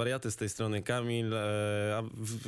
wariaty, 0.00 0.30
z 0.30 0.36
tej 0.36 0.48
strony 0.48 0.82
Kamil, 0.82 1.34
e, 1.34 1.96
a 1.98 2.02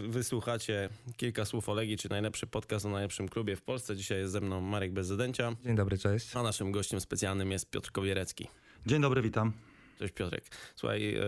wysłuchacie 0.09 0.89
kilka 1.17 1.45
słów 1.45 1.69
o 1.69 1.75
Legii, 1.75 1.97
czy 1.97 2.11
najlepszy 2.11 2.47
podcast 2.47 2.87
o 2.87 2.89
najlepszym 2.89 3.29
klubie 3.29 3.57
w 3.57 3.63
Polsce. 3.63 3.97
Dzisiaj 3.97 4.19
jest 4.19 4.33
ze 4.33 4.41
mną 4.41 4.61
Marek 4.61 4.93
Bezzedencia, 4.93 5.57
Dzień 5.65 5.77
dobry, 5.77 5.99
cześć. 5.99 6.37
a 6.37 6.43
naszym 6.43 6.73
gościem 6.73 7.01
specjalnym 7.01 7.51
jest 7.51 7.71
Piotr 7.71 7.91
Kowierecki. 7.93 8.49
Dzień 8.87 9.03
dobry, 9.03 9.23
witam. 9.23 9.53
Cześć 9.99 10.15
Piotrek. 10.15 10.45
Słuchaj, 10.75 11.15
e, 11.15 11.23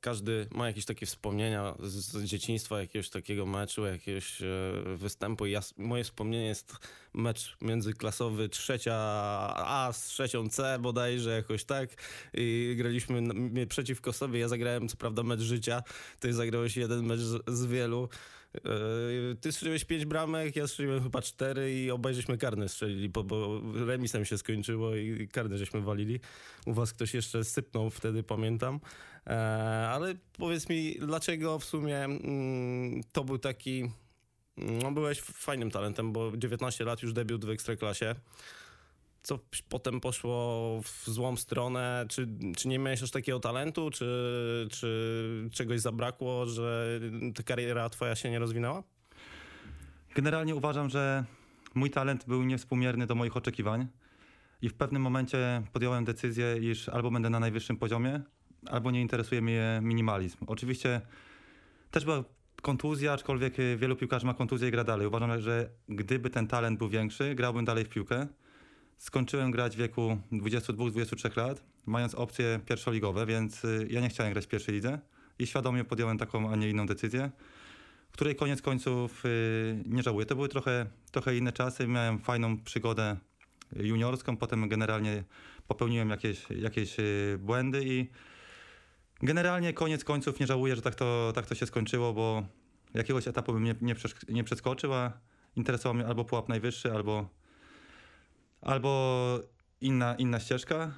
każdy 0.00 0.46
ma 0.50 0.66
jakieś 0.66 0.84
takie 0.84 1.06
wspomnienia 1.06 1.74
z, 1.80 2.24
dzieciństwa, 2.24 2.80
jakiegoś 2.80 3.10
takiego 3.10 3.46
meczu, 3.46 3.86
jakiegoś 3.86 4.42
e, 4.42 4.46
występu. 4.96 5.46
Ja, 5.46 5.60
moje 5.76 6.04
wspomnienie 6.04 6.46
jest 6.46 6.72
mecz 7.14 7.56
międzyklasowy 7.60 8.48
trzecia 8.48 8.94
A 9.56 9.90
z 9.92 10.04
trzecią 10.04 10.48
C 10.48 10.78
bodajże 10.80 11.30
jakoś 11.30 11.64
tak. 11.64 11.90
I 12.34 12.74
graliśmy 12.76 13.22
przeciwko 13.66 14.12
sobie. 14.12 14.40
Ja 14.40 14.48
zagrałem 14.48 14.88
co 14.88 14.96
prawda 14.96 15.22
mecz 15.22 15.40
życia, 15.40 15.82
ty 16.20 16.32
zagrałeś 16.32 16.76
jeden 16.76 17.06
mecz 17.06 17.20
z, 17.20 17.42
z 17.46 17.66
wielu. 17.66 18.08
E, 18.64 19.34
Ty 19.40 19.52
strzeliłeś 19.52 19.84
pięć 19.84 20.04
bramek, 20.04 20.56
ja 20.56 20.66
strzeliłem 20.66 21.02
chyba 21.02 21.22
cztery 21.22 21.82
i 21.84 21.90
obaj 21.90 22.14
żeśmy 22.14 22.38
karne 22.38 22.68
strzelili, 22.68 23.08
bo, 23.08 23.24
bo 23.24 23.60
remisem 23.86 24.24
się 24.24 24.38
skończyło 24.38 24.96
i 24.96 25.28
karne 25.28 25.58
żeśmy 25.58 25.80
walili. 25.80 26.20
U 26.66 26.72
was 26.72 26.92
ktoś 26.92 27.14
jeszcze 27.14 27.44
sypnął 27.44 27.90
wtedy, 27.90 28.22
pamiętam. 28.22 28.80
E, 29.26 29.30
ale 29.88 30.14
powiedz 30.38 30.68
mi, 30.68 30.94
dlaczego 31.00 31.58
w 31.58 31.64
sumie 31.64 31.98
mm, 32.04 33.00
to 33.12 33.24
był 33.24 33.38
taki... 33.38 33.90
No 34.56 34.92
byłeś 34.92 35.20
fajnym 35.20 35.70
talentem, 35.70 36.12
bo 36.12 36.36
19 36.36 36.84
lat 36.84 37.02
już 37.02 37.12
debiut 37.12 37.44
w 37.44 37.50
Ekstraklasie. 37.50 38.14
Co 39.28 39.38
potem 39.68 40.00
poszło 40.00 40.80
w 40.82 41.04
złą 41.06 41.36
stronę? 41.36 42.06
Czy, 42.08 42.28
czy 42.56 42.68
nie 42.68 42.78
miałeś 42.78 43.02
aż 43.02 43.10
takiego 43.10 43.40
talentu? 43.40 43.90
Czy, 43.90 44.68
czy 44.70 45.48
czegoś 45.52 45.80
zabrakło, 45.80 46.46
że 46.46 47.00
ta 47.34 47.42
kariera 47.42 47.88
twoja 47.88 48.16
się 48.16 48.30
nie 48.30 48.38
rozwinęła? 48.38 48.82
Generalnie 50.14 50.54
uważam, 50.54 50.90
że 50.90 51.24
mój 51.74 51.90
talent 51.90 52.24
był 52.26 52.44
niewspółmierny 52.44 53.06
do 53.06 53.14
moich 53.14 53.36
oczekiwań 53.36 53.86
i 54.62 54.68
w 54.68 54.74
pewnym 54.74 55.02
momencie 55.02 55.62
podjąłem 55.72 56.04
decyzję, 56.04 56.56
iż 56.60 56.88
albo 56.88 57.10
będę 57.10 57.30
na 57.30 57.40
najwyższym 57.40 57.76
poziomie, 57.76 58.20
albo 58.66 58.90
nie 58.90 59.00
interesuje 59.00 59.42
mnie 59.42 59.80
minimalizm. 59.82 60.38
Oczywiście 60.46 61.00
też 61.90 62.04
była 62.04 62.24
kontuzja, 62.62 63.12
aczkolwiek 63.12 63.54
wielu 63.76 63.96
piłkarzy 63.96 64.26
ma 64.26 64.34
kontuzję 64.34 64.68
i 64.68 64.70
gra 64.70 64.84
dalej. 64.84 65.06
Uważam, 65.06 65.40
że 65.40 65.70
gdyby 65.88 66.30
ten 66.30 66.46
talent 66.46 66.78
był 66.78 66.88
większy, 66.88 67.34
grałbym 67.34 67.64
dalej 67.64 67.84
w 67.84 67.88
piłkę. 67.88 68.26
Skończyłem 68.98 69.50
grać 69.50 69.76
w 69.76 69.78
wieku 69.78 70.18
22-23 70.32 71.36
lat, 71.36 71.64
mając 71.86 72.14
opcje 72.14 72.60
pierwszoligowe, 72.66 73.26
więc 73.26 73.64
y, 73.64 73.86
ja 73.90 74.00
nie 74.00 74.08
chciałem 74.08 74.32
grać 74.32 74.44
w 74.44 74.48
pierwszej 74.48 74.74
lidze 74.74 74.98
i 75.38 75.46
świadomie 75.46 75.84
podjąłem 75.84 76.18
taką, 76.18 76.50
a 76.50 76.56
nie 76.56 76.70
inną 76.70 76.86
decyzję 76.86 77.30
której 78.18 78.36
koniec 78.36 78.62
końców 78.62 79.24
y, 79.24 79.82
nie 79.86 80.02
żałuję. 80.02 80.26
To 80.26 80.34
były 80.34 80.48
trochę, 80.48 80.86
trochę 81.10 81.36
inne 81.36 81.52
czasy. 81.52 81.86
Miałem 81.86 82.18
fajną 82.18 82.58
przygodę 82.58 83.16
juniorską, 83.76 84.36
potem 84.36 84.68
generalnie 84.68 85.24
popełniłem 85.68 86.10
jakieś, 86.10 86.50
jakieś 86.50 86.98
y, 86.98 87.38
błędy 87.40 87.84
i 87.84 88.08
generalnie 89.22 89.72
koniec 89.72 90.04
końców 90.04 90.40
nie 90.40 90.46
żałuję, 90.46 90.76
że 90.76 90.82
tak 90.82 90.94
to, 90.94 91.32
tak 91.34 91.46
to 91.46 91.54
się 91.54 91.66
skończyło, 91.66 92.12
bo 92.12 92.42
jakiegoś 92.94 93.28
etapu 93.28 93.52
bym 93.52 93.64
nie, 93.64 93.74
nie, 93.80 93.94
nie 94.28 94.44
przeskoczył, 94.44 94.94
a 94.94 95.12
interesował 95.56 95.94
mnie 95.94 96.06
albo 96.06 96.24
pułap 96.24 96.48
najwyższy, 96.48 96.92
albo, 96.92 97.28
albo 98.60 99.40
inna, 99.80 100.14
inna 100.14 100.40
ścieżka. 100.40 100.90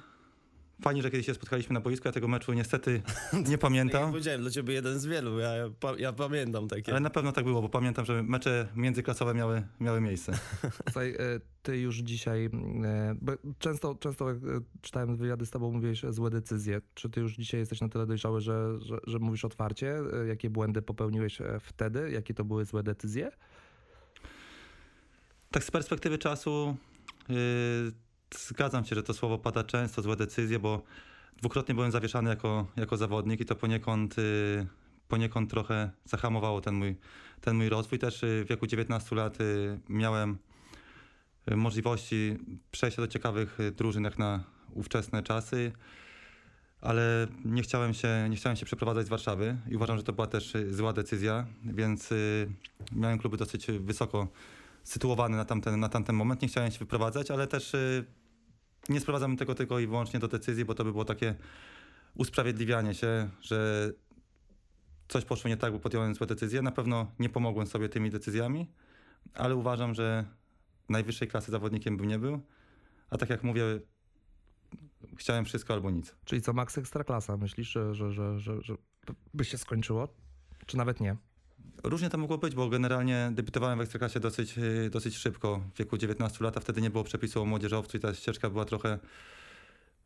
Fajnie, 0.83 1.01
że 1.01 1.11
kiedyś 1.11 1.25
się 1.25 1.33
spotkaliśmy 1.33 1.73
na 1.73 1.79
boisku. 1.81 2.07
Ja 2.07 2.11
tego 2.11 2.27
meczu 2.27 2.53
niestety 2.53 2.91
nie 3.33 3.39
Tak 3.43 3.49
jak 3.51 3.59
pamiętam. 3.59 4.11
powiedziałem, 4.11 4.41
dla 4.41 4.49
ciebie 4.51 4.73
jeden 4.73 4.99
z 4.99 5.05
wielu. 5.05 5.39
Ja, 5.39 5.55
ja, 5.55 5.69
pa- 5.79 5.97
ja 5.97 6.13
pamiętam 6.13 6.67
takie. 6.67 6.91
Ale 6.91 6.99
na 6.99 7.09
pewno 7.09 7.31
tak 7.31 7.45
było, 7.45 7.61
bo 7.61 7.69
pamiętam, 7.69 8.05
że 8.05 8.23
mecze 8.23 8.67
międzyklasowe 8.75 9.33
miały, 9.33 9.63
miały 9.79 10.01
miejsce. 10.01 10.33
Słuchaj, 10.85 11.09
e, 11.11 11.15
ty 11.63 11.77
już 11.77 11.97
dzisiaj, 11.97 12.45
e, 12.45 13.15
bo 13.21 13.31
często, 13.59 13.95
często 13.95 14.29
jak 14.29 14.37
e, 14.37 14.39
czytałem 14.81 15.17
wywiady 15.17 15.45
z 15.45 15.49
tobą, 15.49 15.71
mówiłeś 15.71 16.01
złe 16.09 16.29
decyzje. 16.29 16.81
Czy 16.93 17.09
ty 17.09 17.19
już 17.21 17.35
dzisiaj 17.35 17.59
jesteś 17.59 17.81
na 17.81 17.89
tyle 17.89 18.05
dojrzały, 18.05 18.41
że, 18.41 18.79
że, 18.81 18.97
że 19.07 19.19
mówisz 19.19 19.45
otwarcie, 19.45 19.95
jakie 20.27 20.49
błędy 20.49 20.81
popełniłeś 20.81 21.37
wtedy, 21.61 22.11
jakie 22.11 22.33
to 22.33 22.45
były 22.45 22.65
złe 22.65 22.83
decyzje? 22.83 23.31
Tak 25.51 25.63
z 25.63 25.71
perspektywy 25.71 26.17
czasu 26.17 26.75
zgadzam 28.37 28.85
się, 28.85 28.95
że 28.95 29.03
to 29.03 29.13
słowo 29.13 29.37
pada 29.37 29.63
często, 29.63 30.01
złe 30.01 30.15
decyzje, 30.15 30.59
bo 30.59 30.81
dwukrotnie 31.37 31.75
byłem 31.75 31.91
zawieszany 31.91 32.29
jako, 32.29 32.67
jako 32.75 32.97
zawodnik 32.97 33.41
i 33.41 33.45
to 33.45 33.55
poniekąd, 33.55 34.17
yy, 34.17 34.67
poniekąd 35.07 35.49
trochę 35.49 35.91
zahamowało 36.05 36.61
ten 36.61 36.75
mój, 36.75 36.95
ten 37.41 37.55
mój 37.55 37.69
rozwój. 37.69 37.99
Też 37.99 38.21
yy, 38.21 38.43
w 38.45 38.47
wieku 38.47 38.67
19 38.67 39.15
lat 39.15 39.39
yy, 39.39 39.79
miałem 39.89 40.37
yy, 41.47 41.57
możliwości 41.57 42.37
przejścia 42.71 43.01
do 43.01 43.07
ciekawych 43.07 43.55
yy, 43.59 43.71
drużyn 43.71 44.03
jak 44.03 44.19
na 44.19 44.43
ówczesne 44.73 45.23
czasy, 45.23 45.71
ale 46.81 47.27
nie 47.45 47.61
chciałem 47.61 47.93
się, 47.93 48.27
nie 48.29 48.35
chciałem 48.35 48.55
się 48.55 48.65
przeprowadzać 48.65 49.05
z 49.05 49.09
Warszawy 49.09 49.57
i 49.69 49.75
uważam, 49.75 49.97
że 49.97 50.03
to 50.03 50.13
była 50.13 50.27
też 50.27 50.53
yy, 50.53 50.73
zła 50.73 50.93
decyzja, 50.93 51.45
więc 51.63 52.11
yy, 52.11 52.49
miałem 52.91 53.19
kluby 53.19 53.37
dosyć 53.37 53.67
wysoko 53.67 54.27
sytuowany 54.83 55.37
na 55.37 55.45
tamten, 55.45 55.79
na 55.79 55.89
tamten 55.89 56.15
moment. 56.15 56.41
Nie 56.41 56.47
chciałem 56.47 56.71
się 56.71 56.79
wyprowadzać, 56.79 57.31
ale 57.31 57.47
też 57.47 57.73
y, 57.73 58.05
nie 58.89 58.99
sprowadzam 58.99 59.37
tego 59.37 59.55
tylko 59.55 59.79
i 59.79 59.87
wyłącznie 59.87 60.19
do 60.19 60.27
decyzji, 60.27 60.65
bo 60.65 60.75
to 60.75 60.83
by 60.83 60.91
było 60.91 61.05
takie 61.05 61.35
usprawiedliwianie 62.15 62.93
się, 62.93 63.29
że 63.41 63.89
coś 65.07 65.25
poszło 65.25 65.49
nie 65.49 65.57
tak, 65.57 65.73
bo 65.73 65.79
podjąłem 65.79 66.15
złe 66.15 66.27
decyzje. 66.27 66.61
Na 66.61 66.71
pewno 66.71 67.11
nie 67.19 67.29
pomogłem 67.29 67.67
sobie 67.67 67.89
tymi 67.89 68.09
decyzjami, 68.09 68.71
ale 69.33 69.55
uważam, 69.55 69.93
że 69.93 70.25
najwyższej 70.89 71.27
klasy 71.27 71.51
zawodnikiem 71.51 71.97
bym 71.97 72.07
nie 72.07 72.19
był. 72.19 72.41
A 73.09 73.17
tak 73.17 73.29
jak 73.29 73.43
mówię, 73.43 73.63
chciałem 75.17 75.45
wszystko 75.45 75.73
albo 75.73 75.91
nic. 75.91 76.15
Czyli 76.25 76.41
co, 76.41 76.53
max 76.53 76.77
ekstraklasa, 76.77 77.37
myślisz, 77.37 77.71
że, 77.71 77.95
że, 77.95 78.11
że, 78.39 78.39
że 78.61 78.75
by 79.33 79.45
się 79.45 79.57
skończyło? 79.57 80.07
Czy 80.65 80.77
nawet 80.77 80.99
nie? 80.99 81.15
Różnie 81.83 82.09
to 82.09 82.17
mogło 82.17 82.37
być, 82.37 82.55
bo 82.55 82.69
generalnie 82.69 83.31
debiutowałem 83.33 83.79
w 83.79 83.81
Ekstraklasie 83.81 84.19
dosyć, 84.19 84.57
yy, 84.57 84.89
dosyć 84.89 85.17
szybko, 85.17 85.61
w 85.73 85.77
wieku 85.77 85.97
19 85.97 86.43
lat, 86.43 86.57
a 86.57 86.59
wtedy 86.59 86.81
nie 86.81 86.89
było 86.89 87.03
przepisu 87.03 87.41
o 87.41 87.45
młodzieżowcu 87.45 87.97
i 87.97 87.99
ta 87.99 88.13
ścieżka 88.13 88.49
była 88.49 88.65
trochę, 88.65 88.99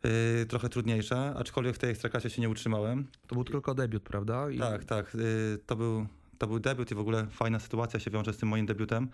yy, 0.03 0.45
trochę 0.45 0.69
trudniejsza, 0.69 1.35
aczkolwiek 1.35 1.75
w 1.75 1.79
tej 1.79 1.89
Ekstraklasie 1.89 2.29
się 2.29 2.41
nie 2.41 2.49
utrzymałem. 2.49 3.07
To 3.27 3.35
był 3.35 3.43
tylko 3.43 3.73
debiut, 3.75 4.03
prawda? 4.03 4.49
I 4.49 4.59
Tak, 4.59 4.85
tak, 4.85 5.13
yy, 5.13 5.59
to, 5.65 5.75
był, 5.75 6.07
to 6.37 6.47
był 6.47 6.59
debiut 6.59 6.91
i 6.91 6.95
w 6.95 6.99
ogóle 6.99 7.27
fajna 7.27 7.59
sytuacja 7.59 7.99
się 7.99 8.11
wiąże 8.11 8.33
z 8.33 8.37
tym 8.37 8.49
moim 8.49 8.65
debiutem. 8.65 9.09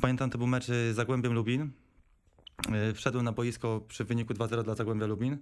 Pamiętam, 0.00 0.30
to 0.30 0.38
był 0.38 0.46
mecz 0.46 0.66
z 0.66 0.96
Zagłębiem 0.96 1.32
Lubin. 1.32 1.70
Yy, 2.70 2.94
Wszedłem 2.94 3.24
na 3.24 3.32
boisko 3.32 3.80
przy 3.88 4.04
wyniku 4.04 4.34
2-0 4.34 4.64
dla 4.64 4.74
Zagłębia 4.74 5.06
Lubin. 5.06 5.38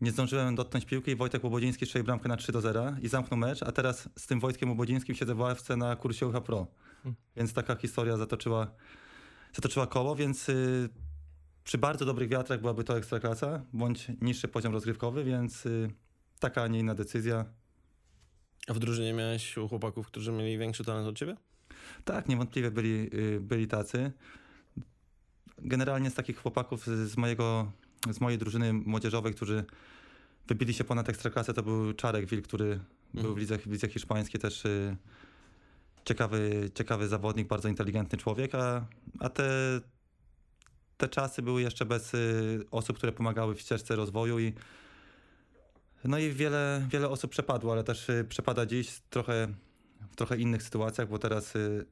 Nie 0.00 0.10
zdążyłem 0.10 0.54
dotknąć 0.54 0.84
piłki 0.84 1.10
i 1.10 1.16
Wojtek 1.16 1.44
Łobodziński 1.44 1.86
strzelił 1.86 2.04
bramkę 2.04 2.28
na 2.28 2.36
3 2.36 2.52
do 2.52 2.60
0 2.60 2.96
i 3.02 3.08
zamknął 3.08 3.40
mecz, 3.40 3.62
a 3.62 3.72
teraz 3.72 4.08
z 4.18 4.26
tym 4.26 4.40
Wojtkiem 4.40 4.68
Łobodzińskim 4.68 5.14
siedzę 5.14 5.34
w 5.34 5.38
ławce 5.38 5.76
na 5.76 5.96
kursie 5.96 6.26
UH 6.26 6.42
Pro. 6.44 6.66
Hmm. 7.02 7.16
Więc 7.36 7.52
taka 7.52 7.76
historia 7.76 8.16
zatoczyła, 8.16 8.70
zatoczyła 9.52 9.86
koło, 9.86 10.16
więc 10.16 10.48
y, 10.48 10.88
przy 11.64 11.78
bardzo 11.78 12.04
dobrych 12.04 12.28
wiatrach 12.28 12.60
byłaby 12.60 12.84
to 12.84 12.98
ekstraklasa, 12.98 13.64
bądź 13.72 14.06
niższy 14.20 14.48
poziom 14.48 14.72
rozgrywkowy, 14.72 15.24
więc 15.24 15.66
y, 15.66 15.90
taka, 16.38 16.62
a 16.62 16.66
nie 16.68 16.78
inna 16.78 16.94
decyzja. 16.94 17.44
A 18.68 18.74
w 18.74 18.78
drużynie 18.78 19.12
miałeś 19.12 19.54
chłopaków, 19.68 20.06
którzy 20.06 20.32
mieli 20.32 20.58
większy 20.58 20.84
talent 20.84 21.08
od 21.08 21.18
ciebie? 21.18 21.36
Tak, 22.04 22.28
niewątpliwie 22.28 22.70
byli, 22.70 23.10
y, 23.14 23.40
byli 23.40 23.68
tacy. 23.68 24.12
Generalnie 25.58 26.10
z 26.10 26.14
takich 26.14 26.38
chłopaków 26.38 26.86
z 26.86 27.16
mojego, 27.16 27.72
z 28.10 28.20
mojej 28.20 28.38
drużyny 28.38 28.72
młodzieżowej, 28.72 29.34
którzy 29.34 29.64
wybili 30.48 30.74
się 30.74 30.84
ponad 30.84 31.08
ekstraklasę, 31.08 31.54
to 31.54 31.62
był 31.62 31.92
Czarek 31.92 32.26
Wil, 32.26 32.42
który 32.42 32.80
był 33.14 33.34
w 33.34 33.38
lidze, 33.38 33.58
w 33.58 33.66
lidze 33.66 33.88
hiszpańskiej 33.88 34.40
też 34.40 34.64
y, 34.64 34.96
ciekawy, 36.04 36.70
ciekawy 36.74 37.08
zawodnik, 37.08 37.48
bardzo 37.48 37.68
inteligentny 37.68 38.18
człowiek, 38.18 38.54
a, 38.54 38.86
a 39.18 39.28
te, 39.28 39.80
te 40.96 41.08
czasy 41.08 41.42
były 41.42 41.62
jeszcze 41.62 41.86
bez 41.86 42.14
y, 42.14 42.64
osób, 42.70 42.96
które 42.96 43.12
pomagały 43.12 43.54
w 43.54 43.60
ścieżce 43.60 43.96
rozwoju 43.96 44.38
i 44.38 44.52
no 46.04 46.18
i 46.18 46.30
wiele, 46.30 46.86
wiele 46.90 47.08
osób 47.08 47.30
przepadło, 47.30 47.72
ale 47.72 47.84
też 47.84 48.08
y, 48.08 48.24
przepada 48.28 48.66
dziś 48.66 49.00
trochę, 49.10 49.48
w 50.10 50.16
trochę 50.16 50.36
innych 50.36 50.62
sytuacjach, 50.62 51.08
bo 51.08 51.18
teraz 51.18 51.56
y, 51.56 51.86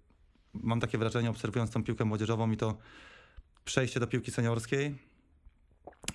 mam 0.55 0.81
takie 0.81 0.99
wrażenie, 0.99 1.31
obserwując 1.31 1.71
tą 1.71 1.85
piłkę 1.85 2.05
młodzieżową 2.05 2.51
i 2.51 2.57
to 2.57 2.79
przejście 3.65 4.01
do 4.01 4.07
piłki 4.07 4.31
seniorskiej, 4.31 4.99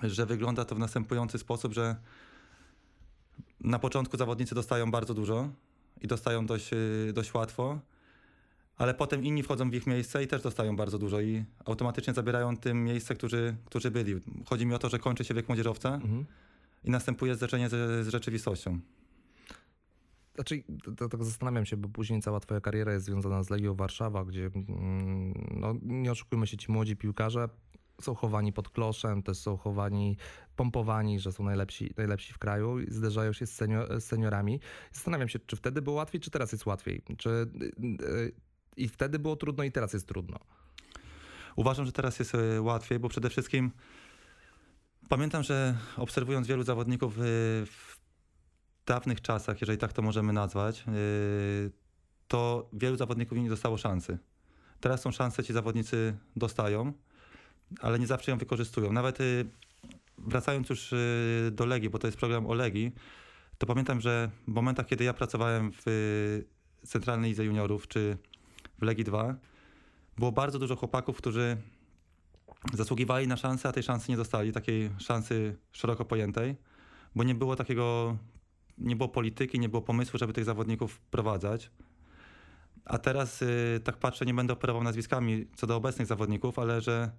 że 0.04 0.26
wygląda 0.26 0.66
to 0.66 0.76
w 0.76 0.80
następujący 0.80 1.38
sposób, 1.38 1.74
że 1.74 1.96
na 3.60 3.80
początku 3.80 4.18
zawodnicy 4.18 4.56
dostają 4.56 4.92
bardzo 4.92 5.14
dużo 5.14 5.50
i 6.02 6.08
dostają 6.08 6.46
dość, 6.46 6.74
y, 6.74 7.12
dość 7.14 7.34
łatwo, 7.34 7.80
ale 8.78 8.94
potem 8.94 9.24
inni 9.24 9.44
wchodzą 9.44 9.70
w 9.70 9.74
ich 9.74 9.88
miejsce 9.88 10.24
i 10.24 10.28
też 10.28 10.42
dostają 10.42 10.76
bardzo 10.76 11.00
dużo 11.00 11.22
i 11.22 11.46
automatycznie 11.66 12.14
zabierają 12.14 12.58
tym 12.58 12.84
miejsce, 12.84 13.16
którzy, 13.16 13.56
którzy 13.66 13.92
byli. 13.92 14.22
Chodzi 14.46 14.66
mi 14.66 14.74
o 14.74 14.80
to, 14.80 14.90
że 14.90 15.00
kończy 15.00 15.24
się 15.24 15.34
wiek 15.34 15.48
młodzieżowca 15.48 15.94
Mhm. 15.94 16.26
i 16.84 16.90
następuje 16.90 17.36
zderzenie 17.36 17.70
z, 17.70 18.06
z 18.06 18.08
rzeczywistością. 18.08 18.80
Znaczy, 20.36 20.64
tak 21.12 21.24
zastanawiam 21.24 21.66
się, 21.66 21.78
bo 21.78 21.90
później 21.90 22.22
cała 22.22 22.40
twoja 22.40 22.62
kariera 22.62 22.94
jest 22.94 23.06
związana 23.06 23.44
z 23.44 23.50
Legią 23.50 23.76
Warszawa, 23.76 24.26
gdzie, 24.26 24.46
mm, 24.46 25.34
no, 25.60 25.74
nie 25.82 26.12
oszukujmy 26.12 26.48
się, 26.48 26.58
ci 26.58 26.72
młodzi 26.72 26.96
piłkarze 26.96 27.50
są 28.02 28.16
chowani 28.16 28.54
pod 28.54 28.70
kloszem, 28.70 29.24
też 29.24 29.38
są 29.38 29.58
chowani, 29.58 30.18
pompowani, 30.56 31.20
że 31.20 31.32
są 31.32 31.44
najlepsi, 31.44 31.94
najlepsi 31.98 32.34
w 32.34 32.38
kraju 32.38 32.80
i 32.80 32.92
zderzają 32.92 33.34
się 33.34 33.48
z, 33.48 33.56
senior, 33.56 34.02
z 34.02 34.06
seniorami. 34.06 34.60
Zastanawiam 34.92 35.30
się, 35.30 35.40
czy 35.40 35.56
wtedy 35.56 35.82
było 35.82 35.96
łatwiej, 35.96 36.22
czy 36.22 36.32
teraz 36.32 36.52
jest 36.52 36.66
łatwiej? 36.66 37.04
Czy, 37.18 37.52
yy, 37.80 38.32
I 38.78 38.88
wtedy 38.88 39.20
było 39.20 39.36
trudno 39.36 39.64
i 39.64 39.72
teraz 39.72 39.94
jest 39.94 40.08
trudno? 40.08 40.40
Uważam, 41.56 41.86
że 41.86 41.92
teraz 41.92 42.20
jest 42.20 42.36
y, 42.36 42.62
łatwiej, 42.62 43.00
bo 43.00 43.10
przede 43.10 43.30
wszystkim 43.30 43.72
pamiętam, 45.10 45.44
że 45.44 45.78
obserwując 45.98 46.48
wielu 46.48 46.64
zawodników 46.64 47.16
w 47.18 47.96
dawnych 48.86 49.22
czasach, 49.22 49.62
jeżeli 49.62 49.78
tak 49.80 49.94
to 49.94 50.02
możemy 50.02 50.34
nazwać, 50.34 50.86
to 52.28 52.70
wielu 52.74 52.98
zawodników 52.98 53.38
nie 53.38 53.50
dostało 53.50 53.78
szansy. 53.78 54.18
Teraz 54.80 55.02
są 55.02 55.12
szanse, 55.12 55.44
ci 55.44 55.54
zawodnicy 55.54 56.18
dostają, 56.36 56.94
ale 57.82 58.00
nie 58.00 58.08
zawsze 58.08 58.32
ją 58.32 58.38
wykorzystują. 58.38 58.92
Nawet 58.92 59.20
yy, 59.20 59.46
wracając 60.18 60.70
już 60.70 60.92
yy, 60.92 61.52
do 61.52 61.66
Legii, 61.66 61.90
bo 61.90 62.00
to 62.00 62.08
jest 62.08 62.18
program 62.18 62.48
o 62.48 62.54
Legii, 62.54 62.92
to 63.58 63.68
pamiętam, 63.68 64.02
że 64.02 64.30
w 64.48 64.52
momentach, 64.52 64.86
kiedy 64.86 65.04
ja 65.04 65.14
pracowałem 65.14 65.72
w 65.86 66.42
Centralnej 66.86 67.30
Lidze 67.30 67.46
Juniorów 67.46 67.88
czy 67.88 68.18
w 68.80 68.82
Legii 68.82 69.04
2, 69.04 69.36
było 70.18 70.32
bardzo 70.32 70.60
dużo 70.60 70.76
chłopaków, 70.76 71.18
którzy 71.18 71.58
zasługiwali 72.74 73.28
na 73.28 73.38
szansę, 73.38 73.70
a 73.70 73.72
tej 73.72 73.84
szansy 73.84 74.12
nie 74.12 74.18
dostali, 74.18 74.52
takiej 74.52 74.90
szansy 74.98 75.58
szeroko 75.72 76.06
pojętej, 76.06 76.56
bo 77.16 77.24
nie 77.24 77.36
było 77.36 77.56
takiego 77.56 78.18
nie 78.78 78.96
było 78.96 79.10
polityki, 79.10 79.60
nie 79.60 79.70
było 79.70 79.82
pomysłu, 79.82 80.20
żeby 80.20 80.34
tych 80.34 80.46
zawodników 80.46 80.94
wprowadzać. 80.94 81.72
A 82.86 82.98
teraz 82.98 83.42
y, 83.42 83.82
tak 83.84 83.98
patrzę, 83.98 84.26
nie 84.26 84.34
będę 84.34 84.54
operował 84.54 84.84
nazwiskami 84.84 85.48
co 85.56 85.68
do 85.68 85.76
obecnych 85.76 86.08
zawodników, 86.08 86.60
ale 86.60 86.82
że 86.82 87.12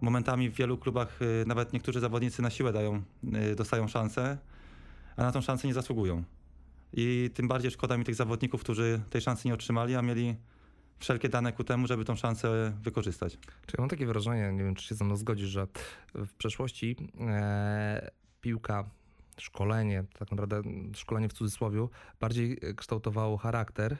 momentami 0.00 0.50
w 0.50 0.54
wielu 0.54 0.78
klubach 0.78 1.22
y, 1.22 1.44
nawet 1.46 1.72
niektórzy 1.72 2.00
zawodnicy 2.00 2.42
na 2.42 2.50
siłę 2.50 2.72
dają, 2.72 3.02
y, 3.52 3.56
dostają 3.56 3.88
szansę, 3.88 4.38
a 5.16 5.22
na 5.22 5.32
tą 5.32 5.40
szansę 5.40 5.68
nie 5.68 5.74
zasługują. 5.74 6.24
I 6.92 7.30
tym 7.34 7.48
bardziej 7.48 7.70
szkoda 7.70 7.96
mi 7.96 8.04
tych 8.04 8.14
zawodników, 8.14 8.60
którzy 8.60 9.00
tej 9.10 9.20
szansy 9.20 9.48
nie 9.48 9.54
otrzymali, 9.54 9.96
a 9.96 10.02
mieli 10.02 10.36
wszelkie 10.98 11.28
dane 11.28 11.52
ku 11.52 11.64
temu, 11.64 11.86
żeby 11.86 12.04
tą 12.04 12.16
szansę 12.16 12.72
wykorzystać. 12.82 13.38
Czy 13.66 13.76
mam 13.78 13.88
takie 13.88 14.06
wrażenie, 14.06 14.52
nie 14.52 14.64
wiem, 14.64 14.74
czy 14.74 14.86
się 14.86 14.94
ze 14.94 15.04
mną 15.04 15.16
zgodzisz, 15.16 15.48
że 15.48 15.66
w 16.14 16.32
przeszłości 16.32 16.96
e, 17.20 18.10
piłka 18.40 18.84
szkolenie, 19.38 20.04
tak 20.18 20.30
naprawdę 20.30 20.62
szkolenie 20.94 21.28
w 21.28 21.32
cudzysłowie, 21.32 21.88
bardziej 22.20 22.58
kształtowało 22.76 23.36
charakter. 23.36 23.96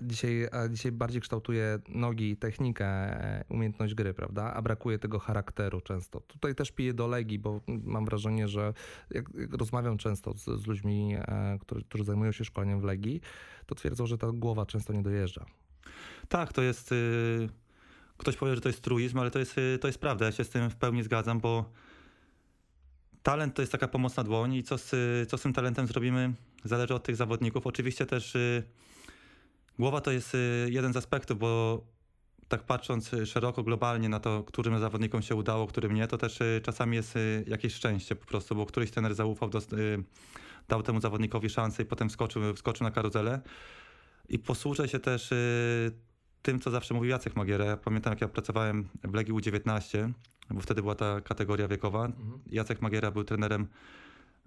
Dzisiaj, 0.00 0.48
a 0.52 0.68
dzisiaj 0.68 0.92
bardziej 0.92 1.20
kształtuje 1.20 1.78
nogi, 1.88 2.36
technikę, 2.36 2.86
e, 2.86 3.44
umiejętność 3.48 3.94
gry, 3.94 4.14
prawda? 4.14 4.54
A 4.54 4.62
brakuje 4.62 4.98
tego 4.98 5.18
charakteru 5.18 5.80
często. 5.80 6.20
Tutaj 6.20 6.54
też 6.54 6.72
piję 6.72 6.94
do 6.94 7.06
legi, 7.06 7.38
bo 7.38 7.60
mam 7.66 8.04
wrażenie, 8.04 8.48
że 8.48 8.74
jak, 9.10 9.24
jak 9.34 9.54
rozmawiam 9.54 9.98
często 9.98 10.34
z, 10.34 10.44
z 10.44 10.66
ludźmi, 10.66 11.16
e, 11.18 11.58
którzy, 11.60 11.84
którzy 11.84 12.04
zajmują 12.04 12.32
się 12.32 12.44
szkoleniem 12.44 12.80
w 12.80 12.84
legii, 12.84 13.20
to 13.66 13.74
twierdzą, 13.74 14.06
że 14.06 14.18
ta 14.18 14.32
głowa 14.32 14.66
często 14.66 14.92
nie 14.92 15.02
dojeżdża. 15.02 15.46
Tak, 16.28 16.52
to 16.52 16.62
jest. 16.62 16.92
Y, 16.92 17.48
ktoś 18.16 18.36
powie, 18.36 18.54
że 18.54 18.60
to 18.60 18.68
jest 18.68 18.80
truizm, 18.80 19.18
ale 19.18 19.30
to 19.30 19.38
jest, 19.38 19.58
y, 19.58 19.78
to 19.80 19.88
jest 19.88 19.98
prawda. 19.98 20.26
Ja 20.26 20.32
się 20.32 20.44
z 20.44 20.48
tym 20.48 20.70
w 20.70 20.76
pełni 20.76 21.02
zgadzam, 21.02 21.40
bo 21.40 21.70
talent 23.22 23.54
to 23.54 23.62
jest 23.62 23.72
taka 23.72 23.88
pomocna 23.88 24.24
dłoń 24.24 24.54
i 24.54 24.62
co 24.62 24.78
z, 24.78 24.90
co 25.30 25.38
z 25.38 25.42
tym 25.42 25.52
talentem 25.52 25.86
zrobimy 25.86 26.32
zależy 26.64 26.94
od 26.94 27.02
tych 27.02 27.16
zawodników. 27.16 27.66
Oczywiście 27.66 28.06
też 28.06 28.34
y, 28.34 28.62
głowa 29.78 30.00
to 30.00 30.12
jest 30.12 30.34
y, 30.34 30.68
jeden 30.70 30.92
z 30.92 30.96
aspektów, 30.96 31.38
bo 31.38 31.82
tak 32.48 32.62
patrząc 32.62 33.10
szeroko, 33.24 33.62
globalnie 33.62 34.08
na 34.08 34.20
to, 34.20 34.42
którym 34.44 34.78
zawodnikom 34.78 35.22
się 35.22 35.34
udało, 35.34 35.66
którym 35.66 35.94
nie, 35.94 36.06
to 36.06 36.18
też 36.18 36.40
y, 36.40 36.60
czasami 36.64 36.96
jest 36.96 37.16
y, 37.16 37.44
jakieś 37.46 37.74
szczęście 37.74 38.16
po 38.16 38.26
prostu, 38.26 38.54
bo 38.54 38.66
któryś 38.66 38.90
trener 38.90 39.14
zaufał, 39.14 39.50
y, 39.72 40.04
dał 40.68 40.82
temu 40.82 41.00
zawodnikowi 41.00 41.50
szansę 41.50 41.82
i 41.82 41.86
potem 41.86 42.08
wskoczył, 42.08 42.54
wskoczył 42.54 42.84
na 42.84 42.90
karuzelę. 42.90 43.40
I 44.28 44.38
posłużę 44.38 44.88
się 44.88 44.98
też 44.98 45.32
y, 45.32 45.92
tym, 46.42 46.60
co 46.60 46.70
zawsze 46.70 46.94
mówił 46.94 47.10
Jacek 47.10 47.36
Magiera. 47.36 47.64
Ja 47.64 47.76
pamiętam, 47.76 48.10
jak 48.10 48.20
ja 48.20 48.28
pracowałem 48.28 48.88
w 49.04 49.14
Legii 49.14 49.34
U19, 49.34 50.12
bo 50.50 50.60
wtedy 50.60 50.82
była 50.82 50.94
ta 50.94 51.20
kategoria 51.20 51.68
wiekowa. 51.68 52.04
Mhm. 52.04 52.38
Jacek 52.46 52.82
Magiera 52.82 53.10
był 53.10 53.24
trenerem 53.24 53.66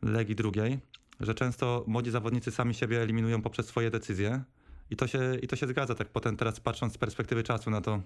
Legii 0.02 0.36
drugiej, 0.36 0.80
że 1.20 1.34
często 1.34 1.84
młodzi 1.88 2.12
zawodnicy 2.12 2.52
sami 2.52 2.74
siebie 2.74 3.02
eliminują 3.02 3.42
poprzez 3.42 3.66
swoje 3.66 3.92
decyzje 3.92 4.44
i 4.90 4.96
to 4.96 5.08
się, 5.08 5.36
i 5.42 5.48
to 5.48 5.56
się 5.56 5.68
zgadza. 5.68 5.96
Tak 5.96 6.10
potem 6.10 6.38
teraz 6.38 6.60
patrząc 6.60 6.94
z 6.94 6.98
perspektywy 6.98 7.44
czasu 7.44 7.70
na 7.70 7.82
to, 7.82 8.02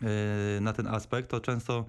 yy, 0.00 0.60
na 0.60 0.72
ten 0.72 0.86
aspekt, 0.86 1.30
to 1.30 1.40
często 1.40 1.86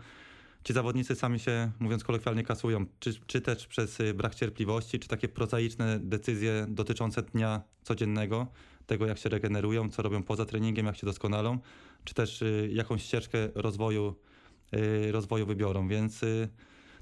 ci 0.63 0.73
zawodnicy 0.73 1.15
sami 1.15 1.39
się, 1.39 1.71
mówiąc 1.79 2.03
kolokwialnie, 2.03 2.43
kasują, 2.43 2.85
czy, 2.99 3.13
czy 3.27 3.41
też 3.41 3.67
przez 3.67 3.99
y, 3.99 4.13
brak 4.13 4.35
cierpliwości, 4.35 4.99
czy 4.99 5.07
takie 5.07 5.27
prozaiczne 5.27 5.99
decyzje 5.99 6.65
dotyczące 6.69 7.21
dnia 7.21 7.61
codziennego, 7.83 8.47
tego 8.85 9.05
jak 9.05 9.17
się 9.17 9.29
regenerują, 9.29 9.89
co 9.89 10.01
robią 10.01 10.23
poza 10.23 10.45
treningiem, 10.45 10.85
jak 10.85 10.97
się 10.97 11.05
doskonalą, 11.05 11.59
czy 12.03 12.13
też 12.13 12.41
y, 12.41 12.69
jakąś 12.73 13.03
ścieżkę 13.03 13.49
rozwoju 13.55 14.15
Y, 14.75 15.11
rozwoju 15.11 15.45
wybiorą, 15.45 15.87
więc 15.87 16.21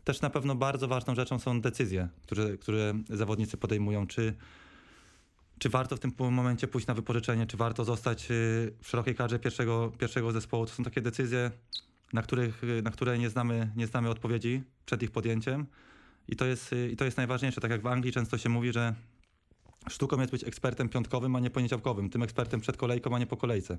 też 0.04 0.22
na 0.22 0.30
pewno 0.30 0.56
bardzo 0.56 0.88
ważną 0.88 1.16
rzeczą 1.16 1.40
są 1.40 1.62
decyzje, 1.62 2.08
które, 2.22 2.58
które 2.58 2.94
zawodnicy 3.10 3.58
podejmują, 3.58 4.08
czy, 4.08 4.34
czy 5.62 5.70
warto 5.70 5.96
w 5.96 6.00
tym 6.00 6.14
momencie 6.20 6.68
pójść 6.68 6.88
na 6.88 6.94
wypożyczenie, 6.94 7.48
czy 7.48 7.58
warto 7.58 7.86
zostać 7.86 8.32
y, 8.32 8.74
w 8.84 8.88
szerokiej 8.88 9.16
kadrze 9.16 9.40
pierwszego, 9.40 9.92
pierwszego 10.00 10.32
zespołu. 10.32 10.66
To 10.66 10.72
są 10.72 10.84
takie 10.84 11.02
decyzje, 11.02 11.52
na, 12.14 12.22
których, 12.22 12.62
na 12.84 12.92
które 12.92 13.18
nie 13.18 13.30
znamy, 13.30 13.72
nie 13.76 13.88
znamy 13.88 14.10
odpowiedzi 14.10 14.64
przed 14.86 15.04
ich 15.04 15.12
podjęciem. 15.12 15.66
I 16.28 16.36
to, 16.36 16.46
jest, 16.46 16.76
I 16.92 16.96
to 16.96 17.06
jest 17.06 17.18
najważniejsze. 17.18 17.62
Tak 17.62 17.72
jak 17.72 17.82
w 17.82 17.88
Anglii 17.88 18.14
często 18.14 18.38
się 18.38 18.50
mówi, 18.50 18.72
że 18.72 18.96
Sztuką 19.90 20.20
jest 20.20 20.32
być 20.32 20.44
ekspertem 20.44 20.90
piątkowym, 20.90 21.36
a 21.36 21.40
nie 21.40 21.50
poniedziałkowym. 21.50 22.10
Tym 22.10 22.24
ekspertem 22.24 22.62
przed 22.62 22.78
kolejką, 22.78 23.16
a 23.16 23.20
nie 23.20 23.28
po 23.28 23.38
kolejce. 23.38 23.78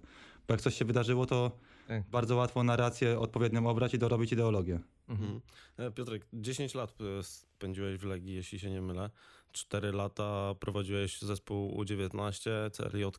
Bo 0.49 0.55
jak 0.55 0.61
coś 0.61 0.75
się 0.75 0.85
wydarzyło, 0.85 1.27
to 1.27 1.59
tak. 1.89 2.03
bardzo 2.11 2.37
łatwo 2.37 2.63
narrację 2.63 3.19
odpowiednią 3.19 3.67
obrać 3.67 3.95
i 3.95 3.99
dorobić 3.99 4.33
ideologię. 4.33 4.81
Mhm. 5.09 5.41
mhm. 5.79 5.93
Piotrek, 5.93 6.27
10 6.33 6.75
lat 6.75 6.95
e, 7.01 7.23
spędziłeś 7.23 7.99
w 7.99 8.05
Legii, 8.05 8.35
jeśli 8.35 8.59
się 8.59 8.71
nie 8.71 8.83
mylę. 8.83 9.11
4 9.53 9.93
lata 9.93 10.55
prowadziłeś 10.61 11.21
zespół 11.21 11.83
U19, 11.83 12.51
CRJ. 12.71 13.05
E, 13.05 13.11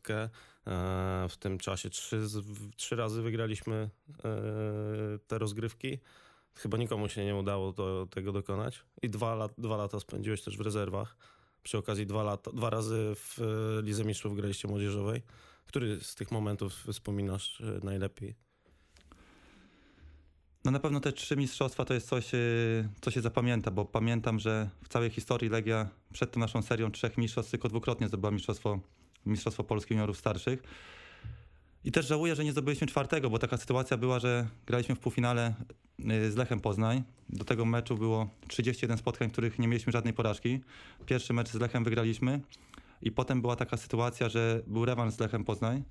w 1.28 1.36
tym 1.36 1.58
czasie 1.58 1.90
trzy, 1.90 2.26
trzy 2.76 2.96
razy 2.96 3.22
wygraliśmy 3.22 3.74
e, 3.74 4.30
te 5.26 5.38
rozgrywki. 5.38 5.98
Chyba 6.54 6.78
nikomu 6.78 7.08
się 7.08 7.24
nie 7.24 7.36
udało 7.36 7.72
to, 7.72 8.06
tego 8.06 8.32
dokonać. 8.32 8.82
I 9.02 9.10
dwa, 9.10 9.34
lat, 9.34 9.52
dwa 9.58 9.76
lata 9.76 10.00
spędziłeś 10.00 10.42
też 10.42 10.56
w 10.56 10.60
rezerwach 10.60 11.16
przy 11.64 11.78
okazji 11.78 12.06
dwa, 12.06 12.22
lata, 12.22 12.52
dwa 12.52 12.70
razy 12.70 13.12
w 13.16 13.38
e, 13.78 13.82
Lidze 13.82 14.04
Mistrzów 14.04 14.36
graliście 14.36 14.68
młodzieżowej. 14.68 15.22
Który 15.66 16.00
z 16.00 16.14
tych 16.14 16.32
momentów 16.32 16.72
wspominasz 16.92 17.60
e, 17.60 17.84
najlepiej? 17.84 18.34
No 20.64 20.70
na 20.70 20.80
pewno 20.80 21.00
te 21.00 21.12
trzy 21.12 21.36
mistrzostwa 21.36 21.84
to 21.84 21.94
jest 21.94 22.08
coś, 22.08 22.34
e, 22.34 22.38
co 23.00 23.10
się 23.10 23.20
zapamięta, 23.20 23.70
bo 23.70 23.84
pamiętam, 23.84 24.38
że 24.38 24.70
w 24.84 24.88
całej 24.88 25.10
historii 25.10 25.50
Legia 25.50 25.88
przed 26.12 26.32
tą 26.32 26.40
naszą 26.40 26.62
serią 26.62 26.90
trzech 26.90 27.18
mistrzostw 27.18 27.50
tylko 27.50 27.68
dwukrotnie 27.68 28.08
zdobyła 28.08 28.30
mistrzostwo, 28.30 28.80
mistrzostwo 29.26 29.64
Polski 29.64 29.94
juniorów 29.94 30.18
starszych. 30.18 30.62
I 31.84 31.92
też 31.92 32.06
żałuję, 32.06 32.34
że 32.34 32.44
nie 32.44 32.52
zdobyliśmy 32.52 32.86
czwartego, 32.86 33.30
bo 33.30 33.38
taka 33.38 33.56
sytuacja 33.56 33.96
była, 33.96 34.18
że 34.18 34.46
graliśmy 34.66 34.94
w 34.94 34.98
półfinale 34.98 35.54
y, 36.00 36.30
z 36.30 36.36
Lechem 36.36 36.60
Poznań. 36.60 37.02
Do 37.28 37.44
tego 37.44 37.64
meczu 37.64 37.96
było 37.96 38.28
31 38.48 38.98
spotkań, 38.98 39.28
w 39.28 39.32
których 39.32 39.58
nie 39.58 39.68
mieliśmy 39.68 39.92
żadnej 39.92 40.14
porażki. 40.14 40.60
Pierwszy 41.06 41.32
mecz 41.32 41.48
z 41.48 41.54
Lechem 41.54 41.84
wygraliśmy 41.84 42.40
i 43.02 43.10
potem 43.10 43.40
była 43.40 43.56
taka 43.56 43.76
sytuacja, 43.76 44.28
że 44.28 44.62
był 44.66 44.84
rewanż 44.84 45.14
z 45.14 45.20
Lechem 45.20 45.44
Poznań 45.44 45.82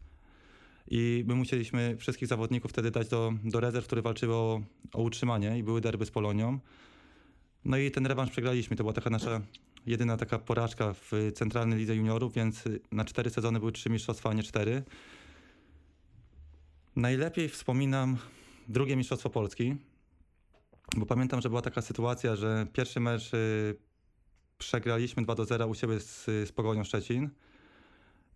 i 0.88 1.24
my 1.28 1.36
musieliśmy 1.36 1.98
wszystkich 1.98 2.28
zawodników 2.28 2.72
wtedy 2.72 2.92
dać 2.92 3.08
do, 3.08 3.34
do 3.44 3.60
rezerw, 3.60 3.86
które 3.86 4.02
walczyły 4.02 4.36
o, 4.36 4.62
o 4.94 5.02
utrzymanie 5.02 5.58
i 5.58 5.64
były 5.64 5.82
derby 5.82 6.06
z 6.06 6.12
Polonią. 6.12 6.60
No 7.66 7.78
i 7.78 7.92
ten 7.92 8.06
rewanż 8.06 8.32
przegraliśmy. 8.32 8.76
To 8.76 8.84
była 8.84 8.94
taka 8.94 9.10
nasza 9.10 9.42
jedyna 9.86 10.18
taka 10.18 10.40
porażka 10.40 10.94
w 10.94 11.12
centralnej 11.36 11.80
lidze 11.80 11.96
juniorów, 11.96 12.34
więc 12.34 12.64
na 12.92 13.06
cztery 13.06 13.30
sezony 13.30 13.60
były 13.60 13.72
trzy 13.72 13.90
mistrzostwa, 13.90 14.30
a 14.30 14.34
nie 14.34 14.44
cztery. 14.44 14.84
Najlepiej 16.96 17.50
wspominam 17.50 18.18
drugie 18.68 18.96
Mistrzostwo 18.96 19.30
Polski, 19.30 19.76
bo 20.98 21.06
pamiętam, 21.06 21.42
że 21.42 21.50
była 21.50 21.62
taka 21.62 21.82
sytuacja, 21.82 22.36
że 22.36 22.68
pierwszy 22.74 23.00
mecz 23.00 23.34
y, 23.34 23.76
przegraliśmy 24.58 25.24
2 25.24 25.36
do 25.36 25.46
0 25.46 25.68
u 25.68 25.76
siebie 25.76 26.00
z, 26.00 26.26
z 26.26 26.52
Pogonią 26.52 26.84
Szczecin 26.84 27.30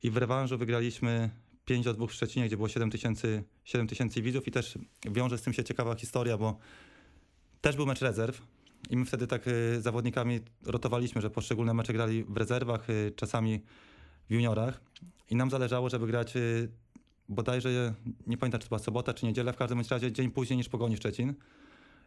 i 0.04 0.12
w 0.12 0.18
rewanżu 0.18 0.58
wygraliśmy 0.58 1.30
5 1.66 1.86
do 1.86 1.94
2 1.94 2.08
w 2.08 2.14
Szczecinie, 2.14 2.46
gdzie 2.46 2.58
było 2.58 2.70
7 2.70 2.92
tysięcy, 2.92 3.44
7 3.64 3.88
tysięcy 3.88 4.22
widzów 4.22 4.48
i 4.48 4.52
też 4.52 4.78
wiąże 5.12 5.38
z 5.38 5.42
tym 5.42 5.54
się 5.54 5.64
ciekawa 5.64 5.96
historia, 5.96 6.38
bo 6.38 6.58
też 7.62 7.76
był 7.76 7.86
mecz 7.86 8.02
rezerw 8.02 8.42
i 8.90 8.98
my 8.98 9.06
wtedy 9.06 9.28
tak 9.28 9.48
y, 9.48 9.82
zawodnikami 9.82 10.40
rotowaliśmy, 10.66 11.22
że 11.22 11.30
poszczególne 11.30 11.74
mecze 11.74 11.94
grali 11.94 12.24
w 12.24 12.38
rezerwach, 12.38 12.90
y, 12.90 13.14
czasami 13.16 13.62
w 14.30 14.34
juniorach 14.34 14.82
i 15.30 15.36
nam 15.36 15.50
zależało, 15.50 15.90
żeby 15.90 16.08
grać 16.08 16.34
bodajże, 17.30 17.94
nie 18.28 18.38
pamiętam 18.38 18.62
czy 18.62 18.68
to 18.68 18.70
była 18.70 18.80
sobota 18.80 19.14
czy 19.14 19.26
niedziela, 19.26 19.52
w 19.52 19.58
każdym 19.58 19.82
razie 19.90 20.12
dzień 20.12 20.32
później 20.32 20.58
niż 20.58 20.70
Pogoni 20.70 20.98
Szczecin. 20.98 21.34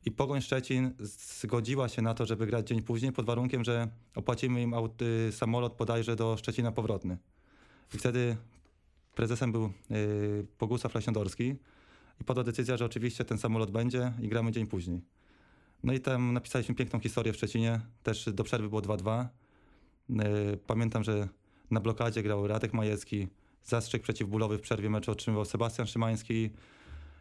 I 0.05 0.11
Pogoń 0.11 0.41
Szczecin 0.41 0.91
zgodziła 0.99 1.89
się 1.89 2.03
na 2.03 2.15
to, 2.15 2.27
żeby 2.27 2.47
grać 2.47 2.69
dzień 2.69 2.83
później 2.83 3.13
pod 3.13 3.27
warunkiem, 3.27 3.65
że 3.65 3.89
opłacimy 4.15 4.63
im 4.63 4.75
aut, 4.75 5.03
y, 5.03 5.33
samolot 5.33 5.77
bodajże 5.77 6.17
do 6.17 6.37
Szczecina 6.37 6.73
powrotny. 6.73 7.19
I 7.95 7.99
wtedy 7.99 8.37
prezesem 9.15 9.53
był 9.53 9.73
y, 9.91 10.47
Bogusław 10.61 10.95
Lasiądorski 10.95 11.55
i 12.21 12.25
podła 12.25 12.45
decyzja, 12.45 12.77
że 12.77 12.85
oczywiście 12.85 13.25
ten 13.25 13.39
samolot 13.39 13.71
będzie 13.71 14.13
i 14.23 14.29
gramy 14.29 14.53
dzień 14.53 14.67
później. 14.67 15.03
No 15.83 15.93
i 15.93 16.01
tam 16.01 16.33
napisaliśmy 16.33 16.75
piękną 16.75 17.01
historię 17.01 17.33
w 17.33 17.37
Szczecinie, 17.37 17.81
też 18.03 18.29
do 18.33 18.45
przerwy 18.45 18.69
było 18.69 18.83
2-2. 18.83 19.27
Y, 20.11 20.59
Pamiętam, 20.67 21.05
że 21.05 21.29
na 21.71 21.81
blokadzie 21.81 22.23
grał 22.23 22.47
Radek 22.47 22.73
Majecki, 22.73 23.29
zastrzyk 23.65 24.03
przeciwbólowy 24.03 24.59
w 24.59 24.61
przerwie 24.61 24.91
meczu 24.91 25.11
otrzymywał 25.11 25.45
Sebastian 25.45 25.87
Szymański 25.87 26.51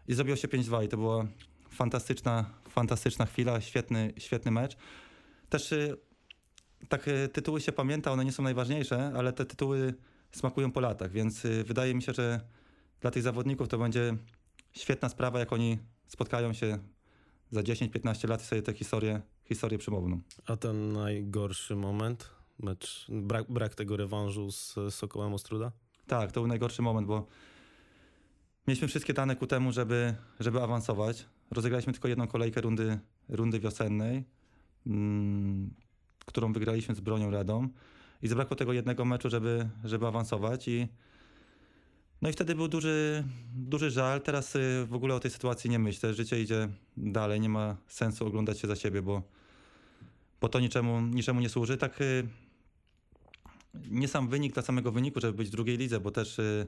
i 0.08 0.13
zrobiło 0.13 0.38
się 0.38 0.48
5-2 0.48 0.86
i 0.86 0.88
to 0.88 0.98
była 0.98 1.27
fantastyczna, 1.69 2.46
fantastyczna 2.69 3.25
chwila, 3.25 3.62
świetny, 3.62 4.13
świetny 4.17 4.51
mecz. 4.51 4.77
Też 5.50 5.72
y, 5.72 5.98
tak 6.89 7.08
y, 7.08 7.29
tytuły 7.29 7.62
się 7.62 7.72
pamięta, 7.72 8.12
one 8.12 8.25
nie 8.25 8.31
są 8.31 8.43
najważniejsze, 8.43 9.12
ale 9.17 9.34
te 9.34 9.46
tytuły 9.46 9.93
smakują 10.31 10.72
po 10.72 10.79
latach, 10.79 11.12
więc 11.12 11.46
y, 11.46 11.63
wydaje 11.63 11.96
mi 11.96 12.01
się, 12.01 12.13
że 12.13 12.41
dla 13.01 13.12
tych 13.12 13.24
zawodników 13.24 13.67
to 13.67 13.77
będzie 13.77 14.15
świetna 14.74 15.10
sprawa, 15.10 15.39
jak 15.39 15.53
oni 15.53 15.79
spotkają 16.08 16.53
się 16.53 16.79
za 17.51 17.62
10-15 17.62 18.29
lat 18.29 18.41
i 18.41 18.46
sobie 18.46 18.62
tę 18.62 18.74
historię, 18.74 19.22
historię 19.46 19.77
przymowną. 19.77 20.22
A 20.46 20.58
ten 20.58 20.93
najgorszy 20.93 21.75
moment? 21.75 22.29
Mecz, 22.60 23.05
brak, 23.10 23.51
brak 23.51 23.75
tego 23.75 23.98
rewanżu 23.98 24.51
z 24.51 24.75
Sokołem 24.89 25.34
Ostruda? 25.34 25.72
Tak, 26.09 26.31
to 26.31 26.41
był 26.41 26.47
najgorszy 26.47 26.81
moment, 26.81 27.07
bo 27.07 27.27
mieliśmy 28.67 28.87
wszystkie 28.87 29.13
dane 29.13 29.35
ku 29.35 29.47
temu, 29.47 29.71
żeby, 29.71 30.15
żeby 30.39 30.61
awansować. 30.61 31.25
Rozegraliśmy 31.51 31.93
tylko 31.93 32.07
jedną 32.07 32.27
kolejkę 32.27 32.61
rundy, 32.61 32.99
rundy 33.29 33.59
wiosennej, 33.59 34.23
mm, 34.87 35.73
którą 36.25 36.53
wygraliśmy 36.53 36.95
z 36.95 36.99
Bronią 36.99 37.31
Radą 37.31 37.69
i 38.21 38.27
zabrakło 38.27 38.55
tego 38.55 38.73
jednego 38.73 39.05
meczu, 39.05 39.29
żeby, 39.29 39.69
żeby 39.83 40.07
awansować 40.07 40.67
i 40.67 40.87
no 42.21 42.29
i 42.29 42.33
wtedy 42.33 42.55
był 42.55 42.67
duży, 42.67 43.23
duży 43.55 43.91
żal. 43.91 44.21
Teraz 44.21 44.55
y, 44.55 44.85
w 44.89 44.93
ogóle 44.93 45.15
o 45.15 45.19
tej 45.19 45.31
sytuacji 45.31 45.69
nie 45.69 45.79
myślę. 45.79 46.13
Życie 46.13 46.41
idzie 46.41 46.69
dalej, 46.97 47.39
nie 47.39 47.49
ma 47.49 47.77
sensu 47.87 48.27
oglądać 48.27 48.59
się 48.59 48.67
za 48.67 48.75
siebie, 48.75 49.01
bo, 49.01 49.21
bo 50.41 50.49
to 50.49 50.59
niczemu, 50.59 51.01
niczemu 51.01 51.41
nie 51.41 51.49
służy. 51.49 51.77
Tak 51.77 52.01
y, 52.01 52.27
nie 53.73 54.07
sam 54.07 54.27
wynik 54.27 54.53
dla 54.53 54.63
samego 54.63 54.91
wyniku, 54.91 55.19
żeby 55.19 55.33
być 55.33 55.47
w 55.47 55.51
drugiej 55.51 55.77
lidze, 55.77 55.99
bo 55.99 56.11
też 56.11 56.39
y, 56.39 56.67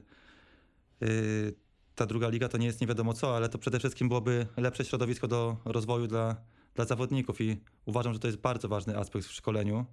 y, 1.02 1.54
ta 1.94 2.06
druga 2.06 2.28
liga 2.28 2.48
to 2.48 2.58
nie 2.58 2.66
jest 2.66 2.80
nie 2.80 2.86
wiadomo 2.86 3.14
co, 3.14 3.36
ale 3.36 3.48
to 3.48 3.58
przede 3.58 3.78
wszystkim 3.78 4.08
byłoby 4.08 4.46
lepsze 4.56 4.84
środowisko 4.84 5.28
do 5.28 5.56
rozwoju 5.64 6.06
dla, 6.06 6.36
dla 6.74 6.84
zawodników 6.84 7.40
i 7.40 7.56
uważam, 7.84 8.12
że 8.12 8.18
to 8.18 8.28
jest 8.28 8.38
bardzo 8.38 8.68
ważny 8.68 8.98
aspekt 8.98 9.26
w 9.26 9.32
szkoleniu, 9.32 9.86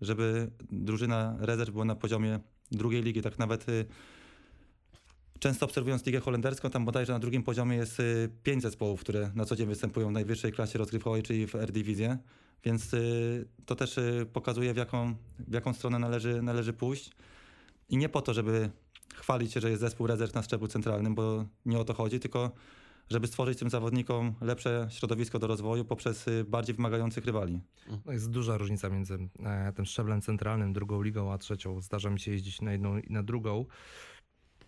żeby 0.00 0.50
drużyna 0.70 1.36
rezerw 1.40 1.70
była 1.70 1.84
na 1.84 1.94
poziomie 1.94 2.40
drugiej 2.70 3.02
ligi, 3.02 3.22
tak 3.22 3.38
nawet 3.38 3.68
y, 3.68 3.86
Często 5.38 5.66
obserwując 5.66 6.06
ligę 6.06 6.20
holenderską, 6.20 6.70
tam 6.70 6.84
bodajże 6.84 7.12
na 7.12 7.18
drugim 7.18 7.42
poziomie 7.42 7.76
jest 7.76 8.00
y, 8.00 8.28
pięć 8.42 8.62
zespołów, 8.62 9.00
które 9.00 9.30
na 9.34 9.44
co 9.44 9.56
dzień 9.56 9.66
występują 9.66 10.08
w 10.08 10.12
najwyższej 10.12 10.52
klasie 10.52 10.78
rozgrywkowej, 10.78 11.22
czyli 11.22 11.46
w 11.46 11.54
R-Divizie, 11.54 12.18
więc 12.64 12.94
y, 12.94 13.48
to 13.66 13.76
też 13.76 13.98
y, 13.98 14.26
pokazuje 14.32 14.74
w 14.74 14.76
jaką, 14.76 15.14
w 15.38 15.52
jaką 15.52 15.72
stronę 15.72 15.98
należy, 15.98 16.42
należy 16.42 16.72
pójść. 16.72 17.10
I 17.88 17.96
nie 17.96 18.08
po 18.08 18.22
to, 18.22 18.34
żeby 18.34 18.70
chwalić 19.14 19.52
się, 19.52 19.60
że 19.60 19.70
jest 19.70 19.80
zespół 19.80 20.06
rezerw 20.06 20.34
na 20.34 20.42
szczeblu 20.42 20.68
centralnym, 20.68 21.14
bo 21.14 21.44
nie 21.66 21.78
o 21.78 21.84
to 21.84 21.94
chodzi, 21.94 22.20
tylko 22.20 22.52
żeby 23.10 23.26
stworzyć 23.26 23.58
tym 23.58 23.70
zawodnikom 23.70 24.34
lepsze 24.40 24.86
środowisko 24.90 25.38
do 25.38 25.46
rozwoju 25.46 25.84
poprzez 25.84 26.28
y, 26.28 26.44
bardziej 26.44 26.76
wymagających 26.76 27.24
rywali. 27.24 27.60
No 28.06 28.12
jest 28.12 28.30
duża 28.30 28.56
różnica 28.56 28.88
między 28.88 29.18
e, 29.44 29.72
tym 29.72 29.84
szczeblem 29.84 30.20
centralnym, 30.20 30.72
drugą 30.72 31.02
ligą, 31.02 31.32
a 31.32 31.38
trzecią. 31.38 31.80
Zdarza 31.80 32.10
mi 32.10 32.20
się 32.20 32.30
jeździć 32.30 32.60
na 32.60 32.72
jedną 32.72 32.98
i 32.98 33.12
na 33.12 33.22
drugą. 33.22 33.64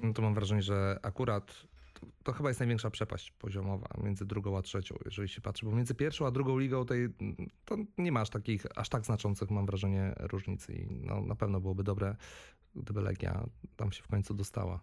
No 0.00 0.12
to 0.12 0.22
mam 0.22 0.34
wrażenie, 0.34 0.62
że 0.62 0.98
akurat 1.02 1.66
to, 2.22 2.32
chyba 2.32 2.48
jest 2.48 2.60
największa 2.60 2.90
przepaść 2.90 3.30
poziomowa 3.30 3.88
między 4.02 4.26
drugą 4.26 4.58
a 4.58 4.62
trzecią, 4.62 4.94
jeżeli 5.04 5.28
się 5.28 5.40
patrzy, 5.40 5.66
bo 5.66 5.72
między 5.72 5.94
pierwszą 5.94 6.26
a 6.26 6.30
drugą 6.30 6.58
ligą 6.58 6.86
tej, 6.86 7.08
to 7.64 7.76
nie 7.98 8.12
masz 8.12 8.30
takich 8.30 8.66
aż 8.78 8.88
tak 8.88 9.04
znaczących, 9.04 9.50
mam 9.50 9.66
wrażenie, 9.66 10.14
różnic 10.18 10.68
i 10.68 10.86
no, 10.90 11.20
na 11.20 11.34
pewno 11.34 11.60
byłoby 11.60 11.84
dobre, 11.84 12.16
gdyby 12.74 13.00
Legia 13.00 13.46
tam 13.76 13.92
się 13.92 14.02
w 14.02 14.08
końcu 14.08 14.34
dostała. 14.34 14.80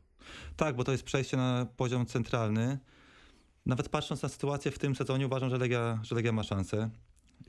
Tak, 0.56 0.76
bo 0.76 0.84
to 0.84 0.92
jest 0.92 1.04
przejście 1.04 1.38
na 1.38 1.68
poziom 1.78 2.06
centralny. 2.06 2.80
Nawet 3.66 3.90
patrząc 3.90 4.22
na 4.22 4.30
sytuację 4.30 4.72
w 4.72 4.80
tym 4.80 4.96
sezonie, 4.96 5.26
uważam, 5.26 5.50
że 5.50 5.58
Legia, 5.58 6.00
że 6.04 6.16
Legia 6.16 6.32
ma 6.32 6.44
szansę. 6.44 6.90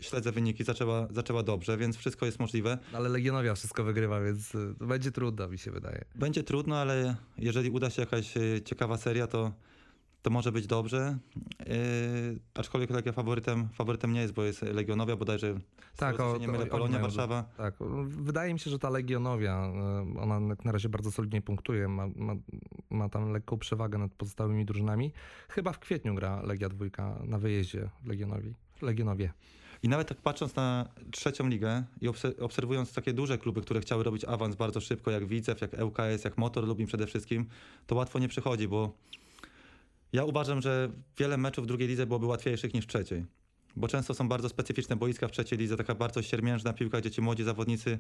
Śledzę 0.01 0.33
wyniki, 0.33 0.65
zaczęła, 0.65 1.09
zaczęła 1.11 1.43
dobrze, 1.43 1.77
więc 1.77 1.97
wszystko 1.97 2.27
jest 2.27 2.41
możliwe. 2.41 2.79
Ale 2.93 3.09
Legionowia 3.09 3.55
wszystko 3.55 3.85
wygrywa, 3.85 4.21
więc 4.21 4.55
y, 4.55 4.75
będzie 4.81 5.13
trudno, 5.13 5.49
mi 5.49 5.59
się 5.59 5.71
wydaje. 5.71 6.05
Będzie 6.15 6.43
trudno, 6.43 6.77
ale 6.79 7.17
jeżeli 7.39 7.71
uda 7.71 7.91
się 7.91 8.03
jakaś 8.03 8.37
y, 8.37 8.63
ciekawa 8.65 8.97
seria, 8.97 9.27
to, 9.27 9.53
to 10.23 10.31
może 10.31 10.53
być 10.53 10.67
dobrze. 10.67 11.19
Yy, 11.61 12.39
aczkolwiek 12.55 12.91
Legia 12.91 13.13
faworytem, 13.13 13.69
faworytem 13.73 14.13
nie 14.13 14.21
jest, 14.21 14.33
bo 14.35 14.45
jest 14.45 14.63
Legionowia, 14.63 15.17
bodajże 15.17 15.61
Tak, 15.97 16.21
o- 16.21 16.37
nie 16.39 16.47
mylę, 16.49 16.59
oni 16.61 16.71
Polonia, 16.71 16.99
Warszawa. 16.99 17.45
Tak, 17.57 17.75
wydaje 18.07 18.53
mi 18.55 18.59
się, 18.61 18.71
że 18.71 18.79
ta 18.79 18.91
Legionowia, 18.91 19.73
y, 20.17 20.21
ona 20.21 20.41
na 20.41 20.73
razie 20.73 20.89
bardzo 20.89 21.13
solidnie 21.13 21.43
punktuje, 21.43 21.89
ma, 21.89 22.07
ma, 22.17 22.35
ma 22.91 23.09
tam 23.09 23.33
lekką 23.33 23.59
przewagę 23.59 23.99
nad 23.99 24.15
pozostałymi 24.15 24.65
drużynami. 24.65 25.13
Chyba 25.49 25.73
w 25.73 25.79
kwietniu 25.79 26.15
gra 26.15 26.43
Legia 26.43 26.69
dwójka 26.69 27.19
na 27.25 27.39
wyjeździe 27.39 27.91
Legionowi. 28.07 28.55
Legionowie. 28.83 29.33
I 29.87 29.89
nawet 29.89 30.09
tak 30.09 30.19
patrząc 30.19 30.57
na 30.57 30.89
trzecią 31.11 31.49
ligę 31.49 31.85
i 32.01 32.09
obse- 32.09 32.43
obserwując 32.43 32.93
takie 32.93 33.13
duże 33.13 33.39
kluby, 33.39 33.61
które 33.61 33.81
chciały 33.81 34.05
robić 34.05 34.25
awans 34.25 34.57
bardzo 34.57 34.81
szybko, 34.81 35.11
jak 35.11 35.27
Widzew, 35.27 35.61
jak 35.61 35.73
ŁKS, 35.83 36.25
jak 36.25 36.39
Motor 36.39 36.67
Lubin 36.67 36.87
przede 36.87 37.07
wszystkim, 37.07 37.47
to 37.87 37.95
łatwo 37.95 38.19
nie 38.19 38.29
przychodzi, 38.29 38.69
bo 38.69 38.93
ja 40.13 40.25
uważam, 40.25 40.63
że 40.63 40.91
wiele 41.19 41.37
meczów 41.37 41.65
w 41.65 41.67
drugiej 41.67 41.89
lidze 41.89 42.07
byłoby 42.07 42.27
łatwiejszych 42.27 42.75
niż 42.75 42.85
w 42.85 42.89
trzeciej. 42.89 43.25
Bo 43.77 43.89
często 43.89 44.15
są 44.15 44.29
bardzo 44.29 44.49
specyficzne 44.49 44.97
boiska 44.97 45.29
w 45.29 45.33
trzeciej 45.33 45.59
lidze, 45.59 45.77
taka 45.77 45.95
bardzo 45.95 46.23
siermiężna 46.23 46.73
piłka, 46.73 47.01
gdzie 47.01 47.11
ci 47.11 47.21
młodzi 47.21 47.45
zawodnicy 47.45 47.99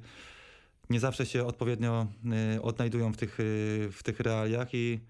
nie 0.90 1.00
zawsze 1.00 1.26
się 1.26 1.45
odpowiednio 1.45 2.07
y, 2.57 2.62
odnajdują 2.62 3.12
w 3.12 3.16
tych, 3.16 3.40
y, 3.40 3.88
w 3.93 4.02
tych 4.02 4.21
realiach 4.21 4.75
i, 4.75 5.00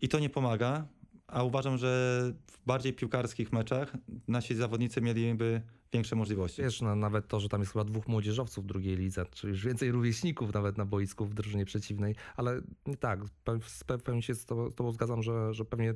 i 0.00 0.08
to 0.08 0.18
nie 0.18 0.30
pomaga. 0.30 0.86
A 1.26 1.42
uważam, 1.42 1.78
że 1.78 2.20
w 2.46 2.66
bardziej 2.66 2.92
piłkarskich 2.92 3.52
meczach 3.52 3.92
nasi 4.28 4.54
zawodnicy 4.54 5.00
mieliby 5.00 5.62
większe 5.92 6.16
możliwości. 6.16 6.62
Wiesz, 6.62 6.80
no, 6.80 6.96
nawet 6.96 7.28
to, 7.28 7.40
że 7.40 7.48
tam 7.48 7.60
jest 7.60 7.72
chyba 7.72 7.84
dwóch 7.84 8.08
młodzieżowców 8.08 8.64
w 8.64 8.66
drugiej 8.66 8.96
lidze, 8.96 9.26
czyli 9.30 9.50
już 9.50 9.64
więcej 9.64 9.90
rówieśników 9.92 10.54
nawet 10.54 10.78
na 10.78 10.84
boisku 10.84 11.24
w 11.26 11.34
drużynie 11.34 11.64
przeciwnej, 11.64 12.14
ale 12.36 12.60
tak, 13.00 13.20
pe- 13.44 13.60
w 13.60 13.84
pe- 13.84 13.98
w 13.98 14.02
pełni 14.02 14.22
się 14.22 14.34
z 14.34 14.44
tobą, 14.46 14.70
z 14.70 14.74
tobą 14.74 14.92
zgadzam, 14.92 15.22
że, 15.22 15.54
że 15.54 15.64
pewnie 15.64 15.94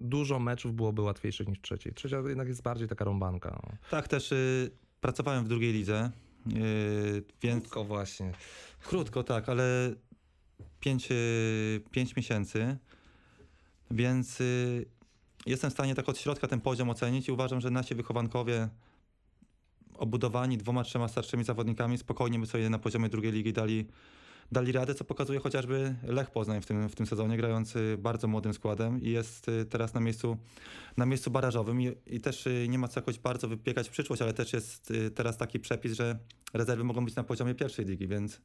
dużo 0.00 0.38
meczów 0.38 0.74
byłoby 0.74 1.02
łatwiejszych 1.02 1.48
niż 1.48 1.60
trzeciej. 1.60 1.92
Trzecia 1.94 2.22
jednak 2.28 2.48
jest 2.48 2.62
bardziej 2.62 2.88
taka 2.88 3.04
rąbanka. 3.04 3.60
No. 3.66 3.76
Tak, 3.90 4.08
też 4.08 4.32
y, 4.32 4.70
pracowałem 5.00 5.44
w 5.44 5.48
drugiej 5.48 5.72
lidze, 5.72 6.10
y, 6.56 7.24
więc 7.42 7.62
Tylko 7.64 7.84
właśnie. 7.84 8.32
krótko, 8.84 9.22
tak, 9.24 9.48
ale 9.48 9.94
5 10.80 11.08
pięć 11.90 12.16
miesięcy, 12.16 12.76
więc 13.92 14.40
y, 14.40 14.86
jestem 15.46 15.70
w 15.70 15.72
stanie 15.72 15.94
tak 15.94 16.08
od 16.08 16.18
środka 16.18 16.48
ten 16.48 16.60
poziom 16.60 16.90
ocenić 16.90 17.28
i 17.28 17.32
uważam, 17.32 17.60
że 17.60 17.70
nasi 17.70 17.94
wychowankowie 17.94 18.68
obudowani 19.94 20.58
dwoma, 20.58 20.84
trzema 20.84 21.08
starszymi 21.08 21.44
zawodnikami 21.44 21.98
spokojnie 21.98 22.38
by 22.38 22.46
sobie 22.46 22.70
na 22.70 22.78
poziomie 22.78 23.08
drugiej 23.08 23.32
ligi 23.32 23.52
dali, 23.52 23.86
dali 24.52 24.72
radę, 24.72 24.94
co 24.94 25.04
pokazuje 25.04 25.40
chociażby 25.40 25.94
Lech 26.02 26.30
Poznań 26.30 26.60
w 26.60 26.66
tym, 26.66 26.88
w 26.88 26.94
tym 26.94 27.06
sezonie, 27.06 27.36
grając 27.36 27.76
y, 27.76 27.98
bardzo 27.98 28.28
młodym 28.28 28.54
składem 28.54 29.02
i 29.02 29.10
jest 29.10 29.48
y, 29.48 29.64
teraz 29.64 29.94
na 29.94 30.00
miejscu, 30.00 30.36
na 30.96 31.06
miejscu 31.06 31.30
barażowym 31.30 31.80
i, 31.82 31.92
i 32.06 32.20
też 32.20 32.46
y, 32.46 32.66
nie 32.68 32.78
ma 32.78 32.88
co 32.88 33.00
jakoś 33.00 33.18
bardzo 33.18 33.48
wypiekać 33.48 33.88
w 33.88 33.90
przyszłość, 33.90 34.22
ale 34.22 34.32
też 34.32 34.52
jest 34.52 34.90
y, 34.90 35.10
teraz 35.10 35.36
taki 35.36 35.60
przepis, 35.60 35.92
że 35.92 36.18
rezerwy 36.54 36.84
mogą 36.84 37.04
być 37.04 37.14
na 37.14 37.24
poziomie 37.24 37.54
pierwszej 37.54 37.84
ligi, 37.84 38.08
więc, 38.08 38.40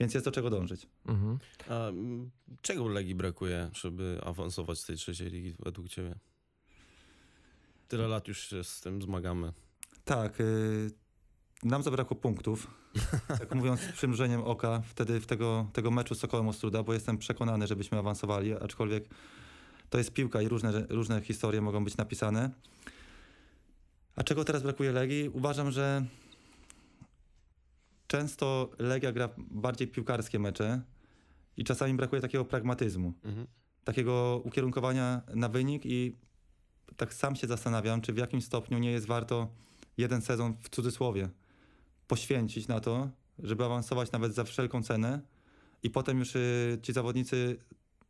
więc 0.00 0.14
jest 0.14 0.26
do 0.26 0.32
czego 0.32 0.50
dążyć. 0.50 0.86
Mhm. 1.06 1.38
A 1.68 1.90
czego 2.62 2.88
Legii 2.88 3.14
brakuje, 3.14 3.70
żeby 3.72 4.20
awansować 4.24 4.78
z 4.78 4.86
tej 4.86 4.96
trzeciej 4.96 5.30
ligi 5.30 5.54
według 5.58 5.88
ciebie? 5.88 6.14
Tyle 7.88 8.08
lat 8.08 8.28
już 8.28 8.48
się 8.48 8.64
z 8.64 8.80
tym 8.80 9.02
zmagamy. 9.02 9.52
Tak, 10.04 10.40
y, 10.40 10.90
nam 11.62 11.82
zabrakło 11.82 12.16
punktów. 12.16 12.66
Tak 13.38 13.54
mówiąc 13.54 13.80
z 13.80 13.92
przymrużeniem 13.92 14.42
oka 14.42 14.82
wtedy 14.86 15.20
w 15.20 15.26
tego, 15.26 15.70
tego 15.72 15.90
meczu 15.90 16.14
z 16.14 16.18
Sokołem 16.18 16.48
Ostruda, 16.48 16.82
bo 16.82 16.94
jestem 16.94 17.18
przekonany, 17.18 17.66
żebyśmy 17.66 17.98
awansowali, 17.98 18.52
aczkolwiek 18.52 19.08
to 19.90 19.98
jest 19.98 20.12
piłka 20.12 20.42
i 20.42 20.48
różne, 20.48 20.86
różne 20.88 21.20
historie 21.20 21.60
mogą 21.60 21.84
być 21.84 21.96
napisane. 21.96 22.50
A 24.16 24.22
czego 24.22 24.44
teraz 24.44 24.62
brakuje 24.62 24.92
Legii? 24.92 25.28
Uważam, 25.28 25.70
że 25.70 26.04
często 28.08 28.70
Legia 28.78 29.12
gra 29.12 29.28
bardziej 29.38 29.88
piłkarskie 29.88 30.38
mecze 30.38 30.82
i 31.56 31.64
czasami 31.64 31.94
brakuje 31.94 32.22
takiego 32.22 32.44
pragmatyzmu, 32.44 33.12
Mhm. 33.24 33.46
takiego 33.84 34.42
ukierunkowania 34.44 35.22
na 35.34 35.48
wynik 35.48 35.82
i 35.86 36.16
tak 36.96 37.14
sam 37.14 37.36
się 37.36 37.46
zastanawiam, 37.46 38.00
czy 38.00 38.12
w 38.12 38.16
jakim 38.16 38.42
stopniu 38.42 38.78
nie 38.78 38.90
jest 38.90 39.06
warto 39.06 39.48
jeden 39.96 40.22
sezon 40.22 40.54
w 40.60 40.68
cudzysłowie 40.68 41.28
poświęcić 42.08 42.68
na 42.68 42.80
to, 42.80 43.10
żeby 43.38 43.64
awansować 43.64 44.12
nawet 44.12 44.34
za 44.34 44.44
wszelką 44.44 44.82
cenę 44.82 45.20
i 45.82 45.90
potem 45.90 46.18
już 46.18 46.36
y, 46.36 46.78
ci 46.82 46.92
zawodnicy 46.92 47.56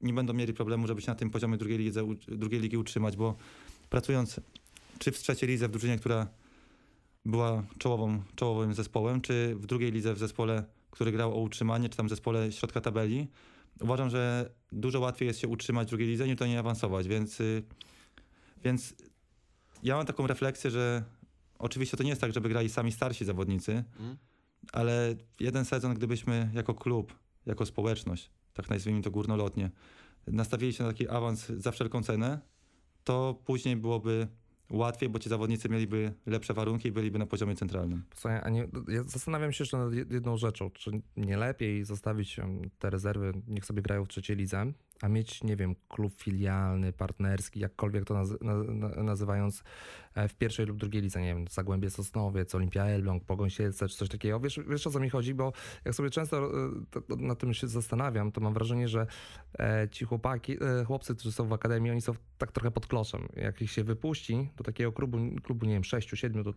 nie 0.00 0.12
będą 0.12 0.32
mieli 0.32 0.52
problemu, 0.54 0.86
żeby 0.86 1.00
się 1.02 1.08
na 1.10 1.14
tym 1.14 1.30
poziomie 1.30 1.56
drugiej, 1.56 1.90
u- 2.02 2.14
drugiej 2.36 2.60
ligi 2.60 2.76
utrzymać, 2.76 3.16
bo 3.16 3.36
pracując 3.90 4.40
czy 4.98 5.12
w 5.12 5.18
trzeciej 5.18 5.48
lidze 5.48 5.68
w 5.68 5.70
drużynie, 5.70 5.98
która 5.98 6.26
była 7.24 7.62
czołową, 7.78 8.22
czołowym 8.36 8.74
zespołem, 8.74 9.20
czy 9.20 9.54
w 9.54 9.66
drugiej 9.66 9.92
lidze 9.92 10.14
w 10.14 10.18
zespole, 10.18 10.64
który 10.90 11.12
grał 11.12 11.34
o 11.34 11.40
utrzymanie, 11.40 11.88
czy 11.88 11.96
tam 11.96 12.06
w 12.06 12.10
zespole 12.10 12.52
środka 12.52 12.80
tabeli, 12.80 13.28
uważam, 13.80 14.10
że 14.10 14.50
dużo 14.72 15.00
łatwiej 15.00 15.26
jest 15.26 15.40
się 15.40 15.48
utrzymać 15.48 15.86
w 15.86 15.90
drugiej 15.90 16.08
lidze, 16.08 16.26
niż 16.26 16.36
do 16.36 16.46
niej 16.46 16.58
awansować, 16.58 17.08
więc, 17.08 17.40
y, 17.40 17.62
więc 18.64 18.94
ja 19.82 19.96
mam 19.96 20.06
taką 20.06 20.26
refleksję, 20.26 20.70
że 20.70 21.04
oczywiście 21.58 21.96
to 21.96 22.02
nie 22.02 22.08
jest 22.08 22.20
tak, 22.20 22.32
żeby 22.32 22.48
grali 22.48 22.68
sami 22.68 22.92
starsi 22.92 23.24
zawodnicy, 23.24 23.72
Mhm. 23.72 24.16
ale 24.72 25.14
jeden 25.40 25.64
sezon, 25.64 25.94
gdybyśmy 25.94 26.50
jako 26.54 26.74
klub, 26.74 27.14
jako 27.46 27.66
społeczność, 27.66 28.30
tak 28.54 28.70
nazwijmy 28.70 29.02
to 29.02 29.10
górnolotnie, 29.10 29.70
nastawili 30.26 30.72
się 30.72 30.84
na 30.84 30.90
taki 30.90 31.08
awans 31.08 31.46
za 31.46 31.70
wszelką 31.70 32.02
cenę, 32.02 32.40
to 33.04 33.40
później 33.44 33.76
byłoby 33.76 34.28
łatwiej, 34.70 35.08
bo 35.08 35.18
ci 35.18 35.28
zawodnicy 35.28 35.68
mieliby 35.68 36.12
lepsze 36.26 36.54
warunki 36.54 36.88
i 36.88 36.92
byliby 36.92 37.18
na 37.18 37.26
poziomie 37.26 37.56
centralnym. 37.56 38.02
Słuchaj, 38.14 38.40
a 38.42 38.48
nie, 38.50 38.68
ja 38.88 39.02
zastanawiam 39.02 39.52
się 39.52 39.64
jeszcze 39.64 39.78
nad 39.78 39.92
jed- 39.92 40.12
jedną 40.12 40.36
rzeczą. 40.36 40.70
Czy 40.70 40.90
nie 41.16 41.36
lepiej 41.36 41.84
zostawić 41.84 42.40
te 42.78 42.90
rezerwy, 42.90 43.32
niech 43.48 43.64
sobie 43.64 43.82
grają 43.82 44.04
w 44.04 44.08
trzeciej 44.08 44.36
lidze, 44.36 44.72
a 45.02 45.08
mieć, 45.08 45.44
nie 45.44 45.56
wiem, 45.56 45.74
klub 45.88 46.12
filialny, 46.22 46.92
partnerski, 46.92 47.60
jakkolwiek 47.60 48.04
to 48.04 48.14
nazy- 48.14 48.38
na, 48.44 48.54
na, 48.54 49.02
nazywając, 49.02 49.62
e, 50.14 50.28
w 50.28 50.34
pierwszej 50.34 50.66
lub 50.66 50.76
drugiej 50.78 51.02
lidze, 51.02 51.20
nie 51.22 51.34
wiem, 51.34 51.44
Zagłębie 51.50 51.90
Sosnowiec, 51.90 52.54
Olimpia 52.54 52.84
Elbląg, 52.84 53.24
Pogoń 53.24 53.50
Siedlce, 53.50 53.88
czy 53.88 53.96
coś 53.96 54.08
takiego. 54.08 54.40
Wiesz, 54.40 54.60
wiesz 54.68 54.86
o 54.86 54.90
co 54.90 55.00
mi 55.00 55.10
chodzi? 55.10 55.34
Bo 55.34 55.52
jak 55.84 55.94
sobie 55.94 56.10
często 56.10 56.50
e, 57.10 57.16
na 57.16 57.34
tym 57.34 57.54
się 57.54 57.68
zastanawiam, 57.68 58.32
to 58.32 58.40
mam 58.40 58.54
wrażenie, 58.54 58.88
że 58.88 59.06
e, 59.58 59.88
ci 59.90 60.04
chłopaki, 60.04 60.56
chłopcy, 60.86 61.14
którzy 61.14 61.32
są 61.32 61.48
w 61.48 61.52
akademii, 61.52 61.90
oni 61.90 62.00
są 62.00 62.12
tak 62.38 62.52
trochę 62.52 62.70
pod 62.70 62.86
kloszem. 62.86 63.28
Jak 63.36 63.62
ich 63.62 63.70
się 63.70 63.84
wypuści 63.84 64.50
do 64.56 64.64
takiego 64.64 64.92
klubu, 64.92 65.18
klubu 65.42 65.66
nie 65.66 65.72
wiem, 65.72 65.84
sześciu, 65.84 66.16
siedmiu 66.16 66.42
do, 66.44 66.54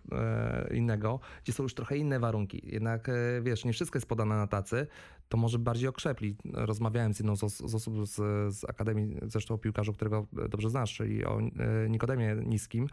innego, 0.74 1.20
gdzie 1.44 1.54
są 1.54 1.64
już 1.64 1.74
trochę 1.74 1.98
inne 1.98 2.20
warunki. 2.20 2.62
Jednak, 2.64 3.12
wiesz, 3.42 3.66
nie 3.66 3.74
wszystko 3.74 3.98
jest 3.98 4.08
podane 4.08 4.36
na 4.36 4.48
tacy, 4.48 4.88
to 5.30 5.38
może 5.38 5.60
bardziej 5.60 5.90
okrzepli. 5.90 6.36
Rozmawiałem 6.54 7.14
z 7.14 7.20
jedną 7.20 7.36
z, 7.36 7.44
os- 7.44 7.70
z 7.70 7.76
osób 7.76 8.08
z, 8.08 8.16
z 8.50 8.64
Akademii, 8.70 9.18
zresztą 9.28 9.54
o 9.54 9.58
piłkarzu, 9.58 9.94
którego 9.94 10.28
dobrze 10.50 10.70
znasz, 10.70 10.94
czyli 10.94 11.26
o 11.26 11.40
e, 11.40 11.90
Nikodemie 11.90 12.36
Niskim, 12.46 12.88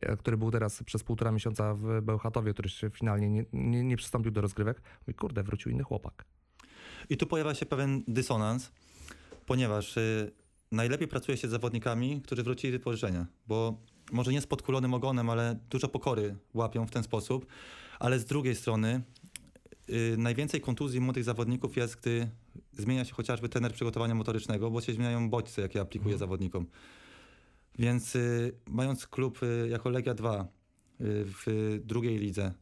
e, 0.00 0.16
który 0.16 0.36
był 0.36 0.50
teraz 0.50 0.82
przez 0.82 1.02
półtora 1.02 1.32
miesiąca 1.32 1.74
w 1.74 2.00
Bełchatowie, 2.02 2.52
który 2.52 2.68
się 2.68 2.90
finalnie 2.90 3.30
nie, 3.30 3.44
nie, 3.52 3.84
nie 3.84 3.96
przystąpił 3.96 4.32
do 4.32 4.40
rozgrywek. 4.40 4.82
Mówi, 5.00 5.14
kurde, 5.14 5.42
wrócił 5.42 5.72
inny 5.72 5.82
chłopak. 5.82 6.24
I 7.10 7.16
tu 7.16 7.26
pojawia 7.26 7.54
się 7.54 7.66
pewien 7.66 8.02
dysonans, 8.08 8.72
ponieważ 9.46 9.96
y, 9.96 10.32
najlepiej 10.72 11.08
pracuje 11.08 11.36
się 11.36 11.48
z 11.48 11.50
zawodnikami, 11.50 12.20
którzy 12.22 12.42
wrócili 12.42 12.72
z 12.72 12.76
wypożyczenia, 12.76 13.26
bo 13.46 13.80
może 14.12 14.32
nie 14.32 14.40
z 14.40 14.46
podkulonym 14.46 14.94
ogonem, 14.94 15.30
ale 15.30 15.58
dużo 15.70 15.88
pokory 15.88 16.36
łapią 16.54 16.86
w 16.86 16.90
ten 16.90 17.02
sposób, 17.02 17.46
ale 17.98 18.18
z 18.18 18.24
drugiej 18.24 18.54
strony 18.54 19.02
y, 19.90 20.16
najwięcej 20.18 20.60
kontuzji 20.60 21.00
młodych 21.00 21.24
zawodników 21.24 21.76
jest, 21.76 22.00
gdy 22.00 22.28
zmienia 22.72 23.04
się 23.04 23.14
chociażby 23.14 23.48
trener 23.48 23.72
przygotowania 23.72 24.14
motorycznego, 24.14 24.70
bo 24.70 24.80
się 24.80 24.92
zmieniają 24.92 25.30
bodźce, 25.30 25.62
jakie 25.62 25.80
aplikuje 25.80 26.18
zawodnikom. 26.18 26.66
Więc 27.78 28.16
y, 28.16 28.54
mając 28.66 29.06
klub 29.06 29.42
y, 29.42 29.68
jako 29.70 29.90
Legia 29.90 30.14
2 30.14 30.42
y, 30.42 30.46
w 31.24 31.80
drugiej 31.84 32.18
lidze, 32.18 32.52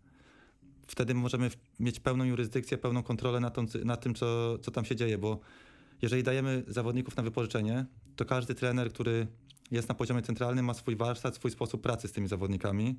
wtedy 0.86 1.14
możemy 1.14 1.50
w- 1.50 1.56
mieć 1.80 2.00
pełną 2.00 2.24
jurysdykcję, 2.24 2.78
pełną 2.78 3.02
kontrolę 3.02 3.40
nad, 3.40 3.54
tą, 3.54 3.66
nad 3.84 4.00
tym, 4.00 4.14
co, 4.14 4.58
co 4.58 4.70
tam 4.70 4.84
się 4.84 4.96
dzieje, 4.96 5.18
bo 5.18 5.40
jeżeli 6.02 6.22
dajemy 6.22 6.64
zawodników 6.68 7.16
na 7.16 7.22
wypożyczenie, 7.22 7.86
to 8.16 8.24
każdy 8.24 8.54
trener, 8.54 8.92
który 8.92 9.26
jest 9.70 9.88
na 9.88 9.94
poziomie 9.94 10.22
centralnym, 10.22 10.64
ma 10.64 10.74
swój 10.74 10.96
warsztat, 10.96 11.34
swój 11.34 11.50
sposób 11.50 11.82
pracy 11.82 12.08
z 12.08 12.12
tymi 12.12 12.28
zawodnikami 12.28 12.98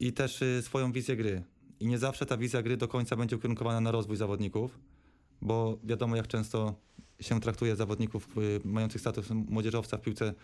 i 0.00 0.12
też 0.12 0.42
y, 0.42 0.62
swoją 0.62 0.92
wizję 0.92 1.16
gry. 1.16 1.42
I 1.80 1.86
nie 1.86 1.98
zawsze 1.98 2.26
ta 2.26 2.36
wizja 2.36 2.62
gry 2.62 2.76
do 2.76 2.88
końca 2.88 3.16
będzie 3.16 3.36
ukierunkowana 3.36 3.80
na 3.80 3.90
rozwój 3.90 4.16
zawodników, 4.16 4.78
bo 5.42 5.78
wiadomo, 5.84 6.16
jak 6.16 6.28
często 6.28 6.74
się 7.20 7.40
traktuje 7.40 7.76
zawodników 7.76 8.28
y, 8.38 8.60
mających 8.64 9.00
status 9.00 9.30
młodzieżowca 9.30 9.96
w 9.96 10.00
piłce, 10.00 10.34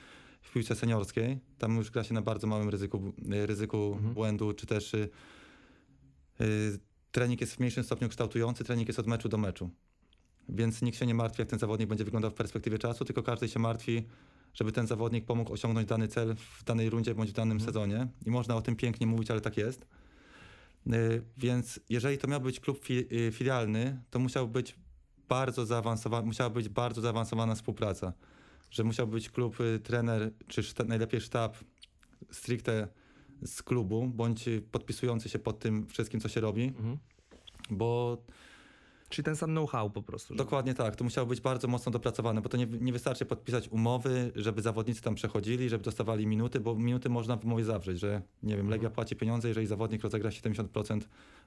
w 0.42 0.52
piłce 0.52 0.74
seniorskiej. 0.74 1.38
Tam 1.58 1.76
już 1.76 1.90
gra 1.90 2.04
się 2.04 2.14
na 2.14 2.22
bardzo 2.22 2.46
małym 2.46 2.68
ryzyku, 2.68 3.12
y, 3.34 3.46
ryzyku 3.46 3.92
Mhm. 3.96 4.14
błędu, 4.14 4.52
czy 4.52 4.66
też 4.66 4.94
y, 4.94 5.08
y, 6.40 6.78
trening 7.10 7.40
jest 7.40 7.54
w 7.54 7.58
mniejszym 7.58 7.84
stopniu 7.84 8.08
kształtujący, 8.08 8.64
trening 8.64 8.88
jest 8.88 8.98
od 8.98 9.06
meczu 9.06 9.28
do 9.28 9.38
meczu. 9.38 9.70
Więc 10.48 10.82
nikt 10.82 10.98
się 10.98 11.06
nie 11.06 11.14
martwi, 11.14 11.42
jak 11.42 11.48
ten 11.48 11.58
zawodnik 11.58 11.88
będzie 11.88 12.04
wyglądał 12.04 12.30
w 12.30 12.34
perspektywie 12.34 12.78
czasu, 12.78 13.04
tylko 13.04 13.22
każdy 13.22 13.48
się 13.48 13.58
martwi, 13.58 14.02
żeby 14.54 14.72
ten 14.72 14.86
zawodnik 14.86 15.24
pomógł 15.24 15.52
osiągnąć 15.52 15.88
dany 15.88 16.08
cel 16.08 16.34
w 16.36 16.64
danej 16.64 16.90
rundzie 16.90 17.14
bądź 17.14 17.30
w 17.30 17.32
danym 17.32 17.56
Mhm. 17.56 17.68
sezonie. 17.72 18.08
I 18.26 18.30
można 18.30 18.56
o 18.56 18.62
tym 18.62 18.76
pięknie 18.76 19.06
mówić, 19.06 19.30
ale 19.30 19.40
tak 19.40 19.56
jest. 19.56 19.86
Y, 20.86 21.22
Więc 21.36 21.80
jeżeli 21.88 22.18
to 22.18 22.28
miał 22.28 22.40
być 22.40 22.60
klub 22.60 22.84
fi- 22.84 23.06
y, 23.28 23.32
filialny, 23.32 24.02
to 24.10 24.18
musiał 24.18 24.48
być 24.48 24.76
bardzo 25.28 25.66
zaawansowana, 25.66 26.26
musiała 26.26 26.50
być 26.50 26.68
bardzo 26.68 27.00
zaawansowana 27.00 27.54
współpraca. 27.54 28.12
Że 28.70 28.84
musiał 28.84 29.06
być 29.06 29.30
klub, 29.30 29.60
y, 29.60 29.78
trener, 29.82 30.32
czy 30.46 30.62
szta, 30.62 30.84
najlepiej 30.84 31.20
sztab 31.20 31.56
stricte 32.30 32.88
z 33.44 33.62
klubu, 33.62 34.06
bądź 34.06 34.44
podpisujący 34.72 35.28
się 35.28 35.38
pod 35.38 35.58
tym 35.58 35.86
wszystkim, 35.86 36.20
co 36.20 36.28
się 36.28 36.40
robi, 36.40 36.64
Mhm. 36.64 36.98
bo 37.70 38.18
Czyli 39.10 39.24
ten 39.24 39.36
sam 39.36 39.50
know-how 39.50 39.90
po 39.90 40.02
prostu. 40.02 40.34
że- 40.34 40.38
Dokładnie 40.38 40.74
tak. 40.74 40.96
To 40.96 41.04
musiało 41.04 41.26
być 41.26 41.40
bardzo 41.40 41.68
mocno 41.68 41.92
dopracowane, 41.92 42.40
bo 42.40 42.48
to 42.48 42.56
nie, 42.56 42.66
nie 42.66 42.92
wystarczy 42.92 43.24
podpisać 43.26 43.68
umowy, 43.68 44.32
żeby 44.36 44.62
zawodnicy 44.62 45.02
tam 45.02 45.14
przechodzili, 45.14 45.68
żeby 45.68 45.84
dostawali 45.84 46.26
minuty, 46.26 46.60
bo 46.60 46.74
minuty 46.74 47.08
można 47.08 47.36
w 47.36 47.44
umowie 47.44 47.64
zawrzeć, 47.64 47.98
że 48.00 48.22
nie 48.42 48.56
wiem, 48.56 48.68
Legia 48.68 48.90
płaci 48.90 49.16
pieniądze, 49.16 49.48
jeżeli 49.48 49.66
zawodnik 49.66 50.02
rozegra 50.02 50.30
70% 50.30 51.00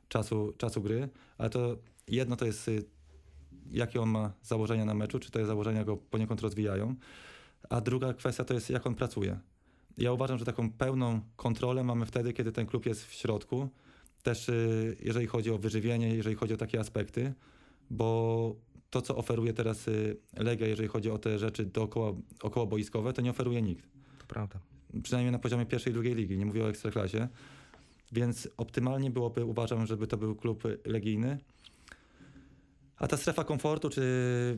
czasu, 0.10 0.54
czasu 0.58 0.82
gry, 0.82 1.10
ale 1.38 1.50
to 1.50 1.78
jedno 2.08 2.36
to 2.36 2.46
jest 2.46 2.68
y, 2.68 2.84
jakie 3.72 4.02
on 4.02 4.10
ma 4.10 4.34
założenia 4.42 4.86
na 4.86 4.94
meczu, 4.94 5.20
czy 5.20 5.32
te 5.32 5.46
założenia 5.46 5.84
go 5.84 5.98
poniekąd 5.98 6.42
rozwijają, 6.42 6.96
a 7.70 7.82
druga 7.82 8.14
kwestia 8.14 8.44
to 8.44 8.54
jest 8.54 8.70
jak 8.70 8.88
on 8.88 8.96
pracuje. 8.96 9.40
Ja 9.98 10.12
uważam, 10.12 10.38
że 10.38 10.46
taką 10.46 10.72
pełną 10.72 11.22
kontrolę 11.36 11.84
mamy 11.84 12.06
wtedy, 12.06 12.34
kiedy 12.34 12.52
ten 12.52 12.66
klub 12.66 12.86
jest 12.86 13.06
w 13.06 13.14
środku, 13.14 13.70
też 14.24 14.50
y, 14.50 14.98
jeżeli 15.00 15.28
chodzi 15.28 15.52
o 15.52 15.58
wyżywienie, 15.58 16.16
jeżeli 16.16 16.36
chodzi 16.36 16.54
o 16.54 16.58
takie 16.58 16.80
aspekty, 16.80 17.34
bo 17.90 18.56
to, 18.90 19.02
co 19.02 19.16
oferuje 19.16 19.54
teraz 19.54 19.88
y, 19.88 20.18
Legia, 20.38 20.68
jeżeli 20.68 20.90
chodzi 20.90 21.10
o 21.10 21.18
te 21.18 21.40
rzeczy 21.40 21.66
dookoła, 21.66 22.14
około 22.42 22.68
boiskowe, 22.68 23.14
to 23.14 23.22
nie 23.22 23.30
oferuje 23.30 23.62
nikt. 23.62 23.84
To 24.20 24.26
prawda. 24.28 24.60
Przynajmniej 25.04 25.32
na 25.32 25.40
poziomie 25.40 25.66
pierwszej 25.66 25.92
i 25.92 25.94
drugiej 25.94 26.16
ligi, 26.16 26.38
nie 26.38 26.46
mówię 26.46 26.64
o 26.64 26.70
ekstraklasie. 26.70 27.28
Więc 28.12 28.50
optymalnie 28.58 29.12
byłoby, 29.12 29.46
uważam, 29.46 29.86
żeby 29.86 30.08
to 30.08 30.18
był 30.18 30.36
klub 30.36 30.64
legijny. 30.86 31.38
A 32.98 33.08
ta 33.08 33.18
strefa 33.18 33.44
komfortu, 33.44 33.90
czy 33.90 34.02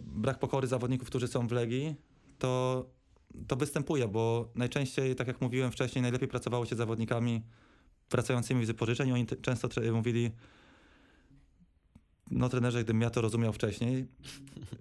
brak 0.06 0.40
pokory 0.40 0.68
zawodników, 0.68 1.08
którzy 1.08 1.28
są 1.28 1.48
w 1.48 1.52
Legii, 1.52 1.96
to, 2.40 2.86
to 3.48 3.56
występuje, 3.56 4.08
bo 4.08 4.50
najczęściej, 4.56 5.16
tak 5.16 5.28
jak 5.28 5.42
mówiłem 5.42 5.72
wcześniej, 5.72 6.02
najlepiej 6.02 6.28
pracowało 6.28 6.66
się 6.66 6.76
z 6.76 6.78
zawodnikami 6.78 7.42
wracającymi 8.12 8.66
z 8.66 8.68
wypożyczeń. 8.68 9.12
Oni 9.12 9.26
często 9.42 9.70
mówili, 9.94 10.32
no 12.32 12.50
trenerze, 12.50 12.84
gdybym 12.84 13.02
ja 13.02 13.10
to 13.10 13.22
rozumiał 13.22 13.54
wcześniej. 13.54 14.08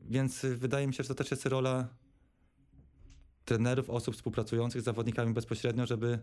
Więc 0.08 0.44
y, 0.44 0.56
wydaje 0.56 0.86
mi 0.86 0.94
się, 0.94 1.02
że 1.02 1.08
to 1.08 1.14
też 1.14 1.30
jest 1.30 1.46
rola 1.46 1.88
trenerów, 3.44 3.90
osób 3.90 4.14
współpracujących 4.14 4.80
z 4.80 4.84
zawodnikami 4.84 5.34
bezpośrednio, 5.34 5.86
żeby, 5.86 6.18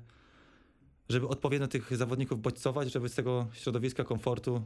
żeby 1.09 1.27
odpowiednio 1.27 1.67
tych 1.67 1.97
zawodników 1.97 2.41
bodźcować, 2.41 2.91
żeby 2.91 3.09
z 3.09 3.15
tego 3.15 3.47
środowiska 3.53 4.03
komfortu 4.03 4.63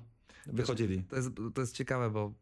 wychodzili. 0.48 1.04
To 1.04 1.16
jest, 1.16 1.30
to 1.54 1.62
jest 1.62 1.76
ciekawe, 1.76 2.10
bo 2.10 2.34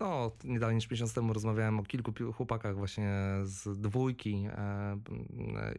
no, 0.00 0.32
nie 0.44 0.58
dalej 0.58 0.76
niż 0.76 0.90
miesiąc 0.90 1.14
temu 1.14 1.32
rozmawiałem 1.32 1.80
o 1.80 1.82
kilku 1.82 2.12
chłopakach 2.32 2.76
właśnie 2.76 3.12
z 3.44 3.80
dwójki 3.80 4.46
e, 4.48 4.98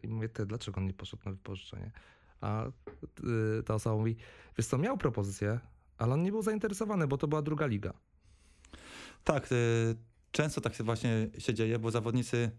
i 0.02 0.08
mówię, 0.08 0.28
ty, 0.28 0.46
dlaczego 0.46 0.80
on 0.80 0.86
nie 0.86 0.92
poszedł 0.92 1.22
na 1.26 1.32
wypożyczenie? 1.32 1.90
A 2.40 2.66
y, 3.58 3.62
ta 3.62 3.74
osoba 3.74 3.96
mówi, 3.96 4.16
wiesz 4.58 4.66
co, 4.66 4.78
miał 4.78 4.98
propozycję, 4.98 5.60
ale 5.98 6.14
on 6.14 6.22
nie 6.22 6.30
był 6.30 6.42
zainteresowany, 6.42 7.06
bo 7.06 7.18
to 7.18 7.28
była 7.28 7.42
druga 7.42 7.66
liga. 7.66 7.92
Tak, 9.24 9.52
y, 9.52 9.56
często 10.30 10.60
tak 10.60 10.74
się 10.74 10.84
właśnie 10.84 11.30
się 11.38 11.54
dzieje, 11.54 11.78
bo 11.78 11.90
zawodnicy 11.90 12.50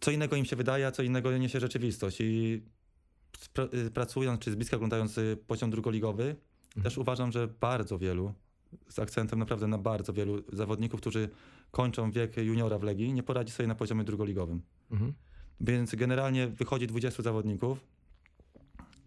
co 0.00 0.10
innego 0.10 0.36
im 0.36 0.44
się 0.44 0.56
wydaje, 0.56 0.86
a 0.86 0.90
co 0.90 1.02
innego 1.02 1.38
niesie 1.38 1.60
rzeczywistość 1.60 2.20
i 2.20 2.62
y, 3.86 3.90
pracując 3.90 4.40
czy 4.40 4.52
z 4.52 4.54
bliska 4.54 4.76
oglądając 4.76 5.18
y, 5.18 5.36
poziom 5.46 5.70
drugoligowy, 5.70 6.36
też 6.82 6.98
uważam, 6.98 7.32
że 7.32 7.48
bardzo 7.48 7.98
wielu, 7.98 8.34
z 8.88 8.98
akcentem 8.98 9.38
naprawdę 9.38 9.66
na 9.66 9.78
bardzo 9.78 10.12
wielu 10.12 10.42
zawodników, 10.52 11.00
którzy 11.00 11.28
kończą 11.70 12.10
wiek 12.10 12.36
juniora 12.36 12.78
w 12.78 12.82
Legii, 12.82 13.12
nie 13.12 13.22
poradzi 13.22 13.52
sobie 13.52 13.66
na 13.66 13.74
poziomie 13.74 14.04
drugoligowym. 14.04 14.62
Mhm. 14.90 15.12
Więc 15.60 15.94
generalnie 15.94 16.48
wychodzi 16.48 16.86
20 16.86 17.22
zawodników, 17.22 17.84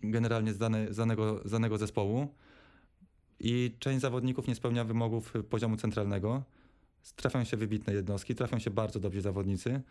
generalnie 0.03 0.53
z, 0.53 0.57
dane, 0.57 0.93
z, 0.93 0.97
danego, 0.97 1.41
z 1.45 1.51
danego 1.51 1.77
zespołu 1.77 2.35
i 3.43 3.75
część 3.79 4.01
zawodników 4.01 4.47
nie 4.47 4.55
spełnia 4.55 4.83
wymogów 4.83 5.33
poziomu 5.49 5.77
centralnego. 5.77 6.43
Trafią 7.15 7.43
się 7.43 7.57
wybitne 7.57 7.93
jednostki, 7.93 8.35
trafią 8.35 8.59
się 8.59 8.71
bardzo 8.71 8.99
dobrzy 8.99 9.21
zawodnicy. 9.21 9.81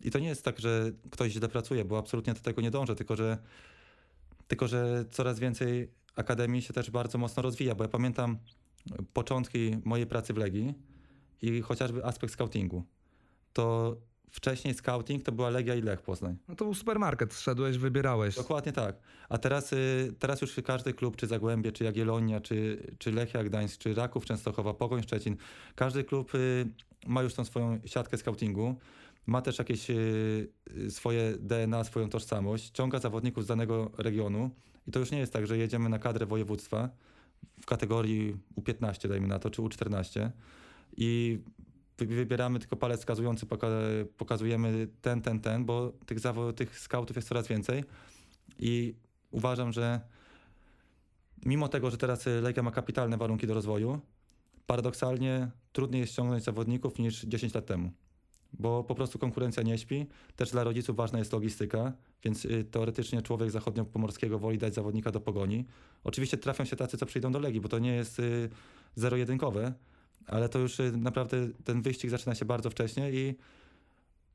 I 0.00 0.10
to 0.10 0.18
nie 0.18 0.28
jest 0.28 0.44
tak, 0.44 0.58
że 0.58 0.92
ktoś 1.10 1.32
źle 1.32 1.48
pracuje, 1.48 1.84
bo 1.84 1.98
absolutnie 1.98 2.34
do 2.34 2.40
tego 2.40 2.62
nie 2.62 2.70
dążę, 2.70 2.96
tylko 2.96 3.16
że, 3.16 3.38
tylko 4.48 4.68
że 4.68 5.04
coraz 5.10 5.38
więcej 5.38 5.88
akademii 6.16 6.62
się 6.62 6.72
też 6.72 6.90
bardzo 6.90 7.18
mocno 7.18 7.42
rozwija, 7.42 7.74
bo 7.74 7.84
ja 7.84 7.88
pamiętam 7.88 8.38
początki 9.12 9.76
mojej 9.84 10.06
pracy 10.06 10.32
w 10.32 10.36
Legii 10.36 10.74
i 11.42 11.60
chociażby 11.60 12.04
aspekt 12.04 12.32
scoutingu. 12.32 12.84
To 13.52 13.96
wcześniej 14.30 14.74
scouting 14.74 15.22
to 15.22 15.32
była 15.32 15.50
Legia 15.50 15.74
i 15.74 15.82
Lech 15.82 16.02
Poznań. 16.02 16.36
No 16.48 16.54
to 16.54 16.64
był 16.64 16.74
supermarket, 16.74 17.34
szedłeś, 17.34 17.78
wybierałeś. 17.78 18.36
Dokładnie 18.36 18.72
tak. 18.72 18.96
A 19.28 19.38
teraz, 19.38 19.72
y, 19.72 20.14
teraz 20.18 20.40
już 20.40 20.56
każdy 20.64 20.94
klub, 20.94 21.16
czy 21.16 21.26
Zagłębie, 21.26 21.72
czy 21.72 21.84
Jagiellonia, 21.84 22.40
czy, 22.40 22.86
czy 22.98 23.12
Lechia 23.12 23.44
Gdańsk, 23.44 23.80
czy 23.80 23.94
Raków 23.94 24.24
Częstochowa, 24.24 24.74
Pogoń 24.74 25.02
Szczecin, 25.02 25.36
każdy 25.74 26.04
klub 26.04 26.34
y, 26.34 26.68
ma 27.06 27.22
już 27.22 27.34
tą 27.34 27.44
swoją 27.44 27.80
siatkę 27.84 28.18
scoutingu, 28.18 28.76
ma 29.26 29.42
też 29.42 29.58
jakieś 29.58 29.90
y, 29.90 30.50
swoje 30.88 31.32
DNA, 31.38 31.84
swoją 31.84 32.08
tożsamość, 32.08 32.70
ciąga 32.70 32.98
zawodników 32.98 33.44
z 33.44 33.46
danego 33.46 33.90
regionu 33.98 34.50
i 34.88 34.90
to 34.90 34.98
już 34.98 35.10
nie 35.10 35.18
jest 35.18 35.32
tak, 35.32 35.46
że 35.46 35.58
jedziemy 35.58 35.88
na 35.88 35.98
kadrę 35.98 36.26
województwa 36.26 36.90
w 37.60 37.66
kategorii 37.66 38.36
U15, 38.56 39.08
dajmy 39.08 39.28
na 39.28 39.38
to, 39.38 39.50
czy 39.50 39.62
U14 39.62 40.30
i 40.96 41.38
wybieramy 42.08 42.58
tylko 42.58 42.76
palec 42.76 43.00
wskazujący, 43.00 43.46
poka- 43.46 44.04
pokazujemy 44.16 44.88
ten, 45.00 45.22
ten, 45.22 45.40
ten, 45.40 45.64
bo 45.64 45.92
tych, 46.06 46.18
zawo- 46.20 46.52
tych 46.52 46.78
scoutów 46.78 47.16
jest 47.16 47.28
coraz 47.28 47.48
więcej 47.48 47.84
i 48.58 48.94
uważam, 49.30 49.72
że 49.72 50.00
mimo 51.44 51.68
tego, 51.68 51.90
że 51.90 51.96
teraz 51.96 52.26
Legia 52.42 52.62
ma 52.62 52.70
kapitalne 52.70 53.16
warunki 53.16 53.46
do 53.46 53.54
rozwoju, 53.54 54.00
paradoksalnie 54.66 55.50
trudniej 55.72 56.00
jest 56.00 56.12
ściągnąć 56.12 56.44
zawodników 56.44 56.98
niż 56.98 57.22
10 57.22 57.54
lat 57.54 57.66
temu. 57.66 57.92
Bo 58.52 58.84
po 58.84 58.94
prostu 58.94 59.18
konkurencja 59.18 59.62
nie 59.62 59.78
śpi. 59.78 60.06
Też 60.36 60.50
dla 60.50 60.64
rodziców 60.64 60.96
ważna 60.96 61.18
jest 61.18 61.32
logistyka, 61.32 61.92
więc 62.24 62.44
y, 62.44 62.64
teoretycznie 62.64 63.22
człowiek 63.22 63.50
zachodniopomorskiego 63.50 64.38
woli 64.38 64.58
dać 64.58 64.74
zawodnika 64.74 65.10
do 65.10 65.20
pogoni. 65.20 65.66
Oczywiście 66.04 66.36
trafią 66.36 66.64
się 66.64 66.76
tacy, 66.76 66.98
co 66.98 67.06
przyjdą 67.06 67.32
do 67.32 67.38
Legii, 67.38 67.60
bo 67.60 67.68
to 67.68 67.78
nie 67.78 67.92
jest 67.92 68.18
y, 68.18 68.48
zero-jedynkowe, 68.94 69.72
ale 70.26 70.48
to 70.48 70.58
już 70.58 70.80
y, 70.80 70.92
naprawdę 70.96 71.48
ten 71.64 71.82
wyścig 71.82 72.10
zaczyna 72.10 72.34
się 72.34 72.44
bardzo 72.44 72.70
wcześnie 72.70 73.10
i 73.10 73.34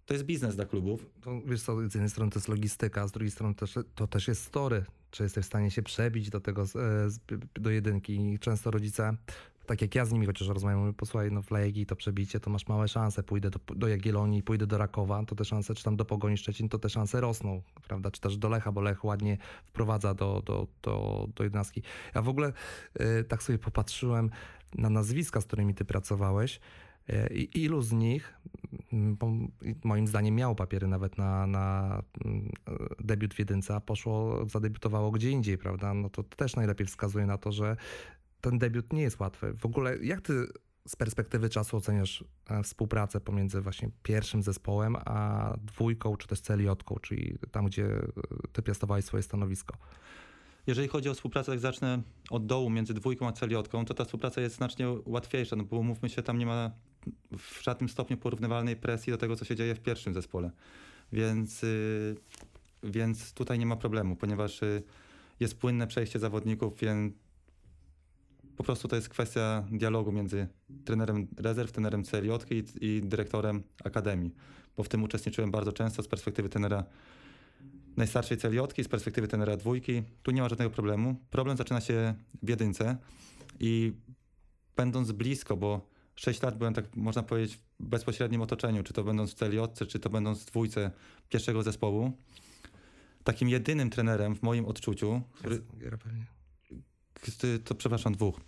to 0.05 0.13
jest 0.13 0.25
biznes 0.25 0.55
dla 0.55 0.65
klubów. 0.65 1.05
To, 1.21 1.41
wiesz 1.45 1.61
co, 1.61 1.89
z 1.89 1.93
jednej 1.93 2.09
strony 2.09 2.31
to 2.31 2.39
jest 2.39 2.47
logistyka, 2.47 3.07
z 3.07 3.11
drugiej 3.11 3.31
strony 3.31 3.55
też, 3.55 3.73
to 3.95 4.07
też 4.07 4.27
jest 4.27 4.43
story. 4.43 4.85
Czy 5.11 5.23
jesteś 5.23 5.43
w 5.43 5.47
stanie 5.47 5.71
się 5.71 5.83
przebić 5.83 6.29
do 6.29 6.39
tego, 6.39 6.63
e, 6.63 7.35
do 7.53 7.69
jedynki. 7.69 8.39
Często 8.39 8.71
rodzice, 8.71 9.17
tak 9.65 9.81
jak 9.81 9.95
ja 9.95 10.05
z 10.05 10.11
nimi 10.11 10.25
chociaż 10.25 10.47
rozmawiam, 10.47 10.79
mówią, 10.79 10.93
posłuchaj, 10.93 11.31
no 11.31 11.41
w 11.41 11.51
Legii 11.51 11.85
to 11.85 11.95
przebicie, 11.95 12.39
to 12.39 12.49
masz 12.49 12.67
małe 12.67 12.87
szanse, 12.87 13.23
pójdę 13.23 13.49
do, 13.49 13.59
do 13.75 13.87
Jagiellonii, 13.87 14.43
pójdę 14.43 14.67
do 14.67 14.77
Rakowa, 14.77 15.23
to 15.25 15.35
te 15.35 15.45
szanse, 15.45 15.75
czy 15.75 15.83
tam 15.83 15.95
do 15.95 16.05
Pogoni 16.05 16.37
Szczecin, 16.37 16.69
to 16.69 16.79
te 16.79 16.89
szanse 16.89 17.21
rosną, 17.21 17.61
prawda, 17.87 18.11
czy 18.11 18.21
też 18.21 18.37
do 18.37 18.49
Lecha, 18.49 18.71
bo 18.71 18.81
Lech 18.81 19.05
ładnie 19.05 19.37
wprowadza 19.65 20.13
do, 20.13 20.41
do, 20.45 20.67
do, 20.81 21.27
do. 21.35 21.43
Ja 22.15 22.21
w 22.21 22.29
ogóle 22.29 22.53
e, 22.93 23.23
tak 23.23 23.43
sobie 23.43 23.59
popatrzyłem 23.59 24.29
na 24.77 24.89
nazwiska, 24.89 25.41
z 25.41 25.45
którymi 25.45 25.73
ty 25.73 25.85
pracowałeś, 25.85 26.59
e, 27.09 27.33
i 27.33 27.63
ilu 27.63 27.81
z 27.81 27.91
nich, 27.91 28.33
mm, 28.93 29.17
moim 29.83 30.07
zdaniem 30.07 30.35
miało 30.35 30.55
papiery 30.55 30.87
nawet 30.87 31.17
na, 31.17 31.47
na 31.47 32.01
mm, 32.25 32.49
debiut 32.99 33.33
w 33.33 33.39
jedynce, 33.39 33.75
a 33.75 33.79
poszło, 33.79 34.45
zadebiutowało 34.49 35.11
gdzie 35.11 35.31
indziej, 35.31 35.57
prawda? 35.57 35.93
No 35.93 36.09
to 36.09 36.23
też 36.23 36.55
najlepiej 36.55 36.87
wskazuje 36.87 37.25
na 37.25 37.37
to, 37.37 37.51
że 37.51 37.77
ten 38.41 38.57
debiut 38.57 38.93
nie 38.93 39.01
jest 39.01 39.19
łatwy. 39.19 39.53
W 39.53 39.65
ogóle 39.65 39.97
jak 39.97 40.21
ty 40.21 40.47
z 40.87 40.95
perspektywy 40.95 41.49
czasu 41.49 41.77
oceniasz 41.77 42.23
e, 42.49 42.63
współpracę 42.63 43.19
pomiędzy 43.19 43.61
właśnie 43.61 43.89
pierwszym 44.03 44.43
zespołem, 44.43 44.95
a 45.05 45.53
dwójką, 45.57 46.17
czy 46.17 46.27
też 46.27 46.41
celiotką, 46.41 46.95
czyli 47.01 47.37
tam, 47.51 47.65
gdzie 47.65 47.85
e, 47.85 48.11
ty 48.51 48.61
piastowałeś 48.61 49.05
swoje 49.05 49.23
stanowisko? 49.23 49.77
Jeżeli 50.67 50.87
chodzi 50.87 51.09
o 51.09 51.13
współpracę, 51.13 51.51
jak 51.51 51.59
zacznę 51.59 52.01
od 52.29 52.45
dołu 52.45 52.69
między 52.69 52.93
dwójką 52.93 53.27
a 53.27 53.31
celiotką, 53.31 53.85
to 53.85 53.93
ta 53.93 54.05
współpraca 54.05 54.41
jest 54.41 54.55
znacznie 54.55 54.87
łatwiejsza, 55.05 55.55
no 55.55 55.63
bo 55.63 55.83
mówmy 55.83 56.09
się, 56.09 56.23
tam 56.23 56.37
nie 56.37 56.45
ma 56.45 56.71
w 57.37 57.63
żadnym 57.63 57.89
stopniu 57.89 58.17
porównywalnej 58.17 58.75
presji 58.75 59.11
do 59.11 59.17
tego, 59.17 59.35
co 59.35 59.45
się 59.45 59.55
dzieje 59.55 59.75
w 59.75 59.79
pierwszym 59.79 60.13
zespole. 60.13 60.51
Więc, 61.11 61.63
y, 61.63 62.15
więc 62.83 63.33
tutaj 63.33 63.59
nie 63.59 63.65
ma 63.65 63.75
problemu, 63.75 64.15
ponieważ 64.15 64.63
y, 64.63 64.83
jest 65.39 65.57
płynne 65.59 65.87
przejście 65.87 66.19
zawodników, 66.19 66.79
więc 66.79 67.13
po 68.57 68.63
prostu 68.63 68.87
to 68.87 68.95
jest 68.95 69.09
kwestia 69.09 69.63
dialogu 69.71 70.11
między 70.11 70.47
trenerem 70.85 71.27
rezerw, 71.37 71.71
trenerem 71.71 72.03
celiotki 72.03 72.55
i, 72.55 72.85
i 72.85 73.01
dyrektorem 73.01 73.63
akademii, 73.83 74.35
bo 74.77 74.83
w 74.83 74.89
tym 74.89 75.03
uczestniczyłem 75.03 75.51
bardzo 75.51 75.71
często 75.71 76.03
z 76.03 76.07
perspektywy 76.07 76.49
trenera 76.49 76.83
najstarszej 77.97 78.37
celiotki, 78.37 78.83
z 78.83 78.87
perspektywy 78.87 79.27
tenera 79.27 79.57
dwójki. 79.57 80.03
Tu 80.23 80.31
nie 80.31 80.41
ma 80.41 80.49
żadnego 80.49 80.71
problemu. 80.71 81.15
Problem 81.29 81.57
zaczyna 81.57 81.81
się 81.81 82.13
w 82.43 82.49
jedynce 82.49 82.97
i 83.59 83.93
będąc 84.75 85.11
blisko, 85.11 85.57
bo 85.57 85.89
6 86.15 86.41
lat 86.41 86.57
byłem, 86.57 86.73
tak 86.73 86.95
można 86.95 87.23
powiedzieć, 87.23 87.59
w 87.79 87.85
bezpośrednim 87.85 88.41
otoczeniu, 88.41 88.83
czy 88.83 88.93
to 88.93 89.03
będąc 89.03 89.31
w 89.31 89.33
celiotce, 89.33 89.85
czy 89.85 89.99
to 89.99 90.09
będąc 90.09 90.41
w 90.41 90.45
dwójce 90.45 90.91
pierwszego 91.29 91.63
zespołu, 91.63 92.11
takim 93.23 93.49
jedynym 93.49 93.89
trenerem 93.89 94.35
w 94.35 94.43
moim 94.43 94.65
odczuciu, 94.65 95.21
który, 95.33 95.63
pewnie. 95.97 96.25
to 97.63 97.75
przepraszam, 97.75 98.13
dwóch. 98.13 98.39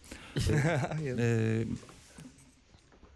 Yy, 1.02 1.68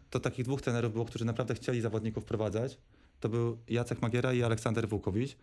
to 0.10 0.20
takich 0.20 0.46
dwóch 0.46 0.62
trenerów 0.62 0.94
było, 0.94 1.06
którzy 1.06 1.26
naprawdę 1.26 1.56
chcieli 1.56 1.82
zawodników 1.82 2.24
wprowadzać. 2.24 2.78
To 3.20 3.30
był 3.30 3.58
Jacek 3.68 4.02
Magiera 4.02 4.34
i 4.34 4.44
Aleksander 4.44 4.90
Włukowicz. 4.90 5.38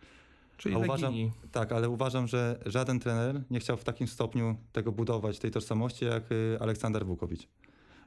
Czyli 0.59 0.75
A 0.75 0.77
uważam, 0.77 1.13
tak, 1.51 1.71
ale 1.71 1.89
uważam, 1.89 2.27
że 2.27 2.59
żaden 2.65 2.99
trener 2.99 3.41
nie 3.49 3.59
chciał 3.59 3.77
w 3.77 3.83
takim 3.83 4.07
stopniu 4.07 4.55
tego 4.71 4.91
budować, 4.91 5.39
tej 5.39 5.51
tożsamości, 5.51 6.05
jak 6.05 6.31
y, 6.31 6.57
Aleksander 6.59 7.05
Włukowicz. 7.05 7.47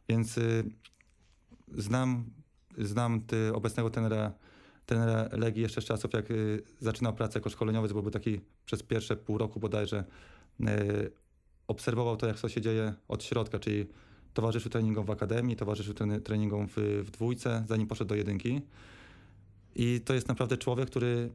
Więc 0.08 0.38
y, 0.38 0.64
znam, 1.74 2.24
znam 2.78 3.20
ty, 3.20 3.54
obecnego 3.54 3.90
trenera, 3.90 4.32
trenera 4.86 5.28
Legii 5.32 5.62
jeszcze 5.62 5.82
z 5.82 5.84
czasów, 5.84 6.12
jak 6.12 6.30
y, 6.30 6.62
zaczynał 6.80 7.14
pracę 7.14 7.38
jako 7.38 7.50
szkoleniowiec, 7.50 7.92
bo 7.92 8.02
był 8.02 8.10
taki 8.10 8.40
przez 8.64 8.82
pierwsze 8.82 9.16
pół 9.16 9.38
roku 9.38 9.60
bodajże, 9.60 10.04
obserwował 11.66 12.16
to, 12.16 12.26
jak 12.26 12.40
to 12.40 12.48
się 12.48 12.60
dzieje 12.60 12.94
od 13.08 13.24
środka, 13.24 13.58
czyli 13.58 13.86
towarzyszył 14.34 14.70
treningom 14.70 15.06
w 15.06 15.10
akademii, 15.10 15.56
towarzyszył 15.56 15.94
treningom 16.24 16.68
w, 16.68 16.76
w 17.04 17.10
dwójce, 17.10 17.64
zanim 17.68 17.86
poszedł 17.86 18.08
do 18.08 18.14
jedynki. 18.14 18.60
I 19.74 20.00
to 20.04 20.14
jest 20.14 20.28
naprawdę 20.28 20.56
człowiek, 20.56 20.90
który 20.90 21.30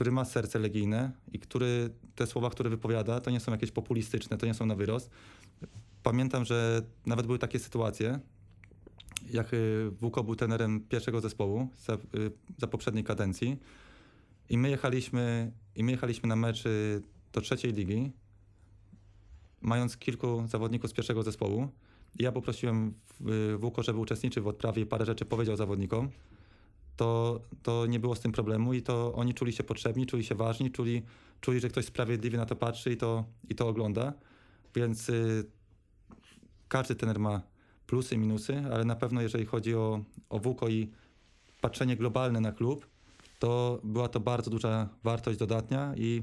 który 0.00 0.12
ma 0.12 0.24
serce 0.24 0.58
legijne 0.58 1.12
i 1.32 1.38
który 1.38 1.90
te 2.14 2.26
słowa, 2.26 2.50
które 2.50 2.70
wypowiada, 2.70 3.20
to 3.20 3.30
nie 3.30 3.40
są 3.40 3.52
jakieś 3.52 3.70
populistyczne, 3.70 4.38
to 4.38 4.46
nie 4.46 4.54
są 4.54 4.66
na 4.66 4.74
wyrost. 4.74 5.10
Pamiętam, 6.02 6.44
że 6.44 6.82
nawet 7.06 7.26
były 7.26 7.38
takie 7.38 7.58
sytuacje, 7.58 8.20
jak 9.30 9.54
y, 9.54 9.90
Wuko 9.90 10.24
był 10.24 10.36
trenerem 10.36 10.80
pierwszego 10.80 11.20
zespołu 11.20 11.68
za, 11.86 11.94
y, 11.94 11.98
za 12.58 12.66
poprzedniej 12.66 13.04
kadencji 13.04 13.56
i 14.48 14.58
my 14.58 14.70
jechaliśmy, 14.70 15.52
i 15.76 15.84
my 15.84 15.90
jechaliśmy 15.90 16.28
na 16.28 16.36
mecz 16.36 16.64
do 17.32 17.40
trzeciej 17.40 17.72
ligi, 17.72 18.12
mając 19.60 19.96
kilku 19.96 20.46
zawodników 20.46 20.90
z 20.90 20.92
pierwszego 20.92 21.22
zespołu. 21.22 21.68
Ja 22.18 22.32
poprosiłem 22.32 22.94
y, 23.54 23.58
Wuko, 23.58 23.82
żeby 23.82 23.98
uczestniczył 23.98 24.44
w 24.44 24.46
odprawie 24.46 24.82
i 24.82 24.86
parę 24.86 25.06
rzeczy 25.06 25.24
powiedział 25.24 25.56
zawodnikom 25.56 26.10
to, 27.00 27.40
to 27.62 27.86
nie 27.86 28.00
było 28.00 28.14
z 28.14 28.20
tym 28.20 28.32
problemu 28.32 28.74
i 28.74 28.82
to 28.82 29.12
oni 29.14 29.34
czuli 29.34 29.52
się 29.52 29.64
potrzebni, 29.64 30.06
czuli 30.06 30.24
się 30.24 30.34
ważni, 30.34 30.70
czuli, 30.70 31.02
czuli 31.40 31.60
że 31.60 31.68
ktoś 31.68 31.84
sprawiedliwie 31.84 32.38
na 32.38 32.46
to 32.46 32.56
patrzy 32.56 32.92
i 32.92 32.96
to, 32.96 33.24
i 33.48 33.54
to 33.54 33.68
ogląda. 33.68 34.12
Więc 34.74 35.08
y, 35.08 35.44
każdy 36.68 36.94
trener 36.94 37.18
ma 37.18 37.42
plusy 37.86 38.14
i 38.14 38.18
minusy, 38.18 38.62
ale 38.72 38.84
na 38.84 38.96
pewno 38.96 39.22
jeżeli 39.22 39.46
chodzi 39.46 39.74
o, 39.74 40.04
o 40.28 40.38
WUKO 40.38 40.68
i 40.68 40.90
patrzenie 41.60 41.96
globalne 41.96 42.40
na 42.40 42.52
klub, 42.52 42.86
to 43.38 43.80
była 43.84 44.08
to 44.08 44.20
bardzo 44.20 44.50
duża 44.50 44.88
wartość 45.04 45.38
dodatnia 45.38 45.94
i 45.96 46.22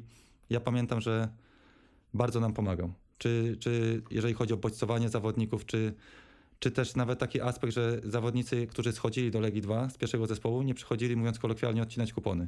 ja 0.50 0.60
pamiętam, 0.60 1.02
że 1.02 1.30
bardzo 2.14 2.40
nam 2.40 2.54
pomagał. 2.54 2.94
Czy, 3.18 3.58
czy 3.60 4.02
jeżeli 4.12 4.34
chodzi 4.34 4.54
o 4.54 4.58
bodźcowanie 4.58 5.10
zawodników, 5.10 5.66
czy 5.66 5.94
czy 6.60 6.72
też 6.72 6.96
nawet 6.96 7.20
taki 7.20 7.42
aspekt, 7.42 7.74
że 7.74 8.02
zawodnicy, 8.04 8.68
którzy 8.68 8.92
schodzili 8.92 9.32
do 9.32 9.40
Legii 9.40 9.62
2 9.62 9.90
z 9.90 9.98
pierwszego 9.98 10.28
zespołu, 10.28 10.62
nie 10.62 10.74
przychodzili, 10.74 11.16
mówiąc 11.16 11.40
kolokwialnie, 11.40 11.82
odcinać 11.82 12.14
kupony. 12.14 12.48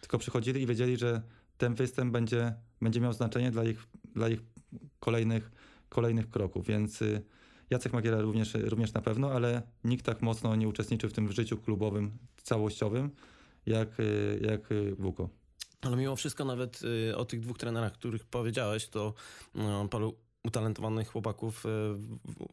Tylko 0.00 0.18
przychodzili 0.18 0.62
i 0.62 0.66
wiedzieli, 0.66 0.96
że 0.96 1.22
ten 1.58 1.74
występ 1.74 2.12
będzie, 2.12 2.54
będzie 2.80 3.00
miał 3.00 3.12
znaczenie 3.12 3.50
dla 3.50 3.64
ich, 3.64 3.86
dla 4.14 4.28
ich 4.28 4.40
kolejnych, 5.00 5.50
kolejnych 5.88 6.30
kroków, 6.30 6.66
więc 6.66 7.02
y, 7.02 7.22
Jacek 7.70 7.92
Magiera 7.92 8.20
również, 8.20 8.54
również 8.54 8.92
na 8.92 9.00
pewno, 9.00 9.32
ale 9.32 9.62
nikt 9.84 10.06
tak 10.06 10.22
mocno 10.22 10.56
nie 10.56 10.68
uczestniczył 10.68 11.10
w 11.10 11.12
tym 11.12 11.32
życiu 11.32 11.58
klubowym 11.58 12.18
całościowym 12.42 13.10
jak, 13.66 14.00
y, 14.00 14.40
jak 14.42 14.72
y, 14.72 14.94
Wuko. 14.98 15.28
Ale 15.80 15.96
mimo 15.96 16.16
wszystko 16.16 16.44
nawet 16.44 16.80
y, 17.10 17.16
o 17.16 17.24
tych 17.24 17.40
dwóch 17.40 17.58
trenerach, 17.58 17.92
których 17.92 18.24
powiedziałeś, 18.24 18.88
to 18.88 19.14
y, 19.84 19.88
paru 19.88 20.16
utalentowanych 20.44 21.08
chłopaków 21.08 21.64
w- 21.64 21.96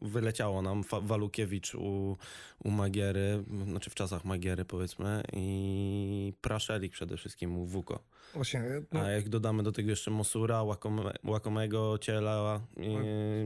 wyleciało 0.02 0.62
nam. 0.62 0.84
Walukiewicz 1.02 1.74
u, 1.74 2.16
u 2.64 2.70
Magiery, 2.70 3.44
znaczy 3.64 3.90
w 3.90 3.94
czasach 3.94 4.24
Magiery 4.24 4.64
powiedzmy 4.64 5.22
i 5.32 6.32
Praszelik 6.40 6.92
przede 6.92 7.16
wszystkim 7.16 7.56
u 7.56 7.66
Wuko. 7.66 7.98
Właśnie, 8.34 8.62
no, 8.92 9.00
A 9.00 9.10
jak 9.10 9.28
dodamy 9.28 9.62
do 9.62 9.72
tego 9.72 9.90
jeszcze 9.90 10.10
Mosura, 10.10 10.62
Łakome, 10.62 11.12
Łakomego, 11.24 11.98
Ciela, 11.98 12.60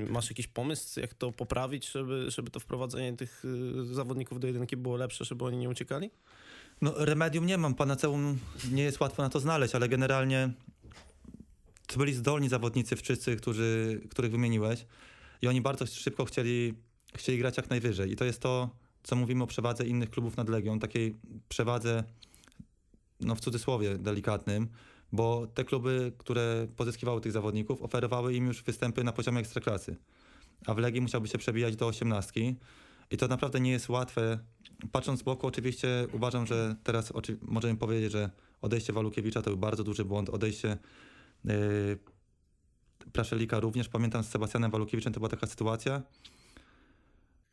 y, 0.07 0.11
masz 0.13 0.31
jakiś 0.31 0.47
pomysł, 0.47 1.01
jak 1.01 1.15
to 1.15 1.33
poprawić, 1.33 1.91
żeby, 1.91 2.31
żeby 2.31 2.51
to 2.51 2.61
wprowadzenie 2.61 3.17
tych 3.17 3.45
zawodników 3.93 4.41
do 4.41 4.47
jedynki 4.47 4.77
było 4.77 4.97
lepsze, 4.97 5.25
żeby 5.25 5.45
oni 5.45 5.57
nie 5.59 5.69
uciekali? 5.69 6.11
No, 6.81 6.93
remedium 6.97 7.47
nie 7.47 7.59
mam, 7.59 7.75
panaceum 7.75 8.39
nie 8.73 8.83
jest 8.83 9.01
łatwo 9.01 9.23
na 9.23 9.29
to 9.31 9.41
znaleźć, 9.41 9.75
ale 9.75 9.89
generalnie 9.89 10.51
to 11.87 11.99
byli 11.99 12.15
zdolni 12.15 12.49
zawodnicy 12.49 12.97
wszyscy, 12.97 13.37
którzy, 13.37 14.01
których 14.11 14.31
wymieniłeś. 14.31 14.87
I 15.43 15.49
oni 15.49 15.61
bardzo 15.61 15.87
szybko 15.87 16.25
chcieli, 16.25 16.75
chcieli 17.15 17.39
grać 17.39 17.57
jak 17.57 17.71
najwyżej. 17.71 18.13
I 18.13 18.17
to 18.17 18.25
jest 18.25 18.41
to, 18.41 18.71
co 19.03 19.17
mówimy 19.17 19.45
o 19.45 19.47
przewadze 19.47 19.87
innych 19.87 20.11
klubów 20.11 20.37
nad 20.37 20.49
Legią, 20.49 20.79
takiej 20.79 21.17
przewadze, 21.49 22.05
no 23.21 23.35
w 23.35 23.41
cudzysłowie 23.41 23.99
delikatnym, 23.99 24.69
bo 25.13 25.47
te 25.47 25.65
kluby, 25.65 26.13
które 26.19 26.67
pozyskiwały 26.77 27.21
tych 27.21 27.33
zawodników, 27.33 27.83
oferowały 27.83 28.35
im 28.35 28.47
już 28.47 28.63
występy 28.63 29.05
na 29.05 29.13
poziomie 29.13 29.41
ekstraklasy, 29.41 29.97
a 30.67 30.75
w 30.75 30.79
Legii 30.79 31.01
musiałby 31.01 31.29
się 31.29 31.39
przebijać 31.39 31.77
do 31.77 31.87
osiemnastki. 31.87 32.57
I 33.11 33.17
to 33.17 33.29
naprawdę 33.29 33.61
nie 33.61 33.71
jest 33.71 33.89
łatwe. 33.89 34.39
Patrząc 34.93 35.21
z 35.21 35.23
boku, 35.23 35.47
oczywiście 35.47 36.07
uważam, 36.13 36.47
że 36.47 36.77
teraz 36.85 37.13
możemy 37.43 37.77
powiedzieć, 37.77 38.13
że 38.13 38.31
odejście 38.63 38.93
Walukiewicza 38.93 39.43
to 39.43 39.51
był 39.51 39.59
bardzo 39.59 39.85
duży 39.85 40.05
błąd, 40.05 40.31
odejście 40.31 40.79
Praszelika 43.13 43.61
również. 43.61 43.89
Pamiętam 43.89 44.25
z 44.25 44.29
Sebastianem 44.29 44.71
Walukiewiczem 44.71 45.13
to 45.13 45.21
była 45.21 45.29
taka 45.29 45.47
sytuacja, 45.47 46.03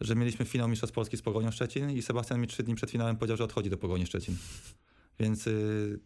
że 0.02 0.16
mieliśmy 0.16 0.46
finał 0.46 0.70
Mistrzostw 0.70 0.96
Polski 0.96 1.18
z 1.18 1.22
Pogonią 1.22 1.52
Szczecin 1.52 1.92
i 1.92 2.02
Sebastian 2.02 2.42
mi 2.42 2.48
trzy 2.48 2.64
dni 2.64 2.76
przed 2.76 2.92
finałem 2.92 3.18
powiedział, 3.18 3.38
że 3.38 3.44
odchodzi 3.44 3.70
do 3.70 3.78
Pogoni 3.78 4.06
Szczecin. 4.06 4.38
Więc 5.20 5.46
yy, 5.46 6.00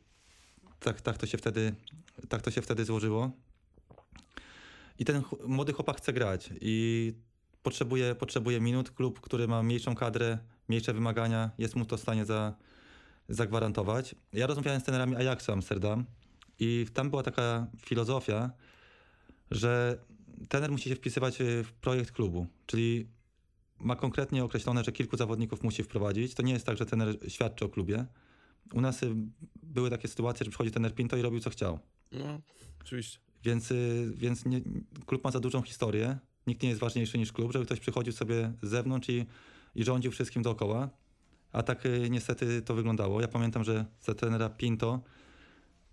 tak, 0.79 1.01
tak, 1.01 1.17
to 1.17 1.25
się 1.25 1.37
wtedy, 1.37 1.75
tak 2.29 2.41
to 2.41 2.51
się 2.51 2.61
wtedy 2.61 2.85
złożyło. 2.85 3.31
I 4.99 5.05
ten 5.05 5.23
ch- 5.23 5.47
młody 5.47 5.73
chłopak 5.73 5.97
chce 5.97 6.13
grać 6.13 6.49
i 6.61 7.13
potrzebuje, 7.63 8.15
potrzebuje 8.15 8.61
minut. 8.61 8.91
Klub, 8.91 9.19
który 9.19 9.47
ma 9.47 9.63
mniejszą 9.63 9.95
kadrę, 9.95 10.37
mniejsze 10.67 10.93
wymagania, 10.93 11.51
jest 11.57 11.75
mu 11.75 11.85
to 11.85 11.97
w 11.97 12.01
stanie 12.01 12.25
za, 12.25 12.55
zagwarantować. 13.29 14.15
Ja 14.33 14.47
rozmawiałem 14.47 14.81
z 14.81 14.83
trenerami 14.83 15.15
Ajaxu 15.15 15.51
Amsterdam 15.51 16.05
i 16.59 16.85
tam 16.93 17.09
była 17.09 17.23
taka 17.23 17.67
filozofia, 17.85 18.51
że 19.51 19.97
trener 20.49 20.71
musi 20.71 20.89
się 20.89 20.95
wpisywać 20.95 21.41
y, 21.41 21.63
w 21.63 21.73
projekt 21.73 22.11
klubu, 22.11 22.47
czyli 22.65 23.07
ma 23.79 23.95
konkretnie 23.95 24.43
określone, 24.43 24.83
że 24.83 24.91
kilku 24.91 25.17
zawodników 25.17 25.63
musi 25.63 25.83
wprowadzić. 25.83 26.33
To 26.33 26.43
nie 26.43 26.53
jest 26.53 26.65
tak, 26.65 26.77
że 26.77 26.85
trener 26.85 27.17
świadczy 27.27 27.65
o 27.65 27.69
klubie. 27.69 28.05
U 28.73 28.81
nas 28.81 29.03
y, 29.03 29.15
były 29.63 29.89
takie 29.89 30.07
sytuacje, 30.07 30.43
że 30.43 30.49
przychodzi 30.49 30.71
trener 30.71 30.95
Pinto 30.95 31.17
i 31.17 31.21
robił 31.21 31.39
co 31.39 31.49
chciał. 31.49 31.79
No, 32.11 32.41
oczywiście. 32.81 33.19
Więc, 33.43 33.71
y, 33.71 34.11
więc 34.15 34.45
nie, 34.45 34.61
klub 35.05 35.23
ma 35.23 35.31
za 35.31 35.39
dużą 35.39 35.61
historię. 35.61 36.17
Nikt 36.47 36.63
nie 36.63 36.69
jest 36.69 36.81
ważniejszy 36.81 37.17
niż 37.17 37.31
klub, 37.31 37.53
żeby 37.53 37.65
ktoś 37.65 37.79
przychodził 37.79 38.13
sobie 38.13 38.53
z 38.61 38.69
zewnątrz 38.69 39.09
i, 39.09 39.25
i 39.75 39.83
rządził 39.83 40.11
wszystkim 40.11 40.43
dookoła. 40.43 40.89
A 41.51 41.63
tak 41.63 41.83
niestety 42.09 42.61
to 42.61 42.73
wyglądało. 42.73 43.21
Ja 43.21 43.27
pamiętam, 43.27 43.63
że 43.63 43.85
za 44.01 44.13
trenera 44.13 44.49
Pinto, 44.49 45.01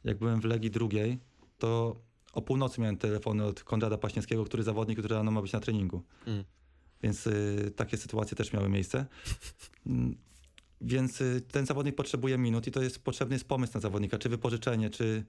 jak 0.05 0.19
byłem 0.19 0.41
w 0.41 0.45
Legii 0.45 0.71
drugiej, 0.71 1.19
to 1.59 1.97
o 2.33 2.43
północy 2.43 2.81
miałem 2.81 2.97
telefony 2.97 3.45
od 3.45 3.63
Konrada 3.65 3.99
Paśniewskiego, 3.99 4.45
który 4.45 4.63
zawodnik, 4.63 4.99
który 4.99 5.15
rano 5.15 5.31
ma 5.31 5.43
być 5.43 5.53
na 5.53 5.61
treningu. 5.61 6.03
Mm. 6.27 6.45
Więc 7.03 7.27
y, 7.27 7.73
takie 7.77 7.97
sytuacje 7.97 8.37
też 8.37 8.53
miały 8.53 8.69
miejsce. 8.69 9.07
Mm, 9.87 10.17
Więc 10.81 11.21
y, 11.21 11.41
ten 11.41 11.67
zawodnik 11.67 11.95
potrzebuje 11.95 12.39
minut 12.39 12.67
i 12.67 12.71
to 12.71 12.83
jest 12.83 13.05
potrzebny 13.05 13.35
jest 13.35 13.49
pomysł 13.49 13.73
na 13.75 13.81
zawodnika, 13.81 14.19
czy 14.19 14.29
wypożyczenie, 14.29 14.91
czy, 14.91 15.25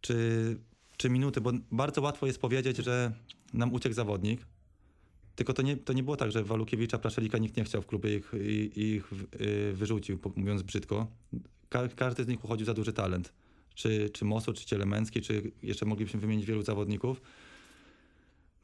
czy, 0.00 0.56
czy 0.96 1.10
minuty, 1.10 1.40
bo 1.40 1.52
bardzo 1.72 2.00
łatwo 2.02 2.26
jest 2.26 2.38
powiedzieć, 2.40 2.76
że 2.76 3.12
nam 3.52 3.72
uciekł 3.72 3.94
zawodnik. 3.94 4.46
Tylko 5.34 5.52
to 5.52 5.62
nie, 5.62 5.76
to 5.76 5.92
nie 5.92 6.02
było 6.02 6.16
tak, 6.16 6.32
że 6.32 6.44
Walukiewicza, 6.44 6.98
Praszelika 6.98 7.38
nikt 7.38 7.56
nie 7.56 7.64
chciał 7.64 7.82
w 7.82 7.86
klubie 7.86 8.16
ich, 8.16 8.32
i- 8.40 8.72
ich 8.96 9.12
y, 9.40 9.72
wyrzucił, 9.72 10.18
mówiąc 10.36 10.62
brzydko. 10.62 11.06
Ka 11.68 11.88
każdy 11.88 12.24
z 12.24 12.28
nich 12.28 12.44
uchodził 12.44 12.66
za 12.66 12.74
duży 12.74 12.92
talent. 12.92 13.32
Czy, 13.74 14.10
czy 14.10 14.24
Mosu, 14.24 14.52
czy 14.52 14.66
Cielemęcki, 14.66 15.20
czy 15.20 15.52
jeszcze 15.62 15.86
moglibyśmy 15.86 16.20
wymienić 16.20 16.46
wielu 16.46 16.62
zawodników. 16.62 17.22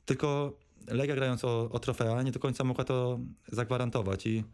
Tylko 0.04 0.58
Legia 0.86 1.14
grając 1.14 1.44
o, 1.44 1.70
o 1.70 1.78
trofea 1.78 2.22
nie 2.22 2.32
do 2.32 2.40
końca 2.40 2.64
mogła 2.64 2.84
to 2.84 3.18
zagwarantować 3.52 4.26
i 4.26 4.44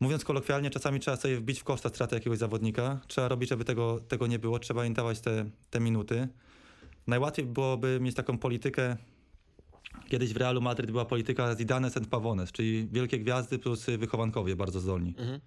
mówiąc 0.00 0.24
kolokwialnie, 0.24 0.70
czasami 0.70 1.00
trzeba 1.00 1.16
sobie 1.16 1.36
wbić 1.36 1.60
w 1.60 1.64
koszta 1.64 1.88
stratę 1.88 2.16
jakiegoś 2.16 2.38
zawodnika. 2.38 3.00
Trzeba 3.06 3.28
robić, 3.28 3.48
żeby 3.48 3.64
tego, 3.64 4.00
tego 4.00 4.26
nie 4.26 4.38
było. 4.38 4.58
Trzeba 4.58 4.86
im 4.86 4.94
dawać 4.94 5.20
te, 5.20 5.50
te 5.70 5.80
minuty. 5.80 6.28
Najłatwiej 7.06 7.46
byłoby 7.46 7.98
mieć 8.00 8.14
taką 8.14 8.38
politykę. 8.38 8.96
Kiedyś 10.08 10.32
w 10.32 10.36
Realu 10.36 10.60
Madryt 10.60 10.90
była 10.90 11.04
polityka 11.04 11.56
Zidane 11.56 11.90
and 11.96 12.08
Pavones, 12.08 12.52
czyli 12.52 12.88
wielkie 12.92 13.18
gwiazdy 13.18 13.58
plus 13.58 13.86
wychowankowie 13.98 14.56
bardzo 14.56 14.80
zdolni. 14.80 15.14
Mhm. 15.18 15.40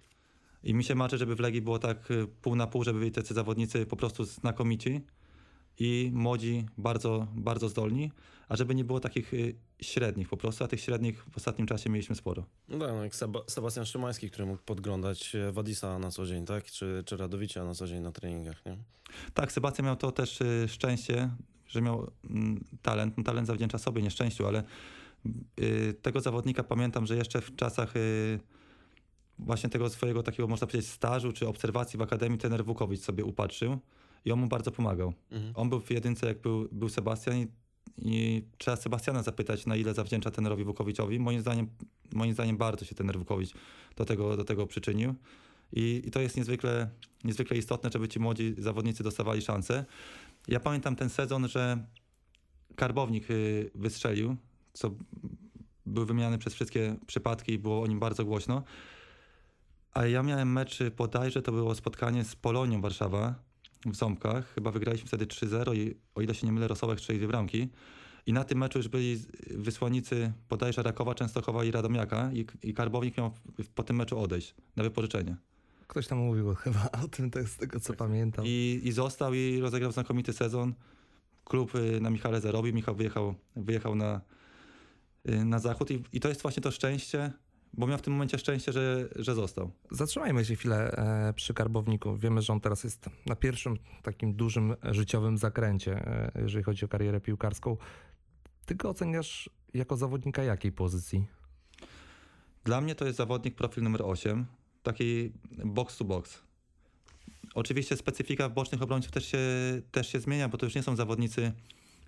I 0.62 0.74
mi 0.74 0.84
się 0.84 0.94
marzy, 0.94 1.18
żeby 1.18 1.36
w 1.36 1.40
Legii 1.40 1.62
było 1.62 1.78
tak 1.78 2.10
y, 2.10 2.26
pół 2.26 2.56
na 2.56 2.66
pół, 2.66 2.84
żeby 2.84 2.98
byli 2.98 3.12
tacy 3.12 3.34
zawodnicy 3.34 3.86
po 3.86 3.96
prostu 3.96 4.24
znakomici 4.24 5.00
i 5.78 6.10
młodzi, 6.14 6.66
bardzo, 6.78 7.26
bardzo 7.34 7.68
zdolni, 7.68 8.12
a 8.48 8.56
żeby 8.56 8.74
nie 8.74 8.84
było 8.84 9.00
takich 9.00 9.34
y, 9.34 9.54
średnich 9.80 10.28
po 10.28 10.36
prostu, 10.36 10.64
a 10.64 10.68
tych 10.68 10.80
średnich 10.80 11.24
w 11.30 11.36
ostatnim 11.36 11.66
czasie 11.66 11.90
mieliśmy 11.90 12.16
sporo. 12.16 12.46
No 12.68 12.78
tak, 12.78 12.88
no 12.88 13.04
jak 13.04 13.14
Seba, 13.14 13.40
Sebastian 13.46 13.86
Szymański, 13.86 14.30
który 14.30 14.46
mógł 14.46 14.62
podglądać 14.62 15.34
e, 15.34 15.52
Wadisa 15.52 15.98
na 15.98 16.10
co 16.10 16.26
dzień, 16.26 16.46
tak? 16.46 16.64
Czy, 16.64 17.02
czy 17.06 17.16
Radowicza 17.16 17.64
na 17.64 17.74
co 17.74 17.86
dzień 17.86 18.02
na 18.02 18.12
treningach, 18.12 18.66
nie? 18.66 18.76
Tak, 19.34 19.52
Sebastian 19.52 19.86
miał 19.86 19.96
to 19.96 20.12
też 20.12 20.40
y, 20.40 20.68
szczęście, 20.68 21.30
że 21.68 21.82
miał 21.82 22.10
mm, 22.30 22.64
talent. 22.82 23.18
No, 23.18 23.24
talent 23.24 23.46
zawdzięcza 23.46 23.78
sobie, 23.78 24.02
nieszczęściu, 24.02 24.46
ale 24.46 24.64
y, 25.60 25.94
tego 26.02 26.20
zawodnika 26.20 26.64
pamiętam, 26.64 27.06
że 27.06 27.16
jeszcze 27.16 27.40
w 27.40 27.56
czasach 27.56 27.96
y, 27.96 28.40
właśnie 29.38 29.70
tego 29.70 29.90
swojego 29.90 30.22
takiego, 30.22 30.48
można 30.48 30.66
powiedzieć, 30.66 30.90
stażu 30.90 31.32
czy 31.32 31.48
obserwacji 31.48 31.98
w 31.98 32.02
Akademii 32.02 32.38
trener 32.38 32.64
Wukowicz 32.64 33.00
sobie 33.00 33.24
upatrzył 33.24 33.78
i 34.24 34.32
on 34.32 34.40
mu 34.40 34.46
bardzo 34.46 34.70
pomagał. 34.70 35.12
Mhm. 35.30 35.52
On 35.56 35.68
był 35.68 35.80
w 35.80 35.90
jedynce, 35.90 36.26
jak 36.26 36.40
był, 36.40 36.68
był 36.72 36.88
Sebastian 36.88 37.36
i, 37.36 37.46
i 37.98 38.42
trzeba 38.58 38.76
Sebastiana 38.76 39.22
zapytać, 39.22 39.66
na 39.66 39.76
ile 39.76 39.94
zawdzięcza 39.94 40.30
trenerowi 40.30 40.64
Wukowiczowi. 40.64 41.18
Moim 41.18 41.40
zdaniem, 41.40 41.68
moim 42.12 42.32
zdaniem 42.32 42.56
bardzo 42.56 42.84
się 42.84 42.94
trener 42.94 43.18
Wukowicz 43.18 43.52
do 43.96 44.04
tego, 44.04 44.36
do 44.36 44.44
tego 44.44 44.66
przyczynił. 44.66 45.14
I, 45.72 46.02
I 46.06 46.10
to 46.10 46.20
jest 46.20 46.36
niezwykle, 46.36 46.90
niezwykle 47.24 47.56
istotne, 47.56 47.90
żeby 47.92 48.08
ci 48.08 48.20
młodzi 48.20 48.54
zawodnicy 48.58 49.02
dostawali 49.02 49.42
szansę. 49.42 49.84
Ja 50.48 50.60
pamiętam 50.60 50.96
ten 50.96 51.10
sezon, 51.10 51.48
że 51.48 51.86
Karbownik 52.76 53.30
y, 53.30 53.70
wystrzelił, 53.74 54.36
co 54.72 54.90
był 55.86 56.06
wymieniany 56.06 56.38
przez 56.38 56.54
wszystkie 56.54 56.96
przypadki 57.06 57.52
i 57.52 57.58
było 57.58 57.82
o 57.82 57.86
nim 57.86 58.00
bardzo 58.00 58.24
głośno. 58.24 58.62
A 59.96 60.06
ja 60.06 60.22
miałem 60.22 60.52
mecz 60.52 60.78
bodajże, 60.96 61.42
to 61.42 61.52
było 61.52 61.74
spotkanie 61.74 62.24
z 62.24 62.36
Polonią 62.36 62.80
Warszawa 62.80 63.34
w 63.86 63.94
Ząbkach. 63.94 64.54
Chyba 64.54 64.70
wygraliśmy 64.70 65.08
wtedy 65.08 65.26
3-0 65.26 65.76
i 65.76 65.94
o 66.14 66.20
ile 66.20 66.34
się 66.34 66.46
nie 66.46 66.52
mylę, 66.52 66.68
Rosołek 66.68 67.00
strzelił 67.00 67.20
dwie 67.20 67.28
bramki. 67.28 67.68
I 68.26 68.32
na 68.32 68.44
tym 68.44 68.58
meczu 68.58 68.78
już 68.78 68.88
byli 68.88 69.22
wysłannicy 69.50 70.32
bodajże 70.48 70.82
Rakowa, 70.82 71.14
Częstochowa 71.14 71.64
i 71.64 71.70
Radomiaka 71.70 72.30
i, 72.32 72.46
i 72.62 72.74
Karbownik 72.74 73.18
miał 73.18 73.32
po 73.74 73.82
tym 73.82 73.96
meczu 73.96 74.18
odejść 74.18 74.54
na 74.76 74.82
wypożyczenie. 74.82 75.36
ktoś 75.86 76.06
tam 76.06 76.18
mówił 76.18 76.54
chyba 76.54 76.90
o 77.04 77.08
tym, 77.08 77.30
tak 77.30 77.48
z 77.48 77.56
tego 77.56 77.80
co 77.80 77.94
pamiętam. 77.94 78.44
I, 78.46 78.80
I 78.84 78.92
został 78.92 79.34
i 79.34 79.60
rozegrał 79.60 79.92
znakomity 79.92 80.32
sezon. 80.32 80.74
Klub 81.44 81.74
y, 81.74 82.00
na 82.00 82.10
Michale 82.10 82.40
zarobił, 82.40 82.74
Michał 82.74 82.94
wyjechał, 82.94 83.34
wyjechał 83.56 83.94
na, 83.94 84.20
y, 85.28 85.44
na 85.44 85.58
zachód 85.58 85.90
i, 85.90 86.02
i 86.12 86.20
to 86.20 86.28
jest 86.28 86.42
właśnie 86.42 86.62
to 86.62 86.70
szczęście, 86.70 87.32
bo 87.74 87.86
miał 87.86 87.98
w 87.98 88.02
tym 88.02 88.12
momencie 88.12 88.38
szczęście, 88.38 88.72
że, 88.72 89.08
że 89.16 89.34
został. 89.34 89.70
Zatrzymajmy 89.90 90.44
się 90.44 90.56
chwilę 90.56 90.90
e, 90.90 91.32
przy 91.32 91.54
Karbowniku. 91.54 92.16
Wiemy, 92.16 92.42
że 92.42 92.52
on 92.52 92.60
teraz 92.60 92.84
jest 92.84 93.10
na 93.26 93.36
pierwszym 93.36 93.76
takim 94.02 94.34
dużym 94.34 94.76
życiowym 94.82 95.38
zakręcie, 95.38 96.06
e, 96.06 96.32
jeżeli 96.42 96.64
chodzi 96.64 96.84
o 96.84 96.88
karierę 96.88 97.20
piłkarską. 97.20 97.76
Ty 98.66 98.74
go 98.74 98.90
oceniasz 98.90 99.50
jako 99.74 99.96
zawodnika 99.96 100.42
jakiej 100.42 100.72
pozycji? 100.72 101.26
Dla 102.64 102.80
mnie 102.80 102.94
to 102.94 103.04
jest 103.04 103.18
zawodnik 103.18 103.54
profil 103.54 103.82
numer 103.82 104.02
8, 104.02 104.46
taki 104.82 105.32
box 105.64 105.98
to 105.98 106.04
box. 106.04 106.42
Oczywiście 107.54 107.96
specyfika 107.96 108.48
bocznych 108.48 108.82
obrońców 108.82 109.12
też 109.12 109.26
się, 109.26 109.38
też 109.92 110.08
się 110.08 110.20
zmienia, 110.20 110.48
bo 110.48 110.58
to 110.58 110.66
już 110.66 110.74
nie 110.74 110.82
są 110.82 110.96
zawodnicy 110.96 111.52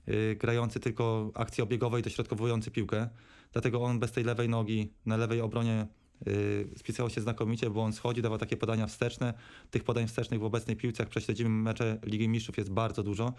y, 0.08 0.36
grający 0.40 0.80
tylko 0.80 1.30
akcji 1.34 1.62
obiegowej, 1.62 2.02
dośrodkowujący 2.02 2.70
piłkę. 2.70 3.08
Dlatego 3.52 3.82
on 3.82 3.98
bez 3.98 4.12
tej 4.12 4.24
lewej 4.24 4.48
nogi 4.48 4.92
na 5.06 5.16
lewej 5.16 5.40
obronie 5.40 5.86
y, 6.26 6.68
spisywał 6.76 7.10
się 7.10 7.20
znakomicie, 7.20 7.70
bo 7.70 7.82
on 7.82 7.92
schodzi, 7.92 8.22
dawał 8.22 8.38
takie 8.38 8.56
podania 8.56 8.86
wsteczne. 8.86 9.34
Tych 9.70 9.84
podań 9.84 10.06
wstecznych 10.06 10.40
w 10.40 10.44
obecnej 10.44 10.76
piłce, 10.76 11.02
jak 11.02 11.10
prześledzimy 11.10 11.50
mecze 11.50 11.98
Ligi 12.02 12.28
Mistrzów, 12.28 12.56
jest 12.56 12.70
bardzo 12.70 13.02
dużo. 13.02 13.34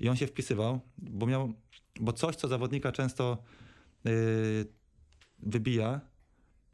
I 0.00 0.08
on 0.08 0.16
się 0.16 0.26
wpisywał, 0.26 0.80
bo 0.98 1.26
miał, 1.26 1.52
bo 2.00 2.12
coś, 2.12 2.36
co 2.36 2.48
zawodnika 2.48 2.92
często 2.92 3.38
y, 4.06 4.66
wybija, 5.38 6.00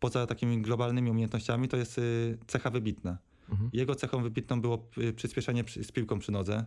poza 0.00 0.26
takimi 0.26 0.62
globalnymi 0.62 1.10
umiejętnościami, 1.10 1.68
to 1.68 1.76
jest 1.76 1.98
y, 1.98 2.38
cecha 2.46 2.70
wybitna. 2.70 3.18
Mhm. 3.50 3.70
Jego 3.72 3.94
cechą 3.94 4.22
wybitną 4.22 4.60
było 4.60 4.88
y, 4.98 5.12
przyspieszenie 5.12 5.64
przy, 5.64 5.84
z 5.84 5.92
piłką 5.92 6.18
przy 6.18 6.32
nodze, 6.32 6.64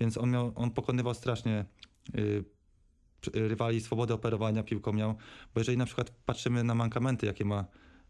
więc 0.00 0.18
on, 0.18 0.30
miał, 0.30 0.52
on 0.54 0.70
pokonywał 0.70 1.14
strasznie 1.14 1.64
y, 2.18 2.44
rywali, 3.32 3.80
swobodę 3.80 4.14
operowania 4.14 4.62
piłką 4.62 4.92
miał, 4.92 5.14
bo 5.54 5.60
jeżeli 5.60 5.78
na 5.78 5.86
przykład 5.86 6.10
patrzymy 6.10 6.64
na 6.64 6.74
mankamenty, 6.74 7.26
jakie 7.26 7.44
ma 7.44 7.64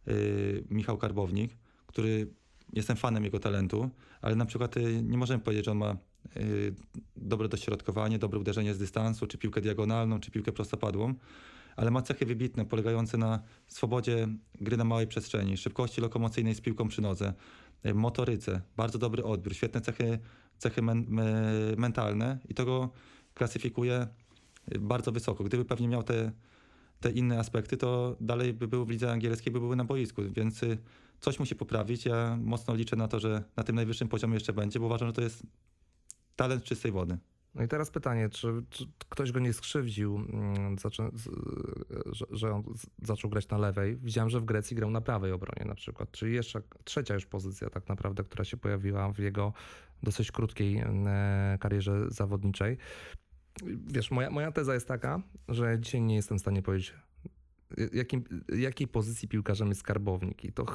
y, 0.09 0.65
Michał 0.71 0.99
Karbownik, 0.99 1.57
który 1.87 2.27
jestem 2.73 2.97
fanem 2.97 3.25
jego 3.25 3.39
talentu, 3.39 3.91
ale 4.21 4.37
na 4.37 4.45
przykład 4.45 4.77
y, 4.77 5.03
nie 5.03 5.19
możemy 5.19 5.43
powiedzieć, 5.43 5.65
że 5.65 5.71
on 5.71 5.79
ma 5.79 5.97
y, 6.37 6.75
dobre 7.17 7.49
dośrodkowanie, 7.49 8.19
dobre 8.19 8.39
uderzenie 8.39 8.75
z 8.75 8.79
dystansu, 8.79 9.27
czy 9.27 9.39
piłkę 9.39 9.61
diagonalną, 9.61 10.21
czy 10.21 10.31
piłkę 10.31 10.53
prostopadłą, 10.53 11.15
ale 11.77 11.91
ma 11.91 12.03
cechy 12.03 12.27
wybitne 12.27 12.65
polegające 12.65 13.19
na 13.19 13.43
swobodzie 13.67 14.29
gry 14.61 14.77
na 14.77 14.85
małej 14.85 15.07
przestrzeni, 15.07 15.57
szybkości 15.57 16.01
lokomocyjnej 16.01 16.55
z 16.55 16.61
piłką 16.61 16.89
przy 16.89 17.03
nodze, 17.03 17.35
motoryce, 17.95 18.61
bardzo 18.77 18.99
dobry 18.99 19.25
odbiór, 19.25 19.55
świetne 19.55 19.81
cechy, 19.81 20.19
cechy 20.59 20.83
men, 20.83 21.07
me, 21.09 21.53
mentalne 21.77 22.39
i 22.49 22.55
to 22.55 22.65
go 22.65 22.91
klasyfikuje 23.35 24.07
bardzo 24.81 25.13
wysoko. 25.13 25.45
Gdyby 25.45 25.65
pewnie 25.65 25.89
miał 25.89 26.03
te, 26.03 26.33
te 27.01 27.11
inne 27.11 27.39
aspekty, 27.39 27.77
to 27.77 28.17
dalej 28.21 28.55
by 28.55 28.69
był 28.69 28.85
w 28.85 28.91
lidze 28.91 29.13
angielskiej, 29.13 29.53
by 29.53 29.61
były 29.61 29.77
na 29.77 29.85
boisku, 29.85 30.23
więc 30.37 30.63
y, 30.63 30.79
coś 31.21 31.39
musi 31.39 31.57
poprawić. 31.57 32.07
Ja 32.07 32.39
mocno 32.43 32.75
liczę 32.75 32.97
na 32.97 33.09
to, 33.09 33.21
że 33.21 33.45
na 33.57 33.65
tym 33.65 33.77
najwyższym 33.77 34.09
poziomie 34.09 34.35
jeszcze 34.35 34.53
będzie, 34.53 34.81
bo 34.81 34.87
uważam, 34.87 35.09
że 35.09 35.13
to 35.13 35.23
jest 35.23 35.43
talent 36.37 36.65
czystej 36.65 36.93
wody. 36.93 37.19
No 37.55 37.63
i 37.63 37.69
teraz 37.69 37.91
pytanie, 37.91 38.29
czy, 38.29 38.49
czy 38.71 38.85
ktoś 39.09 39.33
go 39.33 39.41
nie 39.41 39.53
skrzywdził, 39.53 40.17
mm, 40.17 40.77
że, 42.13 42.27
że 42.31 42.53
on 42.53 42.63
zaczął 43.03 43.31
grać 43.31 43.49
na 43.49 43.59
lewej? 43.59 43.97
Widziałem, 43.97 44.31
że 44.31 44.41
w 44.41 44.45
Grecji 44.45 44.77
grał 44.77 44.91
na 44.91 45.01
prawej 45.01 45.33
obronie 45.33 45.69
na 45.69 45.75
przykład, 45.75 46.11
czyli 46.11 46.35
jeszcze 46.35 46.63
trzecia 46.85 47.15
już 47.15 47.27
pozycja 47.27 47.71
tak 47.71 47.89
naprawdę, 47.89 48.25
która 48.25 48.45
się 48.45 48.57
pojawiła 48.57 49.13
w 49.13 49.19
jego 49.19 49.53
dosyć 50.03 50.33
krótkiej 50.33 50.79
e, 50.79 51.59
karierze 51.61 52.11
zawodniczej. 52.11 52.77
Wiesz, 53.87 54.11
moja, 54.11 54.31
moja 54.31 54.53
teza 54.53 54.75
jest 54.75 54.89
taka, 54.89 55.23
że 55.49 55.79
dzisiaj 55.81 56.01
nie 56.03 56.15
jestem 56.15 56.39
w 56.39 56.41
stanie 56.41 56.63
powiedzieć, 56.63 56.95
jakim, 57.93 58.25
jakiej 58.57 58.89
pozycji 58.89 59.29
piłkarzem 59.29 59.69
jest 59.69 59.81
skarbownik. 59.81 60.45
I 60.45 60.53
to 60.53 60.67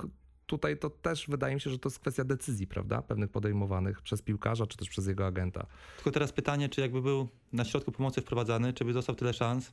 tutaj 0.46 0.78
to 0.78 0.90
też 0.90 1.28
wydaje 1.28 1.56
mi 1.56 1.62
się, 1.62 1.70
że 1.70 1.80
to 1.80 1.90
jest 1.90 2.00
kwestia 2.00 2.24
decyzji, 2.24 2.68
prawda? 2.68 3.02
Pewnych 3.02 3.30
podejmowanych 3.30 4.02
przez 4.02 4.22
piłkarza, 4.22 4.68
czy 4.68 4.78
też 4.78 4.90
przez 4.90 5.08
jego 5.08 5.26
agenta. 5.26 5.66
Tylko 5.96 6.12
teraz 6.12 6.32
pytanie, 6.32 6.70
czy 6.70 6.82
jakby 6.82 7.02
był 7.02 7.28
na 7.54 7.66
środku 7.66 7.92
pomocy 7.92 8.22
wprowadzany, 8.22 8.74
czy 8.74 8.86
by 8.86 8.94
dostał 8.94 9.16
tyle 9.16 9.34
szans 9.34 9.72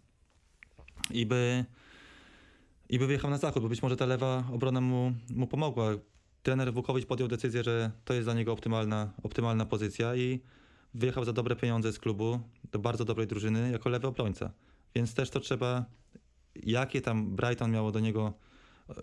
i 1.11 1.27
by, 1.27 1.64
i 2.88 2.99
by 2.99 3.07
wyjechał 3.07 3.31
na 3.31 3.38
zachód, 3.38 3.62
bo 3.62 3.69
być 3.69 3.83
może 3.83 3.97
ta 3.97 4.07
lewa 4.07 4.45
obrona 4.53 4.81
mu, 4.81 5.12
mu 5.31 5.47
pomogła. 5.47 5.90
Trener 6.42 6.73
Wukowicz 6.73 7.07
podjął 7.07 7.29
decyzję, 7.29 7.62
że 7.62 7.90
to 8.05 8.14
jest 8.14 8.27
dla 8.27 8.35
niego 8.35 8.53
optymalna, 8.53 9.12
optymalna 9.23 9.66
pozycja 9.66 10.16
i 10.16 10.40
wyjechał 10.95 11.25
za 11.25 11.33
dobre 11.33 11.57
pieniądze 11.57 11.92
z 11.92 11.99
klubu 11.99 12.40
do 12.72 12.79
bardzo 12.79 13.05
dobrej 13.05 13.26
drużyny 13.26 13.70
jako 13.70 13.88
lewy 13.88 14.07
obrońca. 14.07 14.50
Więc 14.94 15.14
też 15.14 15.31
to 15.31 15.40
trzeba, 15.40 15.85
jakie 16.55 17.00
tam 17.00 17.37
Brighton 17.37 17.70
miało 17.70 17.92
do 17.92 18.00
niego 18.00 18.33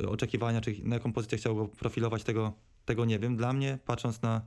e, 0.02 0.10
oczekiwania, 0.10 0.62
czy 0.62 0.76
na 0.84 0.96
jaką 0.96 1.14
pozycję 1.14 1.38
chciał 1.38 1.56
go 1.56 1.68
profilować, 1.68 2.24
tego, 2.24 2.54
tego 2.86 3.06
nie 3.06 3.20
wiem. 3.20 3.38
Dla 3.38 3.54
mnie, 3.54 3.80
patrząc 3.86 4.22
na 4.22 4.42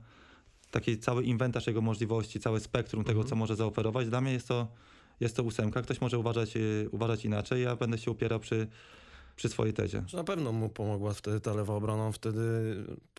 taki 0.71 0.97
cały 0.97 1.23
inwentarz 1.23 1.67
jego 1.67 1.81
możliwości, 1.81 2.39
całe 2.39 2.59
spektrum 2.59 3.03
tego, 3.03 3.19
Mhm. 3.19 3.29
co 3.29 3.35
może 3.35 3.55
zaoferować. 3.55 4.09
Dla 4.09 4.21
mnie 4.21 4.33
jest 4.33 4.47
to, 4.47 4.67
jest 5.19 5.35
to 5.35 5.43
ósemka. 5.43 5.81
Ktoś 5.81 6.01
może 6.01 6.19
uważać, 6.19 6.57
y, 6.57 6.89
uważać 6.91 7.25
inaczej. 7.25 7.63
Ja 7.63 7.75
będę 7.75 7.97
się 7.97 8.11
upierał 8.11 8.39
przy, 8.39 8.67
przy 9.37 9.49
swojej 9.49 9.73
tezie. 9.73 10.03
Na 10.13 10.23
pewno 10.23 10.51
mu 10.51 10.69
pomogła 10.69 11.13
wtedy 11.13 11.39
ta 11.39 11.53
lewa 11.53 11.73
obrona. 11.75 12.03
On 12.05 12.13
wtedy 12.13 12.41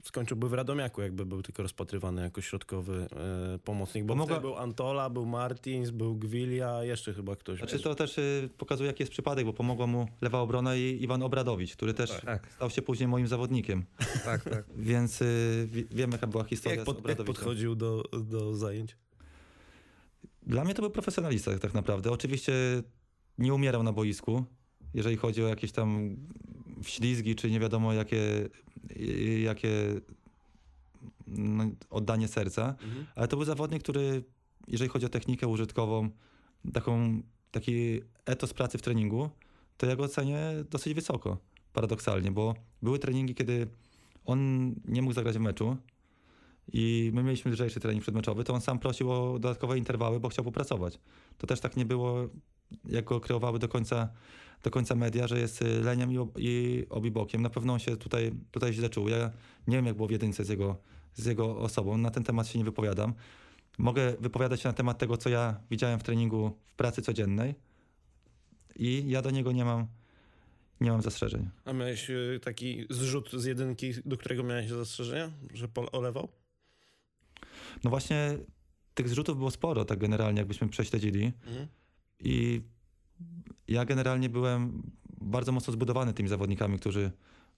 skończyłby 0.02 0.48
w 0.48 0.52
Radomiaku, 0.52 1.02
jakby 1.02 1.26
był 1.26 1.42
tylko 1.42 1.62
rozpatrywany 1.62 2.22
jako 2.22 2.40
środkowy 2.40 3.06
e, 3.54 3.58
pomocnik. 3.58 4.04
Bo 4.04 4.14
Pomogła- 4.14 4.24
wtedy 4.26 4.40
był 4.40 4.56
Antola, 4.56 5.10
był 5.10 5.26
Martins, 5.26 5.90
był 5.90 6.16
Gwilia, 6.16 6.84
jeszcze 6.84 7.14
chyba 7.14 7.36
ktoś. 7.36 7.58
Znaczy 7.58 7.78
to 7.80 7.94
też 7.94 8.18
y, 8.18 8.48
pokazuje, 8.58 8.86
jaki 8.86 9.02
jest 9.02 9.12
przypadek, 9.12 9.44
bo 9.46 9.52
pomogła 9.52 9.86
mu 9.86 10.08
lewa 10.20 10.40
obrona 10.40 10.76
i 10.76 10.98
Iwan 11.00 11.22
Obradowicz, 11.22 11.72
który 11.76 11.94
też 11.94 12.20
Tak. 12.24 12.52
stał 12.52 12.70
się 12.70 12.82
później 12.82 13.08
moim 13.08 13.26
zawodnikiem. 13.28 13.84
Tak, 14.24 14.44
tak. 14.44 14.64
Więc 14.76 15.22
y, 15.22 15.68
wi- 15.70 15.86
wiem, 15.90 16.12
jaka 16.12 16.26
była 16.26 16.44
historia 16.44 16.76
jak, 16.78 16.84
z 16.84 16.94
pod, 16.94 17.08
jak 17.08 17.24
podchodził 17.24 17.74
do, 17.74 18.02
do 18.24 18.54
zajęć? 18.56 18.96
Dla 20.42 20.64
mnie 20.64 20.74
to 20.74 20.82
był 20.82 20.90
profesjonalista 20.90 21.58
tak 21.58 21.74
naprawdę. 21.74 22.10
Oczywiście 22.12 22.52
nie 23.38 23.54
umierał 23.54 23.82
na 23.82 23.92
boisku, 23.92 24.44
jeżeli 24.94 25.16
chodzi 25.16 25.44
o 25.44 25.48
jakieś 25.48 25.72
tam 25.72 26.16
ślizgi, 26.82 27.34
czy 27.34 27.50
nie 27.50 27.60
wiadomo 27.60 27.92
jakie, 27.92 28.48
jakie 29.42 30.00
no, 31.26 31.64
oddanie 31.90 32.28
serca, 32.28 32.74
ale 33.14 33.28
to 33.28 33.36
był 33.36 33.44
zawodnik, 33.44 33.82
który 33.82 34.22
jeżeli 34.68 34.88
chodzi 34.88 35.06
o 35.06 35.08
technikę 35.08 35.46
użytkową, 35.46 36.10
taką, 36.72 37.22
taki 37.50 38.00
etos 38.26 38.54
pracy 38.54 38.78
w 38.78 38.82
treningu, 38.82 39.30
to 39.76 39.86
ja 39.86 39.96
go 39.96 40.02
ocenię 40.02 40.40
dosyć 40.70 40.94
wysoko, 40.94 41.38
paradoksalnie, 41.72 42.30
bo 42.30 42.54
były 42.82 42.98
treningi, 42.98 43.34
kiedy 43.34 43.66
on 44.24 44.74
nie 44.84 45.02
mógł 45.02 45.14
zagrać 45.14 45.38
w 45.38 45.40
meczu 45.40 45.76
i 46.72 47.10
my 47.14 47.22
mieliśmy 47.22 47.50
lżejszy 47.50 47.80
trening 47.80 48.02
przedmeczowy, 48.02 48.44
to 48.44 48.54
on 48.54 48.60
sam 48.60 48.78
prosił 48.78 49.12
o 49.12 49.38
dodatkowe 49.38 49.78
interwały, 49.78 50.20
bo 50.20 50.28
chciał 50.28 50.44
popracować. 50.44 50.98
To 51.38 51.46
też 51.46 51.60
tak 51.60 51.76
nie 51.76 51.84
było, 51.84 52.28
jak 52.84 53.04
go 53.04 53.20
kreowały 53.20 53.58
do 53.58 53.68
końca, 53.68 54.08
do 54.62 54.70
końca 54.70 54.94
media, 54.94 55.26
że 55.26 55.38
jest 55.40 55.62
y, 55.62 55.80
leniem 55.82 56.12
i, 56.12 56.18
ob- 56.18 56.38
i 56.38 56.86
obibokiem. 56.90 57.42
Na 57.42 57.50
pewno 57.50 57.72
on 57.72 57.78
się 57.78 57.96
tutaj, 57.96 58.32
tutaj 58.50 58.72
źle 58.72 58.88
czuł. 58.88 59.08
Ja 59.08 59.30
nie 59.66 59.76
wiem, 59.76 59.86
jak 59.86 59.96
było 59.96 60.08
w 60.08 60.10
jedynce 60.10 60.44
z 60.44 60.48
jego, 60.48 60.76
z 61.14 61.26
jego 61.26 61.58
osobą. 61.58 61.98
Na 61.98 62.10
ten 62.10 62.24
temat 62.24 62.48
się 62.48 62.58
nie 62.58 62.64
wypowiadam. 62.64 63.14
Mogę 63.78 64.16
wypowiadać 64.20 64.60
się 64.60 64.68
na 64.68 64.72
temat 64.72 64.98
tego, 64.98 65.16
co 65.16 65.28
ja 65.28 65.60
widziałem 65.70 65.98
w 66.00 66.02
treningu 66.02 66.58
w 66.66 66.74
pracy 66.74 67.02
codziennej 67.02 67.54
i 68.76 69.04
ja 69.10 69.22
do 69.22 69.30
niego 69.30 69.52
nie 69.52 69.64
mam, 69.64 69.86
nie 70.80 70.90
mam 70.90 71.02
zastrzeżeń. 71.02 71.48
A 71.64 71.72
miałeś 71.72 72.10
e, 72.10 72.16
taki 72.42 72.86
zrzut 72.90 73.30
z 73.32 73.44
jedynki, 73.44 73.92
do 74.04 74.16
którego 74.16 74.42
miałeś 74.42 74.68
zastrzeżenia, 74.68 75.30
że 75.54 75.68
pol 75.68 75.88
olewał? 75.92 76.28
No 77.84 77.90
właśnie 77.90 78.38
tych 78.94 79.08
zrzutów 79.08 79.36
było 79.36 79.50
sporo, 79.50 79.84
tak 79.84 79.98
generalnie, 79.98 80.38
jakbyśmy 80.38 80.68
prześledzili. 80.68 81.32
Mhm. 81.46 81.66
I 82.20 82.62
ja 83.68 83.84
generalnie 83.84 84.28
byłem 84.28 84.82
bardzo 85.20 85.52
mocno 85.52 85.72
zbudowany 85.72 86.12
tymi 86.12 86.28
zawodnikami, 86.28 86.78
którzy, 86.78 87.10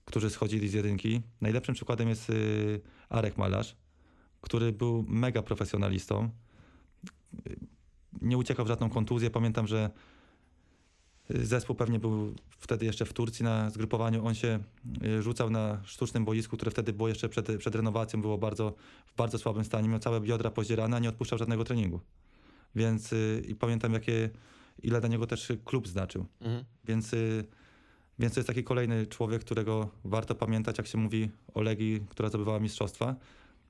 którzy 0.05 0.29
schodzili 0.29 0.69
z 0.69 0.73
jedynki. 0.73 1.21
Najlepszym 1.41 1.75
przykładem 1.75 2.09
jest 2.09 2.29
y, 2.29 2.81
Arek 3.09 3.37
Malarz, 3.37 3.75
który 4.41 4.71
był 4.71 5.05
mega 5.07 5.41
profesjonalistą. 5.41 6.29
Nie 8.21 8.37
uciekał 8.37 8.65
w 8.65 8.67
żadną 8.67 8.89
kontuzję. 8.89 9.29
Pamiętam, 9.29 9.67
że 9.67 9.91
zespół 11.29 11.75
pewnie 11.75 11.99
był 11.99 12.35
wtedy 12.59 12.85
jeszcze 12.85 13.05
w 13.05 13.13
Turcji 13.13 13.43
na 13.43 13.69
zgrupowaniu. 13.69 14.25
On 14.25 14.35
się 14.35 14.59
y, 15.03 15.21
rzucał 15.21 15.49
na 15.49 15.81
sztucznym 15.83 16.25
boisku, 16.25 16.57
które 16.57 16.71
wtedy 16.71 16.93
było 16.93 17.09
jeszcze 17.09 17.29
przed, 17.29 17.57
przed 17.57 17.75
renowacją, 17.75 18.21
było 18.21 18.37
bardzo, 18.37 18.73
w 19.05 19.15
bardzo 19.15 19.37
słabym 19.37 19.63
stanie. 19.63 19.89
Miał 19.89 19.99
całe 19.99 20.21
biodra 20.21 20.51
pozdzierane, 20.51 20.97
a 20.97 20.99
nie 20.99 21.09
odpuszczał 21.09 21.39
żadnego 21.39 21.63
treningu. 21.63 21.99
Więc 22.75 23.13
y, 23.13 23.43
i 23.47 23.55
pamiętam, 23.55 23.93
jakie, 23.93 24.29
ile 24.83 24.99
dla 24.99 25.09
niego 25.09 25.27
też 25.27 25.51
klub 25.65 25.87
znaczył. 25.87 26.25
Mhm. 26.41 26.65
Więc, 26.85 27.13
y, 27.13 27.45
więc 28.19 28.33
to 28.33 28.39
jest 28.39 28.47
taki 28.47 28.63
kolejny 28.63 29.07
człowiek, 29.07 29.41
którego 29.41 29.89
warto 30.03 30.35
pamiętać, 30.35 30.77
jak 30.77 30.87
się 30.87 30.97
mówi 30.97 31.29
o 31.53 31.61
Legii, 31.61 32.05
która 32.09 32.29
zdobywała 32.29 32.59
mistrzostwa, 32.59 33.15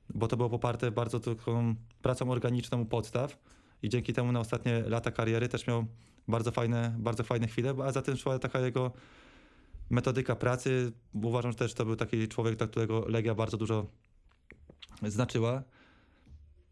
bo 0.09 0.28
to 0.28 0.38
było 0.38 0.49
poparte 0.49 0.91
bardzo 0.91 1.20
taką 1.20 1.76
pracą 2.01 2.32
organiczną 2.32 2.82
u 2.82 2.86
podstaw 2.86 3.38
i 3.82 3.89
dzięki 3.89 4.14
temu 4.14 4.32
na 4.32 4.39
ostatnie 4.39 4.82
lata 4.82 5.12
kariery 5.12 5.49
też 5.49 5.68
miał 5.68 5.86
bardzo 6.28 6.51
fajne, 6.51 6.95
bardzo 6.99 7.24
fajne 7.24 7.47
chwile, 7.47 7.76
a 7.84 7.91
za 7.91 8.01
tym 8.01 8.18
szła 8.18 8.39
taka 8.39 8.59
jego 8.59 8.91
metodyka 9.89 10.36
pracy. 10.36 10.91
Uważam, 11.14 11.51
że 11.51 11.57
też 11.57 11.74
to 11.74 11.86
był 11.86 11.95
taki 11.95 12.28
człowiek, 12.28 12.55
dla 12.55 12.68
którego 12.68 13.05
Legia 13.07 13.36
bardzo 13.36 13.57
dużo 13.57 13.88
znaczyła. 15.03 15.64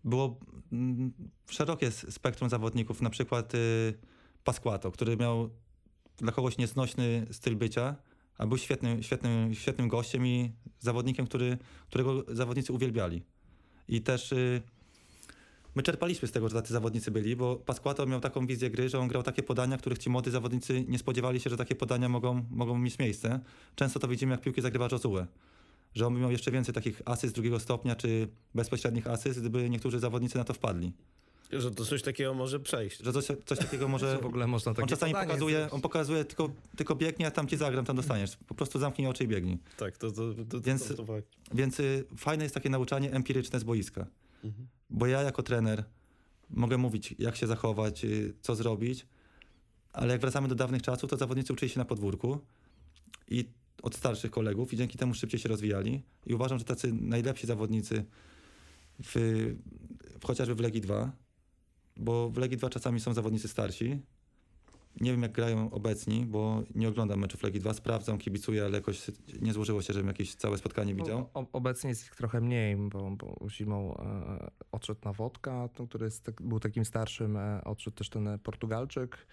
Było 0.04 0.40
mm, 0.72 1.14
szerokie 1.50 1.92
spektrum 1.92 2.50
zawodników, 2.50 3.02
na 3.02 3.10
przykład 3.10 3.56
y, 3.56 3.94
Pasquato, 4.44 4.92
który 4.92 5.18
miał 5.18 5.50
dla 6.18 6.32
kogoś 6.32 6.58
nieznośny 6.58 7.28
styl 7.32 7.56
bycia, 7.56 7.96
a 8.38 8.48
był 8.48 8.58
świetnym, 8.58 9.04
świetnym, 9.04 9.54
świetnym 9.56 9.88
gościem 9.88 10.28
i 10.28 10.52
zawodnikiem, 10.80 11.26
który, 11.26 11.58
którego 11.88 12.24
zawodnicy 12.28 12.74
uwielbiali. 12.74 13.24
I 13.88 14.02
też 14.02 14.32
y, 14.32 14.62
my 15.76 15.84
czerpaliśmy 15.84 16.28
z 16.28 16.32
tego, 16.32 16.50
że 16.50 16.56
tacy 16.56 16.74
zawodnicy 16.74 17.12
byli, 17.12 17.36
bo 17.36 17.56
Pasquato 17.56 18.06
miał 18.06 18.20
taką 18.20 18.48
wizję 18.48 18.70
gry, 18.70 18.90
że 18.90 19.00
on 19.00 19.08
grał 19.08 19.24
takie 19.24 19.44
podania, 19.44 19.78
których 19.78 19.98
ci 19.98 20.10
młodzi 20.10 20.32
zawodnicy 20.32 20.86
nie 20.88 21.00
spodziewali 21.00 21.40
się, 21.40 21.50
że 21.50 21.58
takie 21.58 21.76
podania 21.76 22.10
mogą, 22.10 22.46
mogą 22.52 22.78
mieć 22.78 23.00
miejsce. 23.00 23.40
Często 23.76 24.00
to 24.00 24.08
widzimy, 24.08 24.32
jak 24.32 24.42
piłki 24.42 24.62
zagrywa 24.62 24.88
Josue. 24.92 25.26
Że 25.96 26.08
on 26.08 26.20
miał 26.20 26.32
jeszcze 26.32 26.52
więcej 26.52 26.74
takich 26.74 27.02
asyst 27.06 27.36
drugiego 27.36 27.60
stopnia, 27.60 27.96
czy 27.96 28.28
bezpośrednich 28.56 29.08
asyst, 29.08 29.40
gdyby 29.40 29.70
niektórzy 29.70 30.00
zawodnicy 30.00 30.38
na 30.38 30.44
to 30.44 30.54
wpadli. 30.54 30.94
Że 31.52 31.72
to 31.72 31.86
coś 31.86 32.02
takiego 32.02 32.34
może 32.34 32.60
przejść. 32.60 33.00
Że 33.04 33.14
coś, 33.14 33.26
coś 33.46 33.60
takiego 33.60 33.88
może... 33.88 34.18
w 34.22 34.26
ogóle 34.26 34.48
można 34.48 34.74
takie 34.74 34.84
On 34.84 34.90
czasami 34.90 35.14
pokazuje, 35.14 35.68
on 35.72 35.82
pokazuje 35.82 36.26
tylko, 36.26 36.50
tylko 36.76 36.96
biegnie, 36.96 37.28
a 37.28 37.32
tam 37.32 37.48
ci 37.48 37.58
zagram, 37.58 37.86
tam 37.86 37.96
dostaniesz. 37.96 38.38
Po 38.48 38.56
prostu 38.56 38.80
zamknij 38.80 39.08
oczy 39.08 39.24
i 39.24 39.28
biegnij. 39.28 39.58
Tak, 39.78 39.98
to, 39.98 40.12
to, 40.12 40.34
to, 40.34 40.46
to, 40.46 40.62
Więc- 40.62 40.88
to, 40.88 40.94
to 40.94 41.06
fakt. 41.06 41.28
Więc 41.54 41.80
y, 41.80 42.06
fajne 42.18 42.44
jest 42.44 42.56
takie 42.56 42.70
nauczanie 42.70 43.12
empiryczne 43.12 43.60
z 43.60 43.64
boiska. 43.64 44.08
Mhm. 44.44 44.68
Bo 44.90 45.08
ja 45.08 45.22
jako 45.22 45.44
trener 45.44 45.84
mogę 46.50 46.78
mówić, 46.78 47.16
jak 47.20 47.36
się 47.36 47.48
zachować, 47.48 48.06
y, 48.06 48.34
co 48.42 48.56
zrobić, 48.56 49.06
ale 49.94 50.12
jak 50.12 50.22
wracamy 50.22 50.48
do 50.48 50.56
dawnych 50.56 50.82
czasów, 50.82 51.10
to 51.10 51.18
zawodnicy 51.18 51.54
uczyli 51.54 51.70
się 51.70 51.80
na 51.80 51.86
podwórku 51.86 52.40
i 53.28 53.46
od 53.82 53.96
starszych 53.96 54.32
kolegów 54.32 54.74
i 54.74 54.78
dzięki 54.78 54.98
temu 54.98 55.14
szybciej 55.14 55.40
się 55.40 55.50
rozwijali. 55.50 56.04
I 56.26 56.34
uważam, 56.34 56.60
że 56.60 56.66
tacy 56.66 56.94
najlepsi 56.94 57.48
zawodnicy 57.48 58.06
w, 59.04 59.16
w 60.20 60.26
chociażby 60.26 60.56
w 60.56 60.60
Legii 60.60 60.82
2, 60.82 61.12
bo 62.00 62.30
w 62.30 62.38
Legii 62.38 62.58
2 62.58 62.70
czasami 62.70 63.00
są 63.00 63.14
zawodnicy 63.14 63.48
starsi. 63.48 64.02
Nie 65.02 65.12
wiem, 65.12 65.22
jak 65.22 65.32
grają 65.32 65.72
obecni, 65.72 66.26
bo 66.26 66.64
nie 66.76 66.90
oglądam 66.90 67.20
meczów 67.20 67.44
Legii 67.44 67.60
2, 67.60 67.74
sprawdzam, 67.74 68.18
kibicuję, 68.18 68.66
ale 68.66 68.78
jakoś 68.78 69.12
nie 69.42 69.54
złożyło 69.54 69.82
się, 69.82 69.94
żebym 69.94 70.08
jakieś 70.08 70.36
całe 70.36 70.58
spotkanie 70.58 70.96
widział. 70.96 71.30
O, 71.34 71.46
obecnie 71.54 71.90
jest 71.90 72.06
ich 72.06 72.16
trochę 72.16 72.42
mniej, 72.42 72.76
bo, 72.78 73.12
bo 73.12 73.50
zimą 73.50 73.98
e, 73.98 74.52
odszedł 74.72 75.00
na 75.06 75.14
Wodka, 75.14 75.70
który 75.88 76.06
jest, 76.06 76.24
tak, 76.24 76.42
był 76.42 76.60
takim 76.60 76.86
starszym, 76.86 77.38
e, 77.38 77.64
odszedł 77.64 77.98
też 77.98 78.10
ten 78.10 78.28
e, 78.28 78.38
Portugalczyk. 78.38 79.28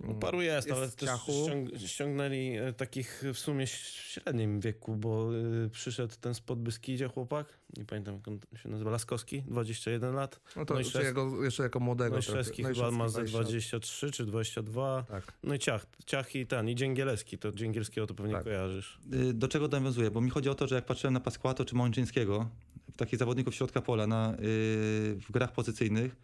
No, 0.00 0.14
paru 0.14 0.42
jest, 0.42 0.66
Jest 0.68 0.78
ale 0.78 0.90
też 0.90 1.10
ściąg, 1.20 1.78
ściągnęli 1.86 2.56
e, 2.56 2.72
takich 2.72 3.22
w 3.34 3.38
sumie 3.38 3.66
średnim 3.66 4.60
wieku, 4.60 4.96
bo 4.96 5.34
y, 5.34 5.70
przyszedł 5.70 6.14
ten 6.20 6.34
spod 6.34 6.58
Beskidzie 6.58 7.08
chłopak, 7.08 7.46
nie 7.76 7.84
pamiętam 7.84 8.14
jak 8.14 8.28
on 8.28 8.38
się 8.56 8.68
nazywa, 8.68 8.90
Laskowski, 8.90 9.42
21 9.42 10.14
lat. 10.14 10.40
No 10.56 10.64
to 10.64 10.74
No 10.74 10.80
jeszcze, 10.80 11.04
jego, 11.04 11.44
jeszcze 11.44 11.62
jako 11.62 11.80
młodego. 11.80 12.14
No 12.16 12.20
i 12.20 12.24
trochę. 12.24 12.44
Szewski 12.44 12.62
No 12.62 12.70
i 12.70 12.74
chyba 12.74 12.90
ma 12.90 13.08
ze 13.08 13.24
20. 13.24 13.42
23 13.78 14.10
czy 14.10 14.26
22. 14.26 15.02
Tak. 15.08 15.32
No 15.42 15.54
i 15.54 15.58
Ciach, 15.58 15.86
Ciach 16.06 16.34
i 16.34 16.46
ten, 16.46 16.68
i 16.68 16.74
Dzięgielewski, 16.74 17.38
to 17.38 17.52
Dzięgielskiego 17.52 18.06
to 18.06 18.14
pewnie 18.14 18.32
Tak. 18.32 18.44
kojarzysz. 18.44 18.98
Y, 19.12 19.34
Do 19.34 19.48
czego 19.48 19.68
nawiązuję? 19.68 20.10
Bo 20.10 20.20
mi 20.20 20.30
chodzi 20.30 20.48
o 20.48 20.54
to, 20.54 20.66
że 20.66 20.74
jak 20.74 20.84
patrzyłem 20.86 21.14
na 21.14 21.20
Pasquato 21.20 21.64
czy 21.64 21.74
Mączyńskiego, 21.74 22.48
takich 22.96 23.18
zawodników 23.18 23.54
środka 23.54 23.82
pola 23.82 24.06
na, 24.06 24.34
y, 24.34 24.36
w 25.20 25.26
grach 25.30 25.52
pozycyjnych 25.52 26.16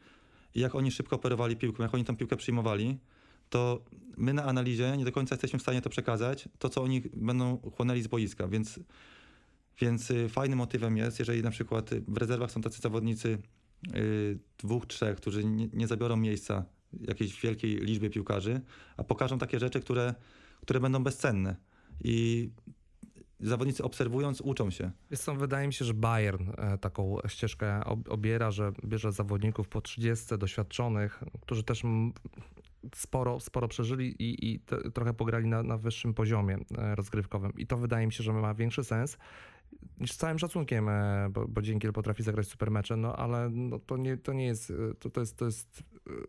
jak 0.55 0.75
oni 0.75 0.91
szybko 0.91 1.16
operowali 1.16 1.57
piłką, 1.57 1.83
jak 1.83 1.95
oni 1.95 2.05
tą 2.05 2.16
piłkę 2.16 2.37
przyjmowali, 2.37 2.99
to 3.51 3.84
my 4.16 4.34
na 4.34 4.44
analizie 4.44 4.96
nie 4.96 5.05
do 5.05 5.12
końca 5.12 5.34
jesteśmy 5.34 5.59
w 5.59 5.62
stanie 5.62 5.82
to 5.82 5.90
przekazać, 5.90 6.48
to 6.59 6.68
co 6.68 6.82
oni 6.82 7.03
będą 7.12 7.59
chłonęli 7.76 8.03
z 8.03 8.07
boiska, 8.07 8.48
więc, 8.48 8.80
więc 9.80 10.11
y, 10.11 10.28
fajnym 10.28 10.59
motywem 10.59 10.96
jest, 10.96 11.18
jeżeli 11.18 11.42
na 11.42 11.51
przykład 11.51 11.90
w 12.09 12.16
rezerwach 12.16 12.51
są 12.51 12.61
tacy 12.61 12.80
zawodnicy 12.80 13.38
y, 13.96 14.38
dwóch, 14.59 14.86
trzech, 14.86 15.16
którzy 15.16 15.44
nie, 15.44 15.68
nie 15.72 15.86
zabiorą 15.86 16.16
miejsca 16.16 16.64
jakiejś 17.09 17.40
wielkiej 17.40 17.76
liczbie 17.76 18.11
piłkarzy, 18.11 18.61
a 18.96 19.05
pokażą 19.05 19.38
takie 19.38 19.59
rzeczy, 19.59 19.80
które, 19.80 20.14
które 20.61 20.80
będą 20.80 21.05
bezcenne. 21.05 21.57
I 22.05 22.51
zawodnicy 23.40 23.84
obserwując 23.84 24.40
uczą 24.40 24.70
się. 24.70 24.90
Wiesz 25.11 25.20
co, 25.20 25.34
wydaje 25.34 25.66
mi 25.66 25.72
się, 25.72 25.84
że 25.84 25.94
Bayern 25.94 26.51
e, 26.59 26.78
taką 26.78 27.16
ścieżkę 27.28 27.84
ob- 27.84 28.09
obiera, 28.09 28.51
że 28.51 28.72
bierze 28.84 29.12
zawodników 29.12 29.68
po 29.68 29.80
30 29.80 30.38
doświadczonych, 30.38 31.24
którzy 31.40 31.64
też 31.64 31.82
sporo, 32.95 33.41
sporo 33.41 33.68
przeżyli 33.68 34.22
i, 34.22 34.53
i 34.53 34.61
te, 34.61 34.91
trochę 34.91 35.14
pograli 35.14 35.49
na, 35.49 35.62
na 35.62 35.78
wyższym 35.78 36.14
poziomie 36.14 36.59
e, 36.78 36.95
rozgrywkowym. 36.95 37.53
I 37.57 37.66
to 37.66 37.76
wydaje 37.76 38.07
mi 38.07 38.12
się, 38.12 38.24
że 38.24 38.33
ma 38.33 38.55
większy 38.55 38.85
sens 38.85 39.18
z 40.07 40.16
całym 40.16 40.39
szacunkiem, 40.39 40.89
e, 40.89 41.28
bo, 41.31 41.49
bo 41.49 41.62
Dziękiel 41.62 41.93
potrafi 41.93 42.22
zagrać 42.22 42.49
super 42.49 42.70
mecze, 42.70 42.97
no 42.97 43.16
ale 43.16 43.51
no, 43.51 43.78
to, 43.78 43.97
nie, 43.97 44.16
to 44.16 44.33
nie 44.33 44.47
jest, 44.47 44.70
e, 44.70 44.95
to, 44.99 45.11
to 45.11 45.20
jest, 45.20 45.37
to 45.37 45.45
jest 45.45 45.83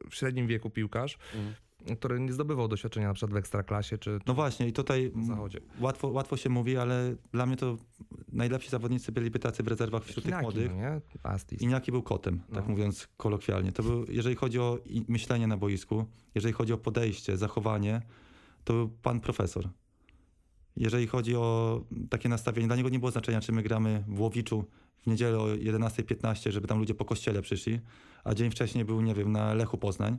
w 0.10 0.16
średnim 0.16 0.47
wieku 0.47 0.70
piłkarz, 0.70 1.18
który 1.98 2.20
nie 2.20 2.34
zdobywał 2.34 2.68
doświadczenia 2.68 3.08
na 3.08 3.14
przykład 3.14 3.34
w 3.34 3.36
Ekstraklasie 3.38 3.98
czy 3.98 4.20
No 4.28 4.34
właśnie, 4.34 4.68
i 4.68 4.74
tutaj 4.74 5.12
w 5.16 5.26
Zachodzie. 5.26 5.60
łatwo, 5.80 6.08
łatwo 6.08 6.38
się 6.38 6.50
mówi, 6.50 6.78
ale 6.78 7.16
dla 7.34 7.46
mnie 7.46 7.58
to 7.58 7.78
najlepsi 8.32 8.70
zawodnicy 8.70 9.12
byliby 9.12 9.40
tacy 9.40 9.64
w 9.64 9.68
rezerwach 9.68 10.04
wśród 10.04 10.26
tych 10.26 10.32
Inaki, 10.32 10.44
młodych. 10.44 10.70
no 10.72 10.78
nie? 10.78 11.02
Astis. 11.24 11.62
Iniaki 11.62 11.92
był 11.92 12.04
kotem, 12.04 12.40
tak 12.54 12.64
No. 12.64 12.70
mówiąc 12.72 13.08
kolokwialnie. 13.18 13.72
To 13.72 13.84
był, 13.84 14.06
jeżeli 14.10 14.36
chodzi 14.36 14.60
o 14.60 14.80
myślenie 15.08 15.48
na 15.48 15.58
boisku, 15.58 16.06
jeżeli 16.36 16.54
chodzi 16.54 16.74
o 16.74 16.78
podejście, 16.78 17.38
zachowanie, 17.38 18.02
to 18.64 18.74
był 18.74 18.90
pan 18.90 19.20
profesor. 19.20 19.70
Jeżeli 20.78 21.08
chodzi 21.08 21.36
o 21.36 21.82
takie 22.10 22.30
nastawienie, 22.30 22.68
dla 22.68 22.76
niego 22.76 22.90
nie 22.90 23.00
było 23.00 23.12
znaczenia, 23.12 23.42
czy 23.42 23.52
my 23.52 23.64
gramy 23.64 24.04
w 24.08 24.20
Łowiczu 24.20 24.66
w 25.02 25.08
niedzielę 25.08 25.40
o 25.40 25.46
11.15, 25.48 26.52
żeby 26.52 26.68
tam 26.68 26.80
ludzie 26.80 26.94
po 26.96 27.06
kościele 27.06 27.42
przyszli, 27.42 27.80
a 28.24 28.34
dzień 28.34 28.52
wcześniej 28.52 28.86
był, 28.86 29.02
nie 29.02 29.14
wiem, 29.16 29.32
na 29.32 29.54
Lechu 29.54 29.78
Poznań. 29.78 30.18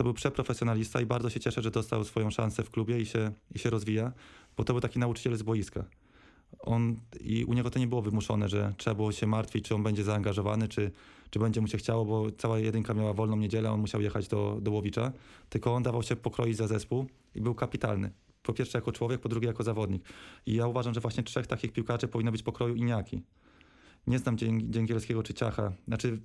To 0.00 0.04
był 0.04 0.14
przeprofesjonalista 0.14 1.00
i 1.00 1.06
bardzo 1.06 1.30
się 1.30 1.40
cieszę, 1.40 1.62
że 1.62 1.70
dostał 1.70 2.04
swoją 2.04 2.30
szansę 2.30 2.62
w 2.62 2.70
klubie 2.70 3.00
i 3.00 3.06
się, 3.06 3.32
i 3.54 3.58
się 3.58 3.70
rozwija, 3.70 4.12
bo 4.56 4.64
to 4.64 4.72
był 4.72 4.80
taki 4.80 4.98
nauczyciel 4.98 5.36
z 5.36 5.42
boiska. 5.42 5.84
On, 6.58 6.96
I 7.20 7.44
u 7.44 7.52
niego 7.52 7.70
to 7.70 7.78
nie 7.78 7.86
było 7.86 8.02
wymuszone, 8.02 8.48
że 8.48 8.74
trzeba 8.76 8.94
było 8.94 9.12
się 9.12 9.26
martwić, 9.26 9.64
czy 9.64 9.74
on 9.74 9.82
będzie 9.82 10.04
zaangażowany, 10.04 10.68
czy, 10.68 10.90
czy 11.30 11.38
będzie 11.38 11.60
mu 11.60 11.68
się 11.68 11.78
chciało, 11.78 12.04
bo 12.04 12.30
cała 12.30 12.58
jedynka 12.58 12.94
miała 12.94 13.12
wolną 13.12 13.36
niedzielę, 13.36 13.72
on 13.72 13.80
musiał 13.80 14.00
jechać 14.00 14.28
do, 14.28 14.58
do 14.62 14.70
Łowicza, 14.70 15.12
tylko 15.48 15.74
on 15.74 15.82
dawał 15.82 16.02
się 16.02 16.16
pokroić 16.16 16.56
za 16.56 16.66
zespół 16.66 17.06
i 17.34 17.40
był 17.40 17.54
kapitalny. 17.54 18.10
Po 18.42 18.52
pierwsze 18.52 18.78
jako 18.78 18.92
człowiek, 18.92 19.20
po 19.20 19.28
drugie 19.28 19.46
jako 19.46 19.62
zawodnik. 19.62 20.02
I 20.46 20.54
ja 20.54 20.66
uważam, 20.66 20.94
że 20.94 21.00
właśnie 21.00 21.22
trzech 21.22 21.46
takich 21.46 21.72
piłkarzy 21.72 22.08
powinno 22.08 22.32
być 22.32 22.42
pokroju 22.42 22.74
Iniaki. 22.74 23.22
Nie 24.06 24.18
znam 24.18 24.36
Dzięg- 24.36 24.70
Dzięgielskiego 24.70 25.22
czy 25.22 25.34
Ciacha. 25.34 25.72
Znaczy, 25.88 26.20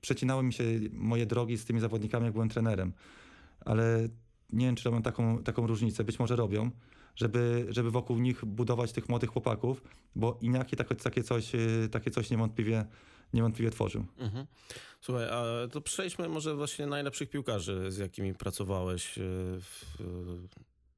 przecinały 0.00 0.42
mi 0.42 0.52
się 0.52 0.64
moje 0.92 1.26
drogi 1.26 1.58
z 1.58 1.64
tymi 1.64 1.80
zawodnikami, 1.80 2.24
jak 2.24 2.32
byłem 2.32 2.48
trenerem. 2.48 2.92
Ale 3.64 4.08
nie 4.52 4.66
wiem, 4.66 4.76
czy 4.76 4.84
robią 4.84 5.02
taką, 5.02 5.42
taką 5.42 5.66
różnicę. 5.66 6.04
Być 6.04 6.18
może 6.18 6.36
robią, 6.36 6.70
żeby, 7.16 7.66
żeby 7.68 7.90
wokół 7.90 8.18
nich 8.18 8.44
budować 8.44 8.92
tych 8.92 9.08
młodych 9.08 9.30
chłopaków, 9.30 9.82
bo 10.16 10.38
Iniaki 10.40 10.76
takie, 10.76 10.94
takie, 10.94 11.22
coś, 11.22 11.54
y, 11.54 11.88
takie 11.92 12.10
coś 12.10 12.30
niewątpliwie, 12.30 12.86
niewątpliwie 13.32 13.70
tworzył. 13.70 14.06
Mhm. 14.18 14.46
Słuchaj, 15.00 15.24
a 15.30 15.68
to 15.68 15.80
przejdźmy 15.80 16.28
może 16.28 16.54
właśnie 16.54 16.86
najlepszych 16.86 17.30
piłkarzy, 17.30 17.90
z 17.92 17.98
jakimi 17.98 18.34
pracowałeś. 18.34 19.18
e, 19.18 19.22
W, 19.60 19.84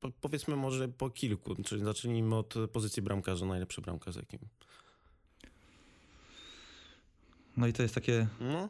po, 0.00 0.10
powiedzmy 0.10 0.56
może 0.56 0.88
po 0.88 1.10
kilku, 1.10 1.54
czyli 1.64 1.84
zacznijmy 1.84 2.36
od 2.36 2.54
pozycji 2.72 3.02
bramkarza, 3.02 3.46
najlepszy 3.46 3.80
bramkarz 3.80 4.14
z 4.14 4.16
jakim. 4.16 4.38
No 7.56 7.66
i 7.66 7.72
to 7.72 7.82
jest 7.82 7.94
takie 7.94 8.26
No, 8.40 8.68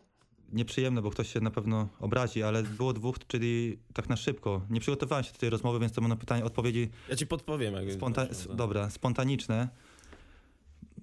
nieprzyjemne, 0.52 1.02
bo 1.02 1.10
ktoś 1.10 1.32
się 1.32 1.40
na 1.40 1.50
pewno 1.50 1.88
obrazi, 2.00 2.42
ale 2.42 2.62
było 2.62 2.92
dwóch, 2.92 3.16
czyli 3.26 3.78
tak 3.94 4.08
na 4.08 4.16
szybko. 4.16 4.62
Nie 4.70 4.80
przygotowałem 4.80 5.24
się 5.24 5.32
do 5.32 5.38
tej 5.38 5.50
rozmowy, 5.50 5.78
więc 5.80 5.92
to 5.92 6.00
będą 6.00 6.16
pytania, 6.16 6.44
odpowiedzi 6.44 6.88
ja 7.08 7.16
ci 7.16 7.26
podpowiem. 7.26 7.74
Jak 7.74 7.84
Sponta- 7.92 8.26
tak. 8.26 8.56
dobra, 8.56 8.90
spontaniczne. 8.90 9.68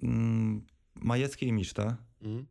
Mm, 0.02 0.62
Majecki 0.94 1.46
i 1.46 1.52
Miszta, 1.52 1.96
Mhm. 2.22 2.46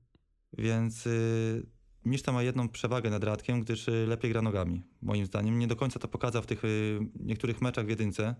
więc 0.57 1.07
y, 1.07 1.65
Miszta 2.05 2.31
ma 2.31 2.43
jedną 2.43 2.69
przewagę 2.69 3.09
nad 3.09 3.23
Radkiem, 3.23 3.61
gdyż 3.61 3.87
y, 3.87 4.05
lepiej 4.07 4.31
gra 4.31 4.41
nogami, 4.41 4.81
moim 5.01 5.25
zdaniem. 5.25 5.59
Nie 5.59 5.67
do 5.67 5.75
końca 5.75 5.99
to 5.99 6.07
pokazał 6.07 6.41
w 6.41 6.45
tych 6.45 6.65
y, 6.65 6.99
niektórych 7.19 7.61
meczach 7.61 7.85
w 7.85 7.89
jedynce, 7.89 8.35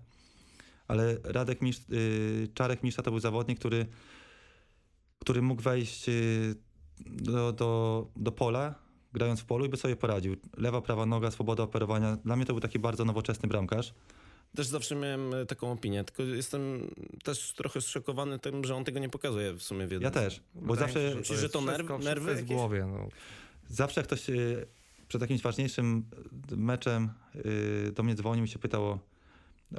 ale 0.88 1.18
Radek 1.24 1.62
Misz, 1.62 1.78
y, 1.92 2.48
Czarek 2.54 2.84
Miszta 2.84 3.02
to 3.04 3.12
był 3.12 3.20
zawodnik, 3.20 3.60
który, 3.60 3.86
który 5.20 5.42
mógł 5.42 5.62
wejść 5.62 6.10
y, 6.10 6.56
do, 7.06 7.54
do, 7.54 8.08
do 8.16 8.32
pola, 8.32 8.76
grając 9.14 9.40
w 9.40 9.46
polu 9.46 9.66
i 9.66 9.70
by 9.70 9.78
sobie 9.78 9.96
poradził. 9.96 10.36
Lewa, 10.58 10.82
prawa 10.82 11.06
noga, 11.06 11.32
swoboda 11.32 11.64
operowania. 11.64 12.18
Dla 12.26 12.36
mnie 12.36 12.46
to 12.46 12.54
był 12.54 12.60
taki 12.62 12.80
bardzo 12.80 13.06
nowoczesny 13.06 13.50
bramkarz. 13.50 13.94
Też 14.56 14.68
zawsze 14.68 14.96
miałem 14.96 15.34
e, 15.34 15.46
taką 15.46 15.72
opinię, 15.72 16.04
tylko 16.04 16.24
jestem 16.24 16.90
też 17.24 17.54
trochę 17.54 17.82
zszokowany 17.82 18.40
tym, 18.40 18.64
że 18.66 18.76
on 18.76 18.84
tego 18.84 19.00
nie 19.00 19.10
pokazuje 19.10 19.54
w 19.54 19.64
sumie 19.64 19.88
w 19.88 19.92
Ja 19.92 19.96
jedynce. 19.96 20.20
też, 20.20 20.42
bo 20.56 20.74
Wydaje 20.74 20.88
mi 20.88 20.94
się, 20.94 21.00
zawsze... 21.02 21.10
że 21.12 21.16
Myślisz, 21.20 21.40
że 21.40 21.50
to 21.50 21.60
nerw- 21.62 21.74
wszystko- 21.76 22.00
nerwy 22.00 22.26
wszystko 22.36 22.54
w 22.54 22.58
głowie. 22.58 22.86
No. 22.92 23.08
Zawsze 23.70 24.00
jak 24.02 24.08
ktoś 24.08 24.30
y, 24.30 24.68
przed 25.08 25.22
jakimś 25.22 25.42
ważniejszym 25.42 26.04
y, 26.52 26.58
meczem 26.58 27.10
do 27.94 28.04
mnie 28.04 28.16
dzwonił 28.16 28.46
i 28.46 28.48
się 28.48 28.60
pytał 28.60 28.84
o, 28.86 29.00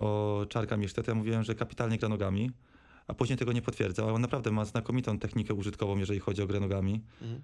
o 0.00 0.46
Czarka 0.48 0.76
Misztę, 0.76 1.02
to 1.02 1.10
ja 1.10 1.14
mówiłem, 1.14 1.42
że 1.44 1.54
kapitalnie 1.54 1.98
gra 1.98 2.08
nogami, 2.08 2.50
a 3.10 3.14
później 3.14 3.38
tego 3.38 3.52
nie 3.52 3.62
potwierdzał. 3.62 4.06
Ale 4.06 4.14
on 4.14 4.22
naprawdę 4.22 4.50
ma 4.50 4.64
znakomitą 4.64 5.18
technikę 5.18 5.54
użytkową, 5.54 5.98
jeżeli 5.98 6.20
chodzi 6.20 6.42
o 6.42 6.46
grę 6.46 6.60
nogami, 6.60 7.04
Mhm. 7.22 7.42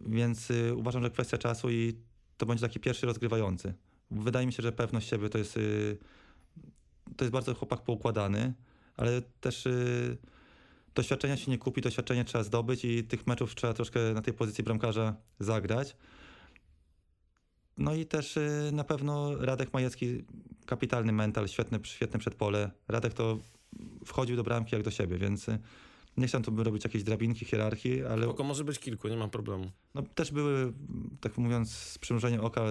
więc 0.00 0.50
y, 0.50 0.74
uważam, 0.74 1.02
że 1.02 1.10
kwestia 1.10 1.38
czasu 1.38 1.70
i 1.70 1.94
to 2.36 2.46
będzie 2.46 2.62
taki 2.62 2.80
pierwszy 2.80 3.06
rozgrywający. 3.06 3.74
Wydaje 4.10 4.46
mi 4.46 4.52
się, 4.52 4.62
że 4.62 4.72
pewność 4.72 5.08
siebie 5.08 5.28
to 5.28 5.38
jest, 5.38 5.56
y, 5.56 5.98
to 7.16 7.24
jest 7.24 7.32
bardzo 7.32 7.54
chłopak 7.54 7.82
poukładany, 7.82 8.54
ale 8.96 9.22
też 9.40 9.66
y, 9.66 10.16
doświadczenia 10.94 11.36
się 11.36 11.50
nie 11.50 11.58
kupi, 11.58 11.80
doświadczenie 11.80 12.24
trzeba 12.24 12.44
zdobyć 12.44 12.84
i 12.84 13.04
tych 13.04 13.26
meczów 13.26 13.54
trzeba 13.54 13.72
troszkę 13.72 14.00
na 14.14 14.22
tej 14.22 14.34
pozycji 14.34 14.64
bramkarza 14.64 15.16
zagrać. 15.40 15.96
No 17.78 17.94
i 17.94 18.06
też 18.06 18.36
y, 18.36 18.70
na 18.72 18.84
pewno 18.84 19.36
Radek 19.36 19.72
Majecki, 19.72 20.24
kapitalny 20.66 21.12
mental, 21.12 21.48
świetne, 21.48 21.78
świetne 21.84 22.18
przedpole. 22.18 22.70
Radek 22.88 23.14
to 23.14 23.38
wchodził 24.04 24.36
do 24.36 24.42
bramki 24.42 24.74
jak 24.74 24.84
do 24.84 24.90
siebie, 24.90 25.18
więc 25.18 25.48
y, 25.48 25.58
nie 26.16 26.26
chciałem 26.26 26.44
tu 26.44 26.64
robić 26.64 26.84
jakiejś 26.84 27.04
drabinki, 27.04 27.44
hierarchii, 27.44 28.04
ale 28.04 28.22
Spoko, 28.24 28.44
może 28.44 28.64
być 28.64 28.78
kilku, 28.78 29.08
nie 29.08 29.16
ma 29.16 29.28
problemu. 29.28 29.70
no, 29.94 30.02
też 30.02 30.32
były, 30.32 30.72
tak 31.20 31.38
mówiąc, 31.38 31.70
z 31.72 31.98
przymrużeniem 31.98 32.40
oka 32.40 32.64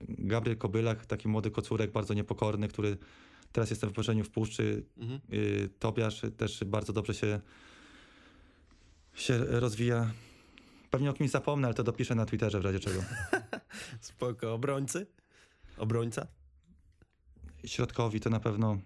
Gabriel 0.00 0.58
Kobylak, 0.58 1.06
taki 1.06 1.28
młody 1.28 1.50
kocurek, 1.50 1.92
bardzo 1.92 2.14
niepokorny, 2.14 2.68
który 2.68 2.96
teraz 3.52 3.70
jest 3.70 3.82
na 3.82 3.88
wypożyczeniu 3.88 4.24
w 4.24 4.30
Puszczy. 4.30 4.84
Mhm. 4.98 5.20
Y, 5.32 5.68
Tobiasz 5.78 6.22
też 6.36 6.64
bardzo 6.64 6.92
dobrze 6.92 7.14
się, 7.14 7.40
się 9.14 9.38
rozwija. 9.38 10.10
Pewnie 10.90 11.10
o 11.10 11.12
kimś 11.12 11.30
zapomnę, 11.30 11.66
ale 11.68 11.74
to 11.74 11.82
dopiszę 11.82 12.14
na 12.14 12.26
Twitterze 12.26 12.60
w 12.60 12.64
razie 12.64 12.80
czego. 12.80 13.00
Spoko. 14.00 14.54
Obrońcy? 14.54 15.06
Obrońca? 15.78 16.26
Środkowi 17.64 18.20
to 18.20 18.30
na 18.30 18.40
pewno 18.40 18.78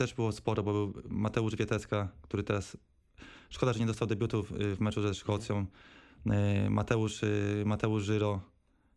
też 0.00 0.14
było 0.14 0.32
sporo, 0.32 0.62
bo 0.62 0.72
był 0.72 1.02
Mateusz 1.08 1.56
Wietecka, 1.56 2.08
który 2.22 2.42
teraz 2.42 2.76
szkoda, 3.50 3.72
że 3.72 3.80
nie 3.80 3.86
dostał 3.86 4.08
debiutu 4.08 4.42
w, 4.42 4.52
w 4.52 4.80
meczu 4.80 5.02
ze 5.02 5.14
Szkocją. 5.14 5.66
Y, 6.66 6.70
Mateusz, 6.70 7.22
y, 7.22 7.62
Mateusz 7.66 8.02
Żyro, 8.02 8.40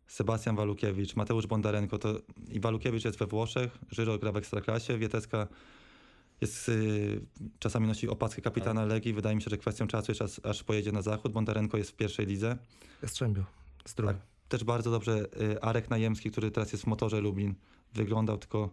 Sebastian 0.06 0.56
Walukiewicz, 0.56 1.16
Mateusz 1.16 1.46
Bondarenko 1.46 1.98
to 1.98 2.14
i 2.48 2.60
Walukiewicz 2.60 3.04
jest 3.04 3.18
we 3.18 3.26
Włoszech, 3.26 3.78
Żyro 3.90 4.18
gra 4.18 4.32
w 4.32 4.36
Ekstraklasie, 4.36 4.98
Wietecka 4.98 5.48
jest, 6.40 6.68
y, 6.68 7.20
czasami 7.58 7.86
nosi 7.86 8.08
opaskę 8.08 8.42
kapitana 8.42 8.84
Legii. 8.84 9.12
Wydaje 9.12 9.36
mi 9.36 9.42
się, 9.42 9.50
że 9.50 9.58
kwestią 9.58 9.86
czasu 9.86 10.12
jest 10.12 10.22
aż, 10.22 10.40
aż 10.42 10.62
pojedzie 10.62 10.92
na 10.92 11.02
zachód. 11.02 11.32
Bondarenko 11.32 11.78
jest 11.78 11.90
w 11.90 11.96
pierwszej 11.96 12.26
lidze. 12.26 12.58
Jastrzębiu. 13.02 13.44
Zdrowie. 13.84 14.14
Tak. 14.14 14.22
Też 14.48 14.64
bardzo 14.64 14.90
dobrze 14.90 15.26
y, 15.40 15.62
Arek 15.62 15.90
Najemski, 15.90 16.30
który 16.30 16.50
teraz 16.50 16.72
jest 16.72 16.84
w 16.84 16.86
motorze 16.86 17.20
Lublin, 17.20 17.54
wyglądał, 17.94 18.38
tylko 18.38 18.70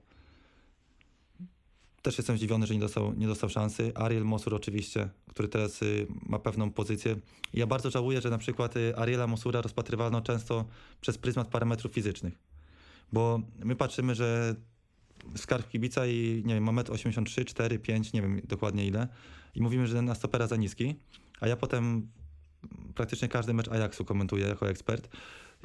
też 2.02 2.18
jestem 2.18 2.38
zdziwiony, 2.38 2.68
że 2.68 2.74
nie 2.74 2.80
dostał, 2.80 3.14
nie 3.14 3.28
dostał 3.28 3.49
szansy. 3.49 3.91
Ariel 3.95 4.26
Mosur 4.26 4.56
oczywiście, 4.56 5.10
który 5.30 5.47
teraz 5.47 5.82
y, 5.82 6.08
ma 6.26 6.39
pewną 6.39 6.72
pozycję. 6.72 7.16
Ja 7.54 7.68
bardzo 7.68 7.89
żałuję, 7.89 8.22
że 8.22 8.30
na 8.30 8.38
przykład 8.38 8.78
y, 8.78 8.97
Ariela 8.97 9.28
Mosura 9.28 9.62
rozpatrywano 9.62 10.22
często 10.22 10.66
przez 11.02 11.18
pryzmat 11.18 11.47
parametrów 11.47 11.93
fizycznych. 11.93 12.34
Bo 13.14 13.41
my 13.64 13.76
patrzymy, 13.76 14.16
że 14.16 14.56
skarb 15.36 15.70
kibica 15.70 16.08
i 16.08 16.43
nie 16.45 16.54
wiem, 16.54 16.64
ma 16.64 16.72
1,83 16.72 17.45
4, 17.45 17.80
5, 17.80 18.14
nie 18.14 18.22
wiem 18.22 18.41
dokładnie 18.43 18.88
ile 18.88 19.08
i 19.56 19.62
mówimy, 19.62 19.88
że 19.88 20.02
na 20.02 20.16
stopera 20.16 20.47
za 20.47 20.56
niski, 20.56 20.95
a 21.39 21.47
ja 21.47 21.56
potem 21.56 22.08
praktycznie 22.95 23.28
każdy 23.28 23.54
mecz 23.54 23.68
Ajaxu 23.68 24.06
komentuję 24.06 24.47
jako 24.47 24.70
ekspert 24.70 25.10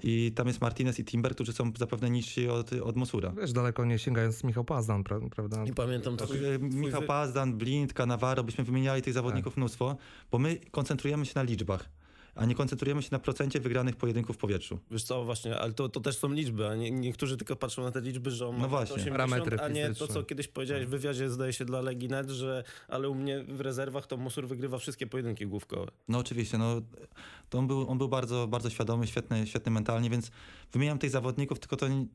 i 0.03 0.33
tam 0.35 0.47
jest 0.47 0.61
Martinez 0.61 0.99
i 0.99 1.05
Timber, 1.05 1.35
którzy 1.35 1.53
są 1.53 1.73
zapewne 1.79 2.11
niżsi 2.11 2.49
od, 2.49 2.73
od 2.73 2.97
Mosura. 2.97 3.33
Wiesz, 3.41 3.53
daleko 3.53 3.85
nie 3.85 3.99
sięgając 3.99 4.45
Michał 4.45 4.65
Pazdan, 4.65 5.03
pra- 5.03 5.29
prawda? 5.29 5.65
Nie 5.65 5.73
pamiętam 5.75 6.17
Tak, 6.17 6.29
twój, 6.29 6.39
twój 6.39 6.59
Michał 6.71 7.03
Pazdan, 7.03 7.59
Blind, 7.59 7.93
Cannavaro, 7.93 8.45
byśmy 8.45 8.65
wymieniali 8.65 9.03
tych 9.03 9.15
zawodników 9.15 9.57
mnóstwo, 9.57 9.97
bo 10.31 10.39
my 10.39 10.57
koncentrujemy 10.71 11.27
się 11.27 11.33
na 11.35 11.43
liczbach, 11.43 11.89
a 12.37 12.45
nie 12.45 12.55
koncentrujemy 12.55 13.03
się 13.03 13.09
na 13.13 13.19
procencie 13.19 13.61
wygranych 13.61 13.97
pojedynków 13.97 14.37
w 14.37 14.39
powietrzu. 14.39 14.79
Wiesz 14.91 15.03
co, 15.05 15.25
właśnie, 15.25 15.59
ale 15.59 15.73
to, 15.73 15.89
to 15.89 16.01
też 16.01 16.19
są 16.19 16.33
liczby, 16.33 16.69
a 16.69 16.75
nie, 16.75 16.91
niektórzy 16.91 17.37
tylko 17.37 17.57
patrzą 17.57 17.83
na 17.83 17.91
te 17.91 18.01
liczby, 18.01 18.31
że 18.31 18.49
on 18.49 18.57
ma 18.57 18.63
No 18.63 18.69
właśnie. 18.69 18.95
80, 18.95 19.17
Parametry 19.17 19.59
a 19.61 19.69
nie 19.69 19.95
to, 19.95 20.09
co 20.09 20.23
kiedyś 20.23 20.49
powiedziałeś 20.49 20.87
w 20.87 20.89
wywiadzie, 20.89 21.31
zdaje 21.31 21.53
się, 21.53 21.65
dla 21.65 21.81
Legii 21.81 22.09
Net, 22.09 22.31
że 22.31 22.65
ale 22.89 23.09
u 23.09 23.15
mnie 23.15 23.45
w 23.45 23.61
rezerwach 23.61 24.07
to 24.07 24.17
Mosur 24.17 24.49
wygrywa 24.49 24.79
wszystkie 24.79 25.07
pojedynki 25.07 25.47
główkowe. 25.47 25.93
No 26.09 26.19
oczywiście, 26.19 26.59
no, 26.59 26.83
to 27.51 27.59
on 27.59 27.67
był, 27.67 27.91
on 27.91 27.99
był 27.99 28.09
bardzo, 28.09 28.47
bardzo 28.47 28.71
świadomy, 28.71 29.07
świetny, 29.07 29.47
świetny 29.47 29.73
mentalnie, 29.73 30.11
więc 30.11 30.31
wymieniam 30.73 30.99
tych 30.99 31.11
zawodników, 31.11 31.59
tylko 31.59 31.77
to 31.77 31.89
nie, 31.89 32.07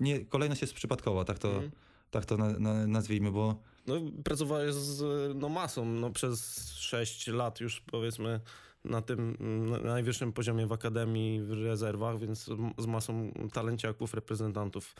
nie 0.00 0.24
kolejność 0.24 0.60
jest 0.62 0.74
przypadkowa, 0.74 1.24
tak 1.24 1.38
to, 1.38 1.48
Mhm. 1.48 1.70
tak 2.10 2.24
to 2.26 2.36
na, 2.36 2.50
na, 2.58 2.86
nazwijmy, 2.86 3.30
bo 3.32 3.62
No, 3.86 3.94
pracowałeś 4.24 4.74
z 4.74 5.02
no, 5.36 5.48
masą 5.48 5.84
no, 5.84 6.10
przez 6.10 6.68
6 6.72 7.26
lat 7.26 7.60
już 7.60 7.80
powiedzmy 7.80 8.40
na 8.84 9.02
tym 9.02 9.36
na 9.70 9.78
najwyższym 9.78 10.32
poziomie 10.32 10.66
w 10.66 10.72
akademii, 10.72 11.40
w 11.40 11.52
rezerwach, 11.52 12.18
więc 12.18 12.50
z 12.78 12.86
masą 12.86 13.32
talenciaków, 13.52 14.14
reprezentantów 14.14 14.94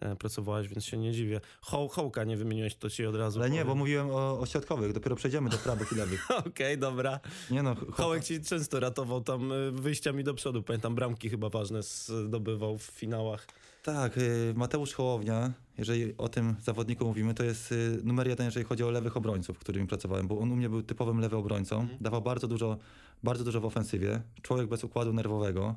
e, 0.00 0.16
pracowałeś, 0.16 0.68
więc 0.68 0.84
się 0.84 0.96
nie 0.96 1.12
dziwię. 1.12 1.40
Ho, 1.60 1.88
hołka 1.88 2.24
nie 2.24 2.36
wymieniłeś, 2.36 2.74
to 2.74 2.90
ci 2.90 3.06
od 3.06 3.16
razu 3.16 3.40
ale 3.40 3.50
nie, 3.50 3.58
bo 3.58 3.64
powiem. 3.64 3.78
mówiłem 3.78 4.10
o, 4.10 4.40
o 4.40 4.46
środkowych, 4.46 4.92
dopiero 4.92 5.16
przejdziemy 5.16 5.50
do 5.50 5.58
prawych 5.58 5.92
i 5.92 5.94
lewych. 5.94 6.30
Okej, 6.46 6.78
dobra. 6.78 7.20
Nie 7.50 7.62
no, 7.62 7.76
Hołek 7.92 8.24
ci 8.24 8.40
często 8.40 8.80
ratował 8.80 9.20
tam 9.20 9.52
e, 9.52 9.70
wyjściami 9.70 10.24
do 10.24 10.34
przodu. 10.34 10.62
Pamiętam, 10.62 10.94
bramki 10.94 11.30
chyba 11.30 11.48
ważne 11.48 11.82
zdobywał 11.82 12.78
w 12.78 12.82
finałach. 12.82 13.46
Tak, 13.82 14.18
y, 14.18 14.54
Mateusz 14.56 14.92
Hołownia, 14.92 15.52
jeżeli 15.78 16.16
o 16.16 16.28
tym 16.28 16.54
zawodniku 16.62 17.04
mówimy, 17.04 17.34
to 17.34 17.44
jest 17.44 17.74
numer 18.04 18.28
jeden, 18.28 18.44
jeżeli 18.44 18.66
chodzi 18.66 18.84
o 18.84 18.90
lewych 18.90 19.16
obrońców, 19.16 19.58
którymi 19.58 19.86
pracowałem, 19.86 20.28
bo 20.28 20.38
on 20.38 20.52
u 20.52 20.56
mnie 20.56 20.68
był 20.68 20.82
typowym 20.82 21.18
lewym 21.20 21.38
obrońcą, 21.38 21.88
dawał 22.00 22.22
bardzo 22.22 22.48
dużo, 22.48 22.78
bardzo 23.22 23.44
dużo 23.44 23.60
w 23.60 23.64
ofensywie, 23.64 24.22
człowiek 24.42 24.66
bez 24.66 24.84
układu 24.84 25.12
nerwowego. 25.12 25.74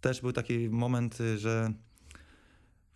Też 0.00 0.20
był 0.20 0.32
taki 0.32 0.68
moment, 0.70 1.18
że 1.36 1.72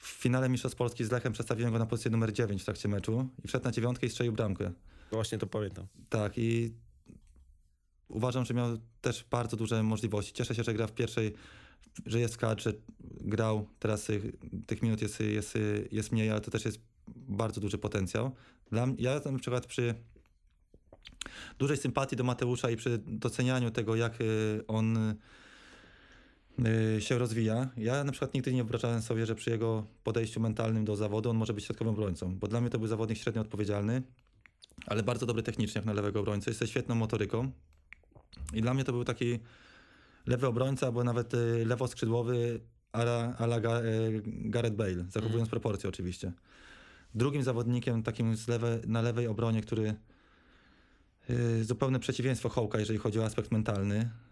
w 0.04 0.08
finale 0.08 0.48
Mistrzostw 0.48 0.78
Polski 0.78 1.04
z 1.04 1.10
Lechem 1.10 1.32
przedstawiłem 1.32 1.72
go 1.72 1.78
na 1.78 1.86
pozycję 1.86 2.10
numer 2.10 2.32
9 2.32 2.62
w 2.62 2.64
trakcie 2.64 2.88
meczu 2.88 3.28
i 3.44 3.48
wszedł 3.48 3.64
na 3.64 3.70
dziewiątkę 3.70 4.06
i 4.06 4.10
strzelił 4.10 4.32
bramkę. 4.32 4.72
Właśnie 5.10 5.38
to 5.38 5.46
pamiętam. 5.46 5.86
Tak 6.08 6.38
i 6.38 6.72
uważam, 8.08 8.44
że 8.44 8.54
miał 8.54 8.78
też 9.00 9.24
bardzo 9.30 9.56
duże 9.56 9.82
możliwości. 9.82 10.32
Cieszę 10.32 10.54
się, 10.54 10.64
że 10.64 10.74
gra 10.74 10.86
w 10.86 10.92
pierwszej, 10.92 11.34
że 12.06 12.20
jest 12.20 12.34
w 12.34 12.38
kadrze, 12.38 12.72
grał. 13.20 13.66
Teraz 13.78 14.10
tych 14.66 14.82
minut 14.82 15.02
jest, 15.02 15.20
jest, 15.20 15.54
jest 15.92 16.12
mniej, 16.12 16.30
ale 16.30 16.40
to 16.40 16.50
też 16.50 16.64
jest 16.64 16.80
bardzo 17.08 17.60
duży 17.60 17.78
potencjał. 17.78 18.34
Dla 18.70 18.86
mnie, 18.86 18.96
ja 18.98 19.20
na 19.32 19.38
przykład 19.38 19.66
przy 19.66 19.94
dużej 21.58 21.76
sympatii 21.76 22.16
do 22.16 22.24
Mateusza 22.24 22.70
i 22.70 22.76
przy 22.76 22.98
docenianiu 22.98 23.70
tego, 23.70 23.96
jak 23.96 24.20
y, 24.20 24.64
on 24.68 25.14
się 26.98 27.18
rozwija. 27.18 27.70
Ja 27.76 28.04
na 28.04 28.12
przykład 28.12 28.34
nigdy 28.34 28.52
nie 28.52 28.62
wyobrażałem 28.62 29.02
sobie, 29.02 29.26
że 29.26 29.34
przy 29.34 29.50
jego 29.50 29.86
podejściu 30.04 30.40
mentalnym 30.40 30.84
do 30.84 30.96
zawodu 30.96 31.30
on 31.30 31.36
może 31.36 31.54
być 31.54 31.64
środkowym 31.64 31.94
obrońcą, 31.94 32.38
bo 32.38 32.48
dla 32.48 32.60
mnie 32.60 32.70
to 32.70 32.78
był 32.78 32.88
zawodnik 32.88 33.18
średnio 33.18 33.42
odpowiedzialny, 33.42 34.02
ale 34.86 35.02
bardzo 35.02 35.26
dobry 35.26 35.42
technicznie 35.42 35.78
jak 35.78 35.86
na 35.86 35.92
lewego 35.92 36.20
obrońcę, 36.20 36.50
jest 36.50 36.60
ze 36.60 36.66
świetną 36.66 36.94
motoryką. 36.94 37.52
I 38.52 38.62
dla 38.62 38.74
mnie 38.74 38.84
to 38.84 38.92
był 38.92 39.04
taki 39.04 39.38
lewy 40.26 40.46
obrońca, 40.46 40.86
albo 40.86 41.04
nawet 41.04 41.34
y, 41.34 41.64
lewoskrzydłowy 41.66 42.60
ala, 42.92 43.36
ala 43.38 43.56
y, 43.56 44.22
Gareth 44.26 44.76
Bale, 44.76 45.04
zachowując 45.10 45.48
proporcje 45.48 45.88
oczywiście. 45.88 46.32
Drugim 47.14 47.42
zawodnikiem 47.42 48.02
takim 48.02 48.36
lewe, 48.48 48.80
na 48.86 49.02
lewej 49.02 49.26
obronie, 49.26 49.62
który 49.62 49.94
y, 51.30 51.64
zupełne 51.64 51.98
przeciwieństwo 51.98 52.48
Hołka, 52.48 52.78
jeżeli 52.78 52.98
chodzi 52.98 53.20
o 53.20 53.24
aspekt 53.24 53.52
mentalny, 53.52 53.96
y, 53.96 54.23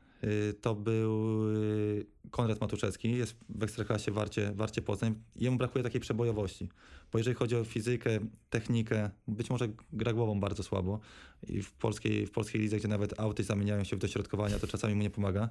to 0.60 0.74
był 0.74 1.44
y, 1.56 2.06
Konrad 2.30 2.60
Matuszewski, 2.60 3.16
jest 3.16 3.36
w 3.48 3.62
Ekstraklasie 3.62 4.12
Warcie, 4.12 4.52
Warcie 4.54 4.82
Poznań. 4.82 5.14
Jemu 5.36 5.56
brakuje 5.56 5.84
takiej 5.84 6.00
przebojowości, 6.00 6.68
bo 7.12 7.18
jeżeli 7.18 7.36
chodzi 7.36 7.56
o 7.56 7.64
fizykę, 7.64 8.18
technikę, 8.50 9.10
być 9.28 9.50
może 9.50 9.68
gra 9.92 10.12
głową 10.12 10.40
bardzo 10.40 10.62
słabo 10.62 11.00
i 11.48 11.62
w 11.62 11.72
polskiej, 11.72 12.26
w 12.26 12.30
polskiej 12.30 12.60
lidze, 12.60 12.76
gdzie 12.76 12.88
nawet 12.88 13.20
auty 13.20 13.44
zamieniają 13.44 13.84
się 13.84 13.96
w 13.96 13.98
dośrodkowania, 13.98 14.58
to 14.58 14.66
czasami 14.66 14.94
mu 14.94 15.02
nie 15.02 15.10
pomaga, 15.10 15.48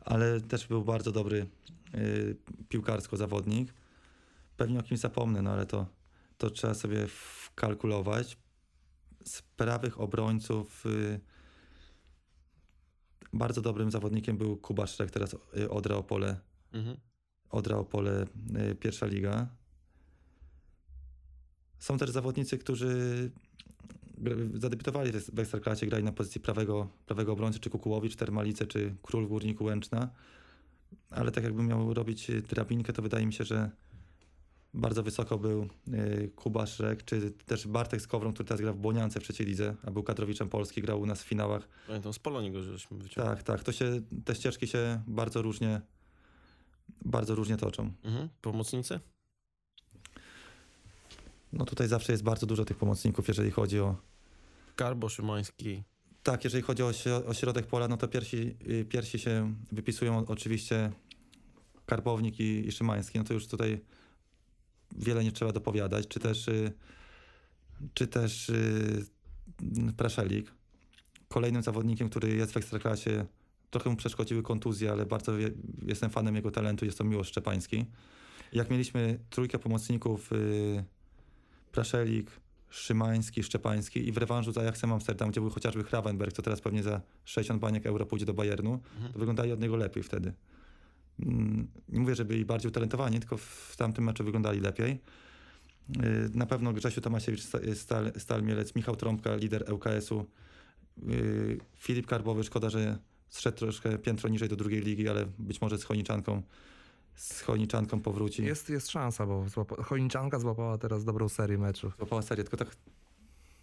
ale 0.00 0.40
też 0.40 0.66
był 0.66 0.84
bardzo 0.84 1.12
dobry 1.12 1.46
y, 1.94 2.36
piłkarsko 2.68 3.16
zawodnik. 3.16 3.74
Pewnie 4.56 4.78
o 4.78 4.82
kimś 4.82 5.00
zapomnę, 5.00 5.42
no 5.42 5.50
ale 5.50 5.66
to, 5.66 5.86
to 6.38 6.50
trzeba 6.50 6.74
sobie 6.74 7.06
wkalkulować. 7.06 8.38
Z 9.24 9.42
prawych 9.42 10.00
obrońców 10.00 10.86
y, 10.86 11.20
bardzo 13.32 13.62
dobrym 13.62 13.90
zawodnikiem 13.90 14.36
był 14.36 14.56
Kuba 14.56 14.86
Szrek, 14.86 15.10
teraz 15.10 15.36
y, 15.56 15.70
Odra 15.70 15.96
Opole, 15.96 16.40
Mhm. 16.72 16.96
Odra 17.50 17.76
Opole, 17.76 18.26
y, 18.72 18.74
pierwsza 18.74 19.06
liga. 19.06 19.48
Są 21.78 21.98
też 21.98 22.10
zawodnicy, 22.10 22.58
którzy 22.58 23.30
zadebiutowali 24.54 25.12
w 25.12 25.38
Ekstraklasie, 25.38 25.86
grali 25.86 26.04
na 26.04 26.12
pozycji 26.12 26.40
prawego, 26.40 26.88
prawego 27.06 27.32
obrońcy, 27.32 27.58
czy 27.58 27.70
Kukułowicz, 27.70 28.16
Termalice, 28.16 28.66
czy 28.66 28.94
Król 29.02 29.28
Górniku 29.28 29.64
Łęczna. 29.64 30.10
Ale 31.10 31.32
tak 31.32 31.44
jakbym 31.44 31.66
miał 31.66 31.94
robić 31.94 32.30
drabinkę, 32.48 32.92
to 32.92 33.02
wydaje 33.02 33.26
mi 33.26 33.32
się, 33.32 33.44
że 33.44 33.70
bardzo 34.74 35.02
wysoko 35.02 35.38
był 35.38 35.68
y, 35.88 36.30
Kuba 36.36 36.66
Szrek, 36.66 37.04
czy 37.04 37.30
też 37.30 37.66
Bartek 37.66 38.02
Skowron, 38.02 38.32
który 38.32 38.46
teraz 38.46 38.60
gra 38.60 38.72
w 38.72 38.76
Błoniance 38.76 39.20
w 39.20 39.22
trzeciej 39.22 39.46
lidze, 39.46 39.74
a 39.86 39.90
był 39.90 40.02
kadrowiczem 40.02 40.48
Polski, 40.48 40.82
grał 40.82 41.00
u 41.00 41.06
nas 41.06 41.22
w 41.22 41.26
finałach. 41.26 41.68
Pamiętam, 41.86 42.12
z 42.12 42.18
Polonii 42.18 42.52
go 42.52 42.62
żeśmy 42.62 42.98
wyciągnęli. 42.98 43.36
Tak, 43.36 43.42
tak. 43.42 43.62
To 43.62 43.72
się, 43.72 44.00
te 44.24 44.34
ścieżki 44.34 44.66
się 44.66 45.02
bardzo 45.06 45.42
różnie, 45.42 45.80
bardzo 47.04 47.34
różnie 47.34 47.56
toczą. 47.56 47.92
Mhm. 48.04 48.28
Pomocnicy? 48.40 49.00
No 51.52 51.64
tutaj 51.64 51.88
zawsze 51.88 52.12
jest 52.12 52.22
bardzo 52.22 52.46
dużo 52.46 52.64
tych 52.64 52.76
pomocników, 52.76 53.28
jeżeli 53.28 53.50
chodzi 53.50 53.80
o... 53.80 53.96
Karbo, 54.76 55.08
Szymański. 55.08 55.82
Tak, 56.22 56.44
jeżeli 56.44 56.62
chodzi 56.62 56.82
o, 56.82 56.92
o 57.26 57.34
środek 57.34 57.66
pola, 57.66 57.88
no 57.88 57.96
to 57.96 58.08
pierwsi, 58.08 58.56
y, 58.68 58.84
pierwsi 58.84 59.18
się 59.18 59.54
wypisują 59.72 60.26
oczywiście 60.26 60.92
Karbownik 61.86 62.40
i, 62.40 62.68
i 62.68 62.72
Szymański. 62.72 63.18
No 63.18 63.24
to 63.24 63.34
już 63.34 63.46
tutaj 63.46 63.80
wiele 64.96 65.24
nie 65.24 65.32
trzeba 65.32 65.52
dopowiadać. 65.52 66.08
Czy 66.08 66.20
też, 66.20 66.48
y, 66.48 66.72
czy 67.94 68.06
też 68.06 68.48
y, 68.48 69.04
Praszelik. 69.96 70.52
Kolejnym 71.28 71.62
zawodnikiem, 71.62 72.08
który 72.08 72.36
jest 72.36 72.52
w 72.52 72.56
Ekstraklasie, 72.56 73.26
trochę 73.70 73.90
mu 73.90 73.96
przeszkodziły 73.96 74.42
kontuzje, 74.42 74.90
ale 74.90 75.06
bardzo 75.06 75.32
jestem 75.86 76.10
fanem 76.10 76.36
jego 76.36 76.50
talentu, 76.50 76.84
jest 76.84 76.98
to 76.98 77.04
Miłosz 77.04 77.28
Szczepański. 77.28 77.84
Jak 78.52 78.70
mieliśmy 78.70 79.18
trójkę 79.30 79.58
pomocników 79.58 80.32
y, 80.32 80.84
Praszelik, 81.72 82.30
Szymański, 82.70 83.42
Szczepański 83.42 84.08
i 84.08 84.12
w 84.12 84.16
rewanżu 84.16 84.52
z 84.52 84.58
Ajaxem 84.58 84.92
Amsterdam, 84.92 85.30
gdzie 85.30 85.40
był 85.40 85.50
chociażby 85.50 85.84
Hravenberg, 85.84 86.32
co 86.32 86.42
teraz 86.42 86.60
pewnie 86.60 86.82
za 86.82 87.00
60 87.24 87.60
baniek 87.60 87.86
euro 87.86 88.06
pójdzie 88.06 88.26
do 88.26 88.34
Bayernu, 88.34 88.80
to 89.12 89.18
wyglądali 89.18 89.52
od 89.52 89.60
niego 89.60 89.76
lepiej 89.76 90.02
wtedy. 90.02 90.32
Mm, 91.20 91.68
Nie 91.88 92.00
mówię, 92.00 92.14
że 92.14 92.24
byli 92.24 92.44
bardziej 92.44 92.68
utalentowani, 92.68 93.20
tylko 93.20 93.36
w 93.36 93.74
tamtym 93.76 94.04
meczu 94.04 94.24
wyglądali 94.24 94.60
lepiej. 94.60 95.00
Yy, 95.88 96.02
Na 96.34 96.46
pewno 96.46 96.72
Grzesiu 96.72 97.00
Tomasiewicz, 97.00 97.42
Sta- 97.42 97.74
Stal, 97.74 98.12
Stal 98.18 98.42
Mielec, 98.42 98.74
Michał 98.74 98.96
Trąbka, 98.96 99.36
lider 99.36 99.72
ŁKS-u, 99.72 100.26
yy, 101.06 101.58
Filip 101.78 102.06
Karbowy, 102.06 102.44
szkoda, 102.44 102.70
że 102.70 102.98
zszedł 103.28 103.58
troszkę 103.58 103.98
piętro 103.98 104.28
niżej 104.28 104.48
do 104.48 104.56
drugiej 104.56 104.80
ligi, 104.80 105.08
ale 105.08 105.26
być 105.38 105.60
może 105.60 105.78
z 105.78 105.84
Chojniczanką, 105.84 106.42
z 107.14 107.40
Chojniczanką 107.40 108.00
powróci. 108.00 108.44
Jest, 108.44 108.70
jest 108.70 108.90
szansa, 108.90 109.26
bo 109.26 109.48
złapa... 109.48 109.82
Chojniczanka 109.82 110.38
złapała 110.38 110.78
teraz 110.78 111.04
dobrą 111.04 111.28
serię 111.28 111.58
meczów. 111.58 111.94
Złapała 111.96 112.22
serię, 112.22 112.44
tylko 112.44 112.56
tak 112.56 112.76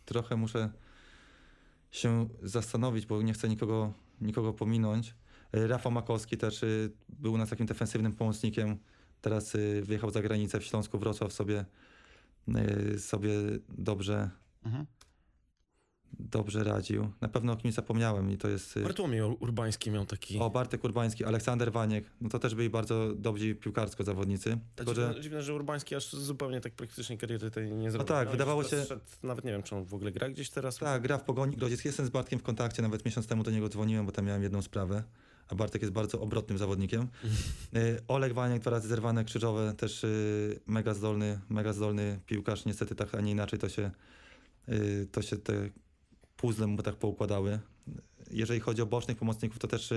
trochę 0.06 0.36
muszę 0.36 0.70
się 1.91 2.30
zastanowić, 2.43 3.06
bo 3.06 3.22
nie 3.22 3.34
chcę 3.34 3.50
nikogo, 3.50 3.93
nikogo 4.22 4.54
pominąć. 4.54 5.16
Rafał 5.54 5.91
Makowski 5.91 6.38
też 6.38 6.64
y, 6.64 6.91
był 7.10 7.34
u 7.34 7.38
nas 7.38 7.50
takim 7.50 7.66
defensywnym 7.66 8.14
pomocnikiem. 8.14 8.78
Teraz 9.22 9.56
y, 9.56 9.82
wyjechał 9.86 10.10
za 10.12 10.22
granicę 10.22 10.60
w 10.60 10.64
Śląsku, 10.64 11.00
Wrocław 11.00 11.34
sobie, 11.34 11.66
y, 12.95 13.00
sobie 13.00 13.30
dobrze, 13.70 14.30
Mhm. 14.66 14.86
dobrze 16.20 16.64
radził. 16.64 17.12
Na 17.22 17.28
pewno 17.28 17.54
o 17.54 17.56
kimś 17.56 17.74
zapomniałem 17.74 18.32
i 18.32 18.38
to 18.38 18.47
jest... 18.47 18.80
Bartłomiej 18.80 19.22
Urbański 19.22 19.91
miał 19.91 20.06
taki... 20.06 20.39
O, 20.39 20.50
Bartek 20.50 20.84
Urbański, 20.84 21.26
Aleksander 21.26 21.72
Waniek. 21.72 22.06
No 22.22 22.30
to 22.30 22.39
też 22.39 22.56
byli 22.56 22.70
bardzo 22.70 23.16
dobrzy 23.16 23.56
piłkarsko 23.56 24.04
zawodnicy. 24.04 24.58
Tylko, 24.76 24.93
Dziwne, 24.93 25.14
że 25.14 25.22
dziwne, 25.22 25.43
że 25.43 25.54
Urbański 25.54 25.95
aż 25.95 26.14
zupełnie 26.14 26.62
tak 26.62 26.74
praktycznie 26.74 27.18
kariery 27.18 27.52
tej 27.52 27.72
nie 27.72 27.91
zrobił. 27.91 28.08
tak, 28.08 28.26
No, 28.26 28.32
wydawało 28.32 28.64
się- 28.64 28.86
nawet 29.24 29.45
nie 29.45 29.52
wiem, 29.52 29.64
czy 29.64 29.76
on 29.76 29.84
w 29.86 29.93
ogóle 29.93 30.12
gra 30.12 30.30
gdzieś 30.30 30.50
teraz. 30.50 30.78
Tak, 30.78 31.02
gra 31.02 31.18
w 31.18 31.24
Pogoni 31.24 31.56
Grodziec. 31.56 31.86
Jestem 31.86 32.06
z 32.06 32.10
Bartkiem 32.10 32.39
w 32.39 32.43
kontakcie, 32.43 32.82
nawet 32.82 33.06
miesiąc 33.06 33.28
temu 33.28 33.43
do 33.43 33.52
niego 33.52 33.70
dzwoniłem, 33.70 34.06
bo 34.06 34.12
tam 34.12 34.26
miałem 34.26 34.43
jedną 34.43 34.62
sprawę. 34.62 35.04
A 35.50 35.56
Bartek 35.56 35.82
jest 35.82 35.93
bardzo 35.93 36.22
obrotnym 36.22 36.58
zawodnikiem. 36.58 37.08
Y, 37.76 38.00
Oleg 38.08 38.34
Waniek, 38.34 38.62
dwa 38.62 38.72
razy 38.72 38.88
zerwane 38.88 39.26
krzyżowe, 39.26 39.74
też 39.78 40.04
y, 40.04 40.60
mega 40.68 40.93
zdolny, 40.93 41.39
mega 41.50 41.74
zdolny 41.74 42.20
piłkarz. 42.26 42.66
Niestety 42.66 42.95
tak, 42.95 43.16
a 43.16 43.22
nie 43.22 43.32
inaczej 43.32 43.60
to 43.60 43.70
się, 43.70 43.91
y, 44.70 45.08
to 45.12 45.22
się 45.22 45.38
te 45.38 45.70
puzzle 46.38 46.68
mu 46.68 46.84
tak 46.84 46.95
poukładały. 46.95 47.60
Jeżeli 48.32 48.60
chodzi 48.60 48.82
o 48.82 48.86
bocznych 48.86 49.18
pomocników, 49.18 49.60
to 49.60 49.68
też 49.68 49.93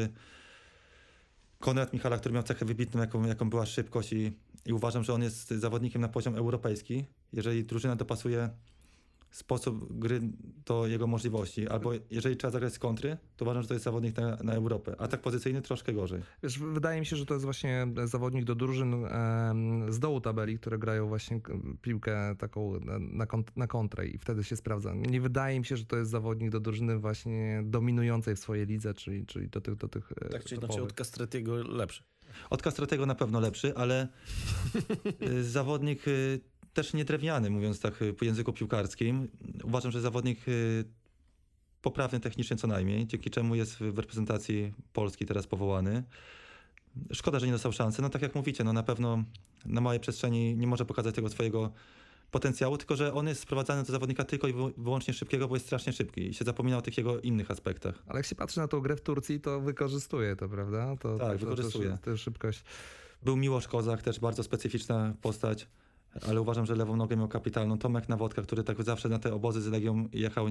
Konrad 1.59 1.93
Michala, 1.93 2.19
który 2.19 2.35
miał 2.35 2.43
cechę 2.43 2.65
wybitną, 2.65 3.01
jaką, 3.01 3.27
jaką 3.27 3.51
była 3.51 3.67
szybkość 3.67 4.13
i, 4.13 4.33
i 4.67 4.73
uważam, 4.73 5.05
że 5.05 5.15
on 5.15 5.23
jest 5.23 5.51
zawodnikiem 5.51 6.01
na 6.01 6.09
poziom 6.09 6.37
europejski. 6.37 7.05
Jeżeli 7.33 7.65
drużyna 7.65 7.97
dopasuje 7.97 8.51
sposób 9.33 9.99
gry 9.99 10.21
do 10.67 10.87
jego 10.87 11.07
możliwości, 11.07 11.69
albo 11.69 11.93
jeżeli 12.11 12.37
trzeba 12.37 12.51
zagrać 12.51 12.73
z 12.73 12.79
kontry, 12.79 13.17
to 13.37 13.45
uważam, 13.45 13.63
że 13.63 13.69
to 13.69 13.75
jest 13.75 13.85
zawodnik 13.85 14.17
na, 14.17 14.37
na 14.37 14.53
Europę. 14.53 14.95
A 14.99 15.09
tak 15.09 15.21
pozycyjny 15.21 15.63
troszkę 15.63 15.93
gorzej. 15.93 16.23
Wiesz, 16.43 16.59
wydaje 16.59 17.01
mi 17.01 17.07
się, 17.07 17.17
że 17.17 17.27
to 17.27 17.35
jest 17.35 17.45
właśnie 17.45 17.87
zawodnik 18.05 18.45
do 18.45 18.55
drużyn 18.55 18.95
z 19.89 19.99
dołu 19.99 20.21
tabeli, 20.21 20.59
które 20.59 20.79
grają 20.79 21.09
właśnie 21.09 21.41
piłkę 21.83 22.37
taką 22.39 22.81
na, 23.01 23.27
kont- 23.27 23.57
na 23.57 23.67
kontrę 23.67 24.07
i 24.07 24.19
wtedy 24.19 24.45
się 24.45 24.57
sprawdza. 24.57 24.95
Nie 24.95 25.21
wydaje 25.21 25.59
mi 25.59 25.65
się, 25.65 25.77
że 25.77 25.85
to 25.85 25.97
jest 25.97 26.11
zawodnik 26.11 26.51
do 26.51 26.61
drużyny 26.61 26.99
właśnie 26.99 27.63
dominującej 27.65 28.37
w 28.37 28.39
swojej 28.39 28.67
lidze, 28.67 28.95
czyli, 28.95 29.27
czyli 29.27 29.49
do 29.49 29.61
tych, 29.61 29.75
do 29.75 29.89
tych 29.89 30.13
e, 30.13 30.29
Tak 30.29 30.45
czy 30.45 30.55
inaczej 30.55 30.83
od 30.83 30.93
Castretiego 30.93 31.57
lepszy. 31.57 32.03
Od 32.51 32.63
Castratego 32.63 33.07
na 33.07 33.15
pewno 33.15 33.41
lepszy, 33.41 33.77
ale 33.77 34.09
y, 35.23 35.45
zawodnik 35.45 36.09
y, 36.09 36.41
też 36.75 36.95
nie 36.95 37.05
drewniany, 37.05 37.51
mówiąc 37.51 37.81
tak 37.81 38.03
y, 38.03 38.15
po 38.15 38.25
języku 38.25 38.53
piłkarskim. 38.53 39.29
Uważam, 39.65 39.93
że 39.93 40.01
zawodnik 40.01 40.49
y, 40.49 40.85
poprawny 41.83 42.21
technicznie 42.21 42.57
co 42.57 42.67
najmniej, 42.67 43.07
dzięki 43.07 43.31
czemu 43.31 43.55
jest 43.55 43.77
w 43.77 43.99
reprezentacji 43.99 44.73
Polski 44.93 45.27
teraz 45.27 45.47
powołany. 45.47 46.03
Szkoda, 47.13 47.39
że 47.39 47.47
nie 47.47 47.53
dostał 47.53 47.73
szansy. 47.73 48.03
No 48.03 48.09
tak 48.09 48.23
jak 48.23 48.35
mówicie, 48.35 48.65
no 48.65 48.73
na 48.73 48.83
pewno 48.83 49.25
na 49.65 49.81
małej 49.81 50.01
przestrzeni 50.01 50.57
nie 50.57 50.67
może 50.67 50.85
pokazać 50.85 51.15
tego 51.15 51.29
swojego 51.29 51.73
potencjału, 52.31 52.79
tylko 52.79 52.97
że 52.97 53.15
on 53.15 53.29
jest 53.29 53.41
sprowadzany 53.41 53.83
do 53.85 53.93
zawodnika 53.93 54.25
tylko 54.25 54.49
i 54.49 54.53
wy- 54.53 54.73
wyłącznie 54.79 55.15
szybkiego, 55.15 55.49
bo 55.49 55.57
jest 55.57 55.67
strasznie 55.67 55.93
szybki 55.93 56.27
i 56.29 56.35
się 56.35 56.45
zapomina 56.45 56.79
o 56.79 56.83
tych 56.83 56.99
jego 56.99 57.21
innych 57.21 57.51
aspektach. 57.51 58.03
Ale 58.07 58.19
jak 58.19 58.27
się 58.27 58.35
patrzy 58.35 58.59
na 58.61 58.69
tą 58.69 58.81
grę 58.81 58.97
w 58.97 59.01
Turcji, 59.01 59.41
to 59.41 59.61
wykorzystuje 59.61 60.37
to, 60.37 60.49
prawda? 60.49 60.97
To, 60.97 61.19
Tak, 61.19 61.33
to, 61.33 61.47
wykorzystuje. 61.47 61.99
To 62.05 62.17
szybkość. 62.17 62.65
Był 63.23 63.37
Miłosz 63.37 63.69
Kozak, 63.69 64.03
też 64.03 64.21
bardzo 64.21 64.43
specyficzna 64.43 65.15
postać, 65.23 65.69
ale 66.29 66.41
uważam, 66.41 66.67
że 66.67 66.75
lewą 66.75 66.97
nogę 66.97 67.17
miał 67.17 67.29
kapitalną. 67.29 67.79
Tomek 67.79 68.09
Nawodka, 68.09 68.43
który 68.43 68.65
tak 68.65 68.83
zawsze 68.83 69.09
na 69.09 69.19
te 69.19 69.35
obozy 69.35 69.63
z 69.63 69.67
Legią 69.67 70.09
jechał, 70.13 70.47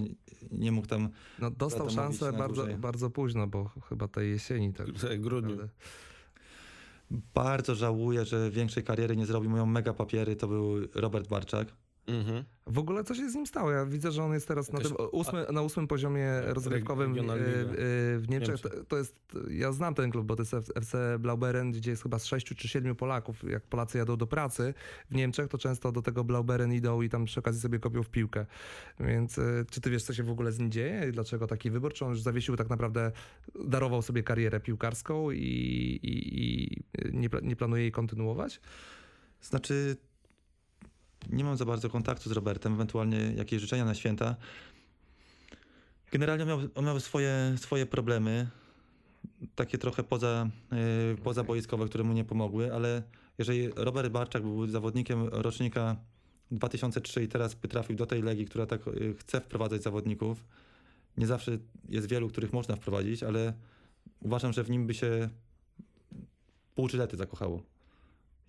nie- 0.51 0.71
mógł 0.71 0.87
tam... 0.87 1.09
No, 1.39 1.51
dostał 1.51 1.89
szansę 1.89 2.33
bardzo, 2.33 2.55
dłużej. 2.55 2.75
bardzo 2.77 3.09
późno, 3.09 3.47
bo 3.47 3.69
chyba 3.89 4.07
tej 4.07 4.29
jesieni. 4.31 4.73
Tak, 4.73 4.87
W 4.87 5.19
grudniu. 5.21 5.49
naprawdę. 5.51 5.73
Bardzo 7.33 7.75
żałuję, 7.75 8.25
że 8.25 8.51
większej 8.51 8.83
kariery 8.83 9.15
nie 9.17 9.25
zrobił. 9.25 9.49
Mają 9.49 9.65
mega 9.65 9.93
papiery, 9.93 10.35
to 10.35 10.47
był 10.47 10.75
Robert 10.95 11.27
Barczak. 11.29 11.67
Mhm. 12.11 12.43
W 12.67 12.79
ogóle 12.79 13.03
co 13.03 13.15
się 13.15 13.29
z 13.29 13.35
nim 13.35 13.45
stało? 13.47 13.71
Ja 13.71 13.85
widzę, 13.85 14.11
że 14.11 14.23
on 14.23 14.33
jest 14.33 14.47
teraz 14.47 14.71
na, 14.71 14.79
tym 14.79 14.91
ósmy, 15.11 15.45
na 15.51 15.61
ósmym 15.61 15.87
poziomie 15.87 16.41
rozgrywkowym 16.41 17.11
e, 17.11 17.21
liga. 17.21 17.33
w 18.17 18.25
Niemczech. 18.29 18.61
To, 18.61 18.69
to 18.87 18.97
jest, 18.97 19.15
ja 19.49 19.71
znam 19.71 19.95
ten 19.95 20.11
klub, 20.11 20.25
bo 20.27 20.35
to 20.35 20.41
jest 20.41 20.71
FC 20.75 21.17
Blauberen, 21.19 21.71
gdzie 21.71 21.91
jest 21.91 22.03
chyba 22.03 22.19
z 22.19 22.25
sześciu 22.25 22.55
czy 22.55 22.67
siedmiu 22.67 22.95
Polaków. 22.95 23.43
Jak 23.43 23.63
Polacy 23.63 23.97
jadą 23.97 24.17
do 24.17 24.27
pracy 24.27 24.73
w 25.09 25.15
Niemczech, 25.15 25.47
to 25.47 25.57
często 25.57 25.91
do 25.91 26.01
tego 26.01 26.23
Blauberen 26.23 26.73
idą 26.73 27.01
i 27.01 27.09
tam 27.09 27.25
przy 27.25 27.39
okazji 27.39 27.61
sobie 27.61 27.79
kopią 27.79 28.03
w 28.03 28.09
piłkę. 28.09 28.45
Więc 28.99 29.37
e, 29.39 29.65
czy 29.71 29.81
ty 29.81 29.89
wiesz, 29.89 30.03
co 30.03 30.13
się 30.13 30.23
w 30.23 30.29
ogóle 30.29 30.51
z 30.51 30.59
nim 30.59 30.71
dzieje? 30.71 31.09
i 31.09 31.11
Dlaczego 31.11 31.47
taki 31.47 31.71
wybór? 31.71 31.93
Czy 31.93 32.05
on 32.05 32.11
już 32.11 32.21
zawiesił 32.21 32.55
tak 32.55 32.69
naprawdę, 32.69 33.11
darował 33.65 34.01
sobie 34.01 34.23
karierę 34.23 34.59
piłkarską 34.59 35.31
i, 35.31 35.37
i, 36.03 36.43
i 36.43 36.83
nie, 37.13 37.29
pla- 37.29 37.43
nie 37.43 37.55
planuje 37.55 37.81
jej 37.81 37.91
kontynuować? 37.91 38.61
Znaczy, 39.41 39.97
nie 41.29 41.43
mam 41.43 41.57
za 41.57 41.65
bardzo 41.65 41.89
kontaktu 41.89 42.29
z 42.29 42.31
Robertem, 42.31 42.73
ewentualnie 42.73 43.17
jakieś 43.17 43.61
życzenia 43.61 43.85
na 43.85 43.95
święta. 43.95 44.35
Generalnie 46.11 46.43
on 46.43 46.49
miał, 46.49 46.59
on 46.75 46.85
miał 46.85 46.99
swoje, 46.99 47.55
swoje 47.57 47.85
problemy, 47.85 48.47
takie 49.55 49.77
trochę 49.77 50.03
poza, 50.03 50.49
yy, 50.71 51.17
pozaboiskowe, 51.23 51.85
które 51.85 52.03
mu 52.03 52.13
nie 52.13 52.25
pomogły, 52.25 52.73
ale 52.73 53.03
jeżeli 53.37 53.69
Robert 53.75 54.11
Barczak 54.11 54.43
był 54.43 54.67
zawodnikiem 54.67 55.27
rocznika 55.27 55.95
2003 56.51 57.23
i 57.23 57.27
teraz 57.27 57.55
by 57.55 57.67
trafił 57.67 57.95
do 57.95 58.05
tej 58.05 58.21
legii, 58.21 58.45
która 58.45 58.65
tak 58.65 58.85
yy, 58.85 59.13
chce 59.13 59.41
wprowadzać 59.41 59.83
zawodników, 59.83 60.45
nie 61.17 61.27
zawsze 61.27 61.57
jest 61.89 62.07
wielu, 62.07 62.29
których 62.29 62.53
można 62.53 62.75
wprowadzić, 62.75 63.23
ale 63.23 63.53
uważam, 64.21 64.53
że 64.53 64.63
w 64.63 64.69
nim 64.69 64.87
by 64.87 64.93
się 64.93 65.29
pół 66.75 66.87
Gillety 66.87 67.17
zakochało. 67.17 67.70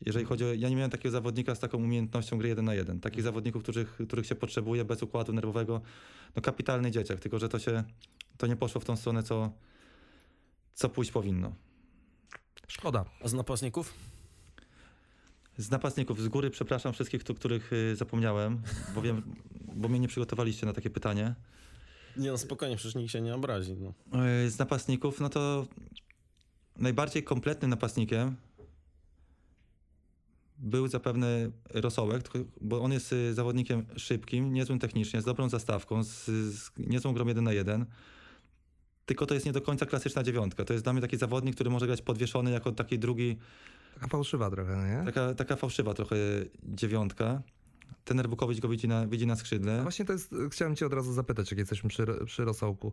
Jeżeli 0.07 0.25
chodzi 0.25 0.45
o. 0.45 0.53
Ja 0.53 0.69
nie 0.69 0.77
miałem 0.77 0.91
takiego 0.91 1.11
zawodnika 1.11 1.55
z 1.55 1.59
taką 1.59 1.79
umiejętnością 1.79 2.39
gry 2.39 2.49
1 2.49 2.65
na 2.65 2.75
1. 2.75 3.01
Takich 3.01 3.23
zawodników, 3.23 3.63
których, 3.63 3.99
których 4.09 4.27
się 4.27 4.35
potrzebuje 4.35 4.85
bez 4.85 5.03
układu 5.03 5.33
nerwowego. 5.33 5.81
No 6.37 6.43
kapitalny 6.43 6.91
dzieciak, 6.91 7.21
tylko 7.21 7.39
że 7.39 7.49
to 7.49 7.59
się. 7.59 7.85
To 8.37 8.47
nie 8.47 8.57
poszło 8.57 8.81
w 8.81 8.85
tą 8.85 8.97
stronę, 8.97 9.23
co, 9.23 9.53
co 10.75 10.89
pójść 10.89 11.11
powinno. 11.11 11.53
Szkoda. 12.69 13.05
A 13.25 13.29
z 13.29 13.33
napastników? 13.33 13.95
Z 15.57 15.71
napastników 15.71 16.23
z 16.23 16.29
góry 16.29 16.51
przepraszam 16.51 16.93
wszystkich, 16.93 17.25
tu, 17.25 17.35
których 17.35 17.73
y, 17.73 17.97
zapomniałem, 17.97 18.63
bo 18.95 19.03
wiem, 19.03 19.23
bo 19.75 19.89
mnie 19.89 20.01
nie 20.01 20.09
przygotowaliście 20.09 20.67
na 20.67 20.73
takie 20.73 20.91
pytanie. 20.91 21.35
Nie 22.17 22.31
no, 22.31 22.39
spokojnie, 22.39 22.77
przecież 22.77 22.95
nikt 22.95 23.13
się 23.13 23.21
nie 23.21 23.35
obrazi. 23.35 23.77
No. 23.81 24.27
Y, 24.47 24.51
Z 24.51 24.59
napastników, 24.59 25.21
no 25.21 25.29
to 25.29 25.67
najbardziej 26.77 27.23
kompletnym 27.23 27.71
napastnikiem 27.71 28.37
był 30.63 30.89
zapewne 30.89 31.51
Rosołek, 31.71 32.23
bo 32.61 32.83
on 32.83 32.93
jest 32.93 33.13
y, 33.13 33.35
zawodnikiem 33.35 33.87
szybkim, 33.97 34.53
niezłym 34.53 34.79
technicznie, 34.79 35.23
z 35.23 35.25
dobrą 35.25 35.49
zastawką, 35.49 36.05
z, 36.05 36.25
z 36.27 36.71
niezłą 36.79 37.13
grą 37.13 37.27
1 37.27 37.45
na 37.45 37.53
1. 37.53 37.87
Tylko 39.07 39.27
to 39.27 39.35
jest 39.35 39.47
nie 39.47 39.53
do 39.53 39.61
końca 39.61 39.87
klasyczna 39.87 40.23
dziewiątka. 40.23 40.65
To 40.65 40.73
jest 40.73 40.85
dla 40.85 40.93
mnie 40.93 41.03
taki 41.03 41.17
zawodnik, 41.17 41.55
który 41.55 41.71
może 41.71 41.87
grać 41.87 42.03
podwieszony 42.03 42.51
jako 42.51 42.73
taki 42.73 42.99
drugi, 42.99 43.37
Taka 43.95 44.09
fałszywa 44.09 44.51
trochę, 44.51 44.77
nie? 44.77 45.05
taka, 45.05 45.35
taka 45.35 45.57
fałszywa 45.57 45.95
trochę 45.95 46.17
dziewiątka. 46.63 47.43
trener 48.05 48.29
Bukowicz 48.29 48.61
go 48.61 48.69
widzi 48.69 48.89
na, 48.89 49.07
widzi 49.07 49.27
na 49.27 49.37
skrzydle. 49.37 49.77
No 49.77 49.83
właśnie 49.83 50.05
to 50.05 50.13
jest, 50.13 50.35
chciałem 50.51 50.77
cię 50.77 50.87
od 50.87 50.93
razu 50.93 51.13
zapytać, 51.13 51.51
jak 51.51 51.59
jesteśmy 51.59 51.91
przy, 51.91 52.07
przy 52.27 52.45
Rosołku. 52.45 52.93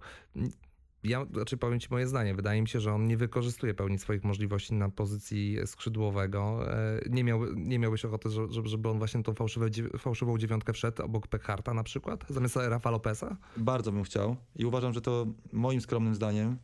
Ja, 1.03 1.25
znaczy 1.33 1.57
powiem 1.57 1.79
ci 1.79 1.87
moje 1.91 2.07
zdanie, 2.07 2.35
wydaje 2.35 2.61
mi 2.61 2.67
się, 2.67 2.79
że 2.79 2.93
on 2.93 3.07
nie 3.07 3.17
wykorzystuje 3.17 3.73
pełni 3.73 3.97
swoich 3.99 4.23
możliwości 4.23 4.73
na 4.73 4.89
pozycji 4.89 5.57
skrzydłowego. 5.65 6.73
E, 6.73 6.99
Nie, 7.09 7.23
miał, 7.23 7.53
nie 7.55 7.79
miałbyś 7.79 8.05
ochoty, 8.05 8.29
że- 8.29 8.47
żeby, 8.63 8.89
on 8.89 8.97
właśnie 8.97 9.23
tą 9.23 9.33
fałszywe, 9.33 9.67
fałszywą 9.97 10.37
dziewiątkę 10.37 10.73
wszedł 10.73 11.03
obok 11.03 11.27
Pekharta 11.27 11.73
na 11.73 11.83
przykład, 11.83 12.25
zamiast 12.29 12.55
Rafa 12.55 12.91
Lopesa? 12.91 13.37
Bardzo 13.57 13.91
bym 13.91 14.03
chciał 14.03 14.35
i 14.55 14.65
uważam, 14.65 14.93
że 14.93 15.01
to 15.01 15.27
moim 15.53 15.81
skromnym 15.81 16.15
zdaniem 16.15 16.57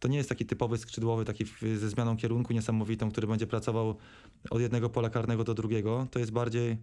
to 0.00 0.08
nie 0.08 0.16
jest 0.16 0.28
taki 0.28 0.46
typowy 0.46 0.78
skrzydłowy, 0.78 1.24
taki 1.24 1.44
ze 1.76 1.88
zmianą 1.88 2.16
kierunku 2.16 2.52
niesamowitą, 2.52 3.10
który 3.10 3.26
będzie 3.26 3.46
pracował 3.46 3.96
od 4.50 4.60
jednego 4.60 4.90
pola 4.90 5.10
karnego 5.10 5.44
do 5.44 5.54
drugiego. 5.54 6.06
To 6.10 6.18
jest 6.18 6.32
bardziej, 6.32 6.76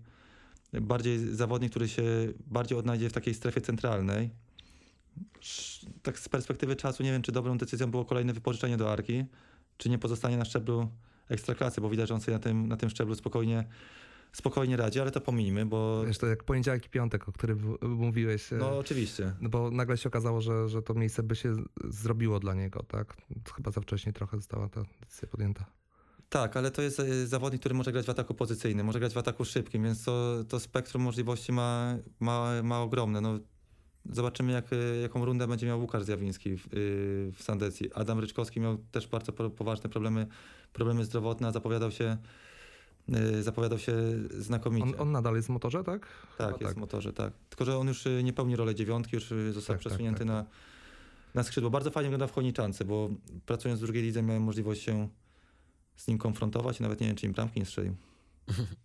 bardziej 0.81 1.19
zawodnik, 1.35 1.69
który 1.71 1.87
się 1.87 2.03
bardziej 2.47 2.77
odnajdzie 2.77 3.09
w 3.09 3.13
takiej 3.13 3.33
strefie 3.33 3.61
centralnej. 3.61 4.29
Tak 6.01 6.19
z 6.19 6.29
perspektywy 6.29 6.75
czasu 6.75 7.03
nie 7.03 7.11
wiem, 7.11 7.21
czy 7.21 7.31
dobrą 7.31 7.57
decyzją 7.57 7.91
było 7.91 8.05
kolejne 8.05 8.33
wypożyczenie 8.33 8.77
do 8.77 8.91
Arki, 8.91 9.25
czy 9.77 9.89
nie 9.89 9.97
pozostanie 9.97 10.37
na 10.37 10.45
szczeblu 10.45 10.91
ekstraklasy, 11.29 11.81
bo 11.81 11.89
widać, 11.89 12.07
że 12.07 12.13
on 12.13 12.21
sobie 12.21 12.33
na 12.33 12.43
tym, 12.43 12.67
na 12.67 12.77
tym 12.77 12.89
szczeblu 12.89 13.15
spokojnie, 13.15 13.63
spokojnie 14.33 14.77
radzi, 14.77 14.99
ale 14.99 15.11
to 15.11 15.21
pominijmy, 15.21 15.65
bo 15.65 16.03
Wiesz, 16.05 16.17
to 16.17 16.27
jak 16.27 16.43
poniedziałek 16.43 16.85
i 16.85 16.89
piątek, 16.89 17.29
o 17.29 17.31
którym 17.31 17.75
mówiłeś. 17.81 18.53
e, 18.53 18.55
no 18.55 18.77
oczywiście. 18.77 19.35
No 19.41 19.49
bo 19.49 19.71
nagle 19.71 19.97
się 19.97 20.09
okazało, 20.09 20.41
że, 20.41 20.69
że 20.69 20.81
to 20.81 20.93
miejsce 20.93 21.23
by 21.23 21.35
się 21.35 21.55
zrobiło 21.89 22.39
dla 22.39 22.53
niego, 22.53 22.83
tak? 22.83 23.17
Chyba 23.55 23.71
za 23.71 23.81
wcześnie 23.81 24.13
trochę 24.13 24.37
została 24.37 24.69
ta 24.69 24.83
decyzja 25.01 25.27
podjęta. 25.27 25.65
Tak, 26.29 26.57
ale 26.57 26.71
to 26.71 26.81
jest 26.81 26.99
e, 26.99 27.27
zawodnik, 27.27 27.61
który 27.61 27.75
może 27.75 27.91
grać 27.91 28.05
w 28.05 28.09
ataku 28.09 28.33
pozycyjnym, 28.33 28.85
może 28.85 28.99
grać 28.99 29.13
w 29.13 29.17
ataku 29.17 29.45
szybkim, 29.45 29.83
więc 29.83 30.03
to, 30.03 30.43
to 30.43 30.59
spektrum 30.59 31.03
możliwości 31.03 31.51
ma, 31.51 31.97
ma, 32.19 32.63
ma 32.63 32.81
ogromne. 32.81 33.21
No, 33.21 33.39
zobaczymy, 34.11 34.51
jak, 34.51 34.73
e, 34.73 34.75
jaką 35.01 35.25
rundę 35.25 35.47
będzie 35.47 35.67
miał 35.67 35.81
Łukasz 35.81 36.03
Zjawiński 36.03 36.57
w, 36.57 36.65
y, 36.65 37.31
w 37.35 37.43
Sandecji. 37.43 37.93
Adam 37.93 38.19
Ryczkowski 38.19 38.59
miał 38.59 38.77
też 38.91 39.07
bardzo 39.07 39.33
po- 39.33 39.49
poważne 39.49 39.89
problemy, 39.89 40.27
problemy 40.73 41.05
zdrowotne, 41.05 41.47
a 41.47 41.51
zapowiadał 41.51 41.91
się, 41.91 42.17
y, 43.37 43.43
zapowiadał 43.43 43.79
się 43.79 43.93
znakomicie. 44.37 44.83
On, 44.87 44.95
on 44.97 45.11
nadal 45.11 45.35
jest 45.35 45.47
w 45.47 45.51
motorze, 45.51 45.83
tak? 45.83 46.07
tak, 46.37 46.53
Chyba 46.53 46.65
jest 46.65 46.77
w 46.77 46.79
motorze, 46.79 47.13
tak. 47.13 47.33
Tylko, 47.49 47.65
że 47.65 47.77
on 47.77 47.87
już 47.87 48.05
y, 48.05 48.23
nie 48.23 48.33
pełni 48.33 48.55
rolę 48.55 48.75
dziewiątki, 48.75 49.15
już 49.15 49.31
y, 49.31 49.53
został 49.53 49.75
Tak, 49.75 49.83
tak, 49.83 49.89
przesunięty 49.89 50.19
tak, 50.19 50.27
na, 50.27 50.45
na 51.35 51.43
skrzydło. 51.43 51.69
Bardzo 51.69 51.91
fajnie 51.91 52.09
wygląda 52.09 52.27
w 52.27 52.31
Chojniczance, 52.31 52.85
bo 52.85 53.09
pracując 53.45 53.79
w 53.79 53.83
drugiej 53.83 54.03
lidze 54.03 54.23
miałem 54.23 54.43
możliwość 54.43 54.81
się 54.81 55.07
z 55.95 56.07
nim 56.07 56.17
konfrontować 56.17 56.79
i 56.79 56.83
nawet 56.83 57.01
nie 57.01 57.07
wiem, 57.07 57.15
czy 57.15 57.25
im 57.25 57.33
bramki 57.33 57.59
nie 57.59 57.65
strzelił. 57.65 57.95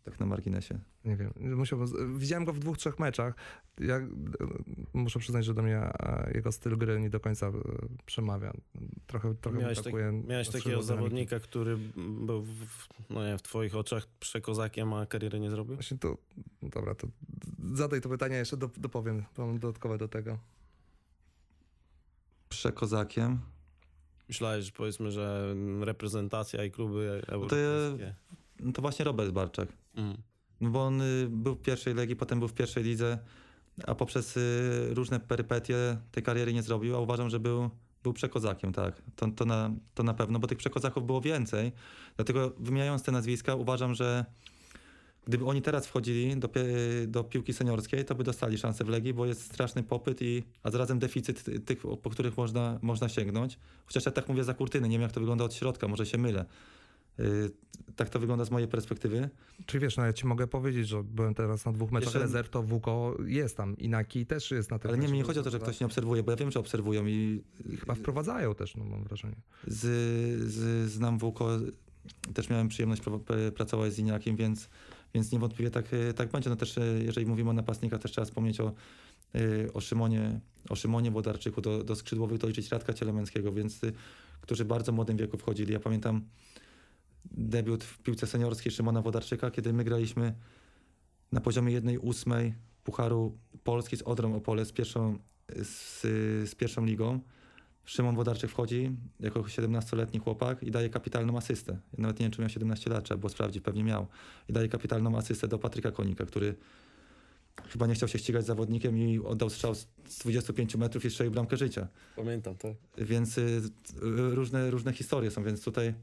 Tak 0.04 0.20
na 0.20 0.26
marginesie. 0.26 0.78
Nie 1.04 1.16
wiem. 1.16 1.32
Musiałbym, 1.36 2.18
widziałem 2.18 2.44
go 2.44 2.52
w 2.52 2.58
dwóch, 2.58 2.78
trzech 2.78 2.98
meczach. 2.98 3.34
Ja 3.80 3.96
e, 3.96 4.08
muszę 4.92 5.18
przyznać, 5.18 5.44
że 5.44 5.54
do 5.54 5.62
mnie 5.62 5.92
jego 6.34 6.52
styl 6.52 6.78
gry 6.78 7.00
nie 7.00 7.10
do 7.10 7.20
końca 7.20 7.46
e, 7.46 7.52
przemawia. 8.06 8.52
Trochę, 9.06 9.34
trochę 9.34 9.58
Miałeś, 9.58 9.78
mi 9.78 9.84
tak, 9.84 9.94
miałeś 10.26 10.48
takiego 10.48 10.82
zawodnika, 10.82 11.40
który 11.40 11.78
był 11.96 12.42
w, 12.42 12.88
no 13.10 13.26
nie, 13.26 13.38
w 13.38 13.42
twoich 13.42 13.76
oczach 13.76 14.06
przekozakiem, 14.20 14.92
a 14.92 15.06
kariery 15.06 15.40
nie 15.40 15.50
zrobił? 15.50 15.74
Właśnie 15.74 15.98
to, 15.98 16.16
dobra, 16.62 16.94
to 16.94 17.08
zadaj 17.72 18.00
to 18.00 18.08
pytanie, 18.08 18.36
jeszcze 18.36 18.56
do, 18.56 18.70
dopowiem. 18.76 19.24
Mam 19.38 19.58
dodatkowe 19.58 19.98
do 19.98 20.08
tego. 20.08 20.38
Przekozakiem. 22.48 23.38
Myślałeś, 24.28 24.64
że 24.64 24.72
powiedzmy, 24.72 25.10
że 25.10 25.54
reprezentacja 25.80 26.64
i 26.64 26.70
kluby 26.70 27.22
to 27.26 27.32
europejskie. 27.32 28.14
No 28.60 28.72
to 28.72 28.82
właśnie 28.82 29.04
Robert 29.04 29.30
Barczak. 29.30 29.68
Mm. 29.94 30.16
No 30.60 30.70
bo 30.70 30.86
on 30.86 31.00
y, 31.00 31.26
był 31.30 31.54
w 31.54 31.60
pierwszej 31.62 31.94
Legii, 31.94 32.16
potem 32.16 32.38
był 32.38 32.48
w 32.48 32.54
pierwszej 32.54 32.84
lidze, 32.84 33.18
a 33.86 33.94
poprzez 33.94 34.36
y, 34.36 34.94
różne 34.94 35.20
perypetie 35.20 35.96
tej 36.12 36.22
kariery 36.22 36.52
nie 36.52 36.62
zrobił, 36.62 36.96
a 36.96 37.00
uważam, 37.00 37.30
że 37.30 37.40
był, 37.40 37.70
był 38.02 38.12
przekozakiem, 38.12 38.72
tak. 38.72 39.02
To, 39.16 39.28
to, 39.28 39.44
na, 39.44 39.70
to 39.94 40.02
na 40.02 40.14
pewno, 40.14 40.38
bo 40.38 40.46
tych 40.46 40.58
przekozaków 40.58 41.06
było 41.06 41.20
więcej. 41.20 41.72
Dlatego 42.16 42.52
wymieniając 42.58 43.02
te 43.02 43.12
nazwiska, 43.12 43.54
uważam, 43.54 43.94
że 43.94 44.24
gdyby 45.26 45.44
oni 45.44 45.62
teraz 45.62 45.86
wchodzili 45.86 46.36
do, 46.36 46.48
do 47.06 47.24
piłki 47.24 47.52
seniorskiej, 47.52 48.04
to 48.04 48.14
by 48.14 48.24
dostali 48.24 48.58
szansę 48.58 48.84
w 48.84 48.88
Legii, 48.88 49.14
bo 49.14 49.26
jest 49.26 49.44
straszny 49.44 49.82
popyt, 49.82 50.22
i, 50.22 50.42
a 50.62 50.70
zarazem 50.70 50.98
deficyt 50.98 51.44
ty- 51.44 51.60
tych, 51.60 51.82
po 52.02 52.10
których 52.10 52.36
można, 52.36 52.78
można 52.82 53.08
sięgnąć. 53.08 53.58
Chociaż 53.86 54.06
ja 54.06 54.12
tak 54.12 54.28
mówię 54.28 54.44
za 54.44 54.54
kurtyny, 54.54 54.88
nie 54.88 54.94
wiem 54.94 55.02
jak 55.02 55.12
to 55.12 55.20
wygląda 55.20 55.44
od 55.44 55.54
środka, 55.54 55.88
może 55.88 56.06
się 56.06 56.18
mylę. 56.18 56.44
Y, 57.20 57.50
tak 57.96 58.08
to 58.08 58.18
wygląda 58.18 58.44
z 58.44 58.50
mojej 58.50 58.68
perspektywy. 58.68 59.28
Czyli 59.66 59.82
wiesz, 59.82 59.96
no 59.96 60.04
ja 60.06 60.12
ci 60.12 60.26
mogę 60.26 60.46
powiedzieć, 60.46 60.88
że 60.88 61.02
byłem 61.04 61.34
teraz 61.34 61.64
na 61.64 61.72
dwóch 61.72 61.90
meczach 61.92 62.06
Jeszcze- 62.06 62.18
rezerw, 62.18 62.50
to 62.50 62.62
Wuko 62.62 63.16
jest 63.26 63.56
tam. 63.56 63.78
Inaki 63.78 64.26
też 64.26 64.50
jest 64.50 64.70
na 64.70 64.78
tym 64.78 64.90
Ale 64.90 64.98
nie, 64.98 65.08
mi 65.08 65.18
nie 65.18 65.24
chodzi 65.24 65.40
o 65.40 65.42
to, 65.42 65.50
że 65.50 65.58
ktoś 65.58 65.80
nie 65.80 65.86
obserwuje, 65.86 66.22
bo 66.22 66.30
ja 66.30 66.36
wiem, 66.36 66.50
że 66.50 66.60
obserwują 66.60 67.06
i 67.06 67.42
I 67.72 67.76
chyba 67.76 67.94
wprowadzają 67.94 68.54
też, 68.54 68.76
no 68.76 68.84
mam 68.84 69.04
wrażenie. 69.04 69.36
z, 69.66 69.80
z, 70.52 70.90
znam 70.90 71.18
Wuko, 71.18 71.48
też 72.34 72.48
miałem 72.50 72.68
przyjemność 72.68 73.02
pra- 73.02 73.18
pra- 73.18 73.50
pracować 73.50 73.92
z 73.92 73.98
Iniakiem, 73.98 74.36
więc, 74.36 74.68
więc 75.14 75.32
niewątpliwie 75.32 75.70
tak, 75.70 75.84
tak 76.16 76.30
będzie. 76.30 76.50
No 76.50 76.56
też, 76.56 76.78
e, 76.78 76.80
jeżeli 77.04 77.26
mówimy 77.26 77.50
o 77.50 77.52
napastnikach, 77.52 78.00
też 78.00 78.12
trzeba 78.12 78.24
wspomnieć 78.24 78.60
o, 78.60 78.72
e, 79.34 79.72
o 79.72 79.80
Szymonie, 79.80 80.40
o 80.68 80.76
Szymonie 80.76 81.10
Włodarczyku, 81.10 81.60
do, 81.60 81.84
do 81.84 81.96
skrzydłowych 81.96 82.38
doliczyć 82.38 82.68
Radka 82.68 82.92
Cielemeńskiego, 82.92 83.52
więc 83.52 83.84
y, 83.84 83.92
którzy 84.40 84.64
w 84.64 84.66
bardzo 84.66 84.92
młodym 84.92 85.16
wieku 85.16 85.38
wchodzili. 85.38 85.72
Ja 85.72 85.80
pamiętam 85.80 86.22
debiut 87.30 87.84
w 87.84 87.98
piłce 87.98 88.26
seniorskiej 88.26 88.72
Szymona 88.72 89.02
Włodarczyka, 89.02 89.50
kiedy 89.50 89.72
my 89.72 89.84
graliśmy 89.84 90.34
na 91.32 91.40
poziomie 91.40 91.80
1-8 91.80 92.52
Pucharu 92.84 93.38
Polski 93.64 93.96
z 93.96 94.02
Odrą 94.02 94.36
Opole 94.36 94.64
z 94.64 94.72
pierwszą, 94.72 95.18
z, 95.62 96.00
z 96.50 96.54
pierwszą 96.54 96.84
ligą. 96.84 97.20
Szymon 97.84 98.16
Wodarczyk 98.16 98.50
wchodzi 98.50 98.96
jako 99.20 99.40
17-letni 99.40 100.20
chłopak 100.20 100.62
i 100.62 100.70
daje 100.70 100.90
kapitalną 100.90 101.36
asystę. 101.36 101.72
Ja 101.72 102.02
nawet 102.02 102.20
nie 102.20 102.24
wiem, 102.24 102.32
czy 102.32 102.40
miał 102.40 102.50
17 102.50 102.90
lat, 102.90 103.04
trzeba 103.04 103.18
było 103.18 103.30
sprawdzić, 103.30 103.62
pewnie 103.62 103.84
miał. 103.84 104.06
I 104.48 104.52
daje 104.52 104.68
kapitalną 104.68 105.16
asystę 105.16 105.48
do 105.48 105.58
Patryka 105.58 105.90
Konika, 105.90 106.26
który 106.26 106.54
chyba 107.68 107.86
nie 107.86 107.94
chciał 107.94 108.08
się 108.08 108.18
ścigać 108.18 108.44
z 108.44 108.46
zawodnikiem 108.46 108.98
i 108.98 109.18
oddał 109.18 109.50
strzał 109.50 109.74
z 109.74 109.86
z 110.08 110.18
25 110.18 110.76
metrów 110.76 111.04
i 111.04 111.10
strzelił 111.10 111.32
bramkę 111.32 111.56
życia. 111.56 111.88
Pamiętam, 112.16 112.54
tak. 112.54 112.72
Więc 112.98 113.38
y, 113.38 113.40
y, 113.40 113.60
różne, 114.34 114.70
różne 114.70 114.92
historie 114.92 115.30
są, 115.30 115.44
więc 115.44 115.64
tutaj 115.64 115.94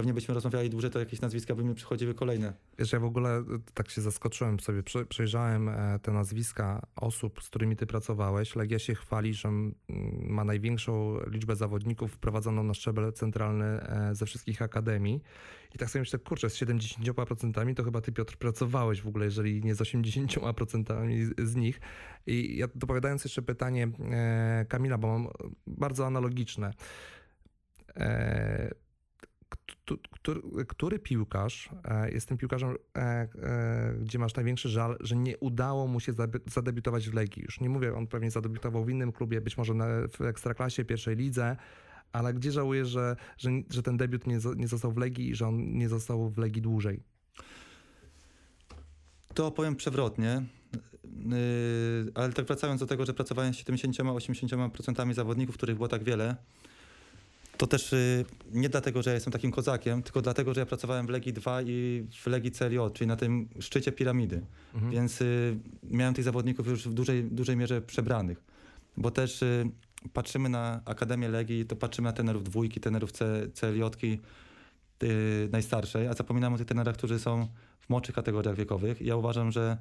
pewnie 0.00 0.14
byśmy 0.14 0.34
rozmawiali 0.34 0.70
dłużej, 0.70 0.90
to 0.90 0.98
jakieś 0.98 1.20
nazwiska 1.20 1.54
by 1.54 1.64
mi 1.64 1.74
przychodziły 1.74 2.14
kolejne. 2.14 2.52
Wiesz, 2.78 2.92
ja 2.92 3.00
w 3.00 3.04
ogóle 3.04 3.38
e, 3.38 3.44
tak 3.74 3.90
się 3.90 4.00
zaskoczyłem 4.00 4.60
sobie, 4.60 4.82
prze- 4.82 5.06
przejrzałem 5.06 5.68
e, 5.68 5.98
te 6.02 6.12
nazwiska 6.12 6.86
osób, 6.96 7.42
z 7.42 7.48
którymi 7.48 7.76
ty 7.76 7.86
pracowałeś. 7.86 8.56
Legia 8.56 8.78
się 8.78 8.94
chwali, 8.94 9.34
że 9.34 9.48
ma 10.22 10.44
największą 10.44 11.18
liczbę 11.26 11.56
zawodników 11.56 12.12
wprowadzoną 12.12 12.62
na 12.62 12.74
szczebel 12.74 13.12
centralny 13.12 13.64
e, 13.64 14.14
ze 14.14 14.26
wszystkich 14.26 14.62
akademii. 14.62 15.22
I 15.74 15.78
tak 15.78 15.90
sobie 15.90 16.00
myślę, 16.00 16.18
kurczę, 16.18 16.50
z 16.50 16.56
70% 16.56 17.74
to 17.74 17.84
chyba 17.84 18.00
ty, 18.00 18.12
Piotr, 18.12 18.36
pracowałeś 18.36 19.02
w 19.02 19.08
ogóle, 19.08 19.24
jeżeli 19.24 19.64
nie 19.64 19.74
z 19.74 19.78
80% 19.80 20.84
z- 21.44 21.56
nich. 21.56 21.80
I 22.26 22.56
ja 22.56 22.66
dopowiadając 22.74 23.24
jeszcze 23.24 23.42
pytanie 23.42 23.88
Kamila, 24.68 24.98
bo 24.98 25.08
mam 25.18 25.28
bardzo 25.66 26.06
analogiczne. 26.06 26.72
Który, 30.10 30.40
który 30.68 30.98
piłkarz 30.98 31.70
e, 31.84 32.10
jest 32.10 32.28
tym 32.28 32.38
piłkarzem, 32.38 32.76
e, 32.96 33.00
e, 33.00 33.28
gdzie 34.00 34.18
masz 34.18 34.34
największy 34.34 34.68
żal, 34.68 34.96
że 35.00 35.16
nie 35.16 35.38
udało 35.38 35.86
mu 35.86 36.00
się 36.00 36.12
zadebiutować 36.46 37.08
w 37.08 37.14
Legii? 37.14 37.42
Już 37.42 37.60
nie 37.60 37.68
mówię, 37.68 37.94
on 37.94 38.06
pewnie 38.06 38.30
zadebiutował 38.30 38.84
w 38.84 38.90
innym 38.90 39.12
klubie, 39.12 39.40
być 39.40 39.58
może 39.58 39.74
w 40.08 40.20
Ekstraklasie, 40.20 40.84
pierwszej 40.84 41.16
lidze, 41.16 41.56
ale 42.12 42.34
gdzie 42.34 42.52
żałujesz, 42.52 42.88
że, 42.88 43.16
że, 43.38 43.50
że 43.70 43.82
ten 43.82 43.96
debiut 43.96 44.26
nie, 44.26 44.38
nie 44.56 44.68
został 44.68 44.92
w 44.92 44.96
Legii 44.96 45.30
i 45.30 45.34
że 45.34 45.48
on 45.48 45.72
nie 45.72 45.88
został 45.88 46.30
w 46.30 46.38
Legii 46.38 46.62
dłużej? 46.62 47.02
To 49.34 49.50
powiem 49.50 49.76
przewrotnie, 49.76 50.42
yy, 51.04 52.12
ale 52.14 52.32
tak 52.32 52.46
wracając 52.46 52.80
do 52.80 52.86
tego, 52.86 53.06
że 53.06 53.14
pracowałem 53.14 53.54
z 53.54 53.64
70-80% 53.64 55.14
zawodników, 55.14 55.54
których 55.54 55.76
było 55.76 55.88
tak 55.88 56.04
wiele, 56.04 56.36
to 57.60 57.66
też 57.66 57.92
yy, 57.92 58.24
nie 58.52 58.68
dlatego, 58.68 59.02
że 59.02 59.10
ja 59.10 59.14
jestem 59.14 59.32
takim 59.32 59.50
kozakiem, 59.50 60.02
tylko 60.02 60.22
dlatego, 60.22 60.54
że 60.54 60.60
ja 60.60 60.66
pracowałem 60.66 61.06
w 61.06 61.10
Legii 61.10 61.32
2 61.32 61.62
i 61.62 62.06
w 62.20 62.26
Legii 62.26 62.50
CLJ, 62.50 62.78
czyli 62.94 63.08
na 63.08 63.16
tym 63.16 63.48
szczycie 63.60 63.92
piramidy. 63.92 64.46
Mhm. 64.74 64.92
Więc 64.92 65.20
y, 65.20 65.56
miałem 65.82 66.14
tych 66.14 66.24
zawodników 66.24 66.66
już 66.66 66.88
w 66.88 66.94
dużej, 66.94 67.24
dużej 67.24 67.56
mierze 67.56 67.82
przebranych. 67.82 68.44
Bo 68.96 69.10
też 69.10 69.42
y, 69.42 69.70
patrzymy 70.12 70.48
na 70.48 70.80
Akademię 70.84 71.28
Legii, 71.28 71.66
to 71.66 71.76
patrzymy 71.76 72.08
na 72.08 72.12
tenerów 72.12 72.44
dwójki, 72.44 72.80
tenerów 72.80 73.12
C, 73.12 73.48
CLJ-ki 73.54 74.20
y, 75.02 75.48
najstarszej, 75.52 76.06
a 76.06 76.14
zapominamy 76.14 76.54
o 76.54 76.58
tych 76.58 76.66
tenerach, 76.66 76.96
którzy 76.96 77.18
są 77.18 77.48
w 77.80 77.88
młodszych 77.88 78.14
kategoriach 78.14 78.56
wiekowych. 78.56 79.02
I 79.02 79.06
ja 79.06 79.16
uważam, 79.16 79.52
że 79.52 79.76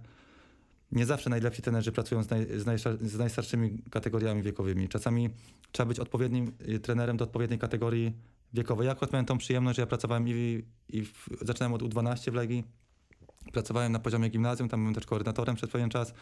nie 0.92 1.06
zawsze 1.06 1.30
najlepsi 1.30 1.62
trenerzy 1.62 1.92
pracują 1.92 2.24
z, 2.24 2.30
naj, 2.30 2.80
z, 2.80 3.02
z 3.02 3.18
najstarszymi 3.18 3.78
kategoriami 3.92 4.42
wiekowymi. 4.42 4.90
Czasami 4.90 5.30
trzeba 5.72 5.88
być 5.88 6.00
odpowiednim 6.00 6.52
y, 6.70 6.80
trenerem 6.80 7.18
do 7.18 7.26
odpowiedniej 7.26 7.60
kategorii 7.60 8.14
wiekowej. 8.54 8.86
Ja 8.86 8.92
akurat 8.92 9.14
miałem 9.14 9.26
tą 9.26 9.38
przyjemność, 9.38 9.76
że 9.76 9.82
ja 9.82 9.86
pracowałem 9.86 10.28
i, 10.28 10.64
i 10.90 11.02
w, 11.06 11.30
zaczynałem 11.42 11.74
od 11.74 11.82
U12 11.82 12.32
w 12.32 12.34
Legii, 12.34 12.64
Pracowałem 13.52 13.92
na 13.92 14.00
poziomie 14.00 14.30
gimnazjum, 14.30 14.70
tam 14.70 14.80
byłem 14.80 14.96
też 14.96 15.06
koordynatorem 15.06 15.56
przez 15.56 15.70
pewien 15.70 15.90
czas 15.90 16.14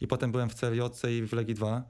i 0.00 0.06
potem 0.06 0.32
byłem 0.32 0.48
w 0.48 0.54
CLJ 0.54 0.80
i 1.10 1.22
w 1.26 1.32
Legii 1.32 1.54
2, 1.54 1.82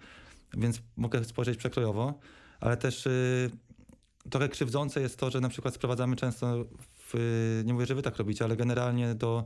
więc 0.57 0.83
mogę 0.97 1.25
spojrzeć 1.25 1.59
przekrojowo, 1.59 2.19
ale 2.61 2.77
też 2.77 3.07
y, 3.07 3.51
trochę 4.31 4.49
krzywdzące 4.49 5.01
jest 5.01 5.19
to, 5.19 5.31
że 5.31 5.41
na 5.41 5.49
przykład 5.49 5.75
sprowadzamy 5.75 6.17
często, 6.17 6.65
w, 7.13 7.63
nie 7.65 7.75
mówię, 7.75 7.87
że 7.87 7.95
wy 7.95 8.03
tak 8.03 8.17
robicie, 8.17 8.45
ale 8.45 8.57
generalnie 8.57 9.15
do 9.15 9.45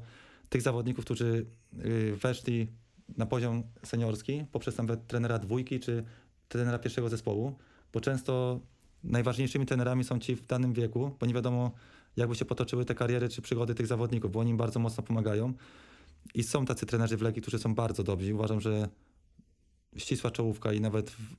tych 0.48 0.62
zawodników, 0.62 1.04
którzy 1.04 1.46
y, 1.84 2.16
weszli 2.16 2.68
na 3.16 3.26
poziom 3.26 3.62
seniorski 3.84 4.44
poprzez 4.52 4.78
nawet 4.78 5.06
trenera 5.06 5.38
dwójki 5.38 5.80
czy 5.80 6.04
trenera 6.48 6.78
pierwszego 6.78 7.08
zespołu, 7.08 7.56
bo 7.92 8.00
często 8.00 8.60
najważniejszymi 9.04 9.66
trenerami 9.66 10.04
są 10.04 10.18
ci 10.18 10.36
w 10.36 10.46
danym 10.46 10.72
wieku, 10.72 11.16
bo 11.20 11.26
nie 11.26 11.34
wiadomo, 11.34 11.72
jakby 12.16 12.34
się 12.34 12.44
potoczyły 12.44 12.84
te 12.84 12.94
kariery 12.94 13.28
czy 13.28 13.42
przygody 13.42 13.74
tych 13.74 13.86
zawodników, 13.86 14.32
bo 14.32 14.40
oni 14.40 14.50
im 14.50 14.56
bardzo 14.56 14.80
mocno 14.80 15.02
pomagają. 15.02 15.54
I 16.34 16.42
są 16.42 16.64
tacy 16.64 16.86
trenerzy 16.86 17.16
w 17.16 17.22
Legii, 17.22 17.42
którzy 17.42 17.58
są 17.58 17.74
bardzo 17.74 18.02
dobrzy. 18.02 18.34
Uważam, 18.34 18.60
że 18.60 18.88
ścisła 19.96 20.30
czołówka 20.30 20.72
i 20.72 20.80
nawet 20.80 21.10
w, 21.10 21.36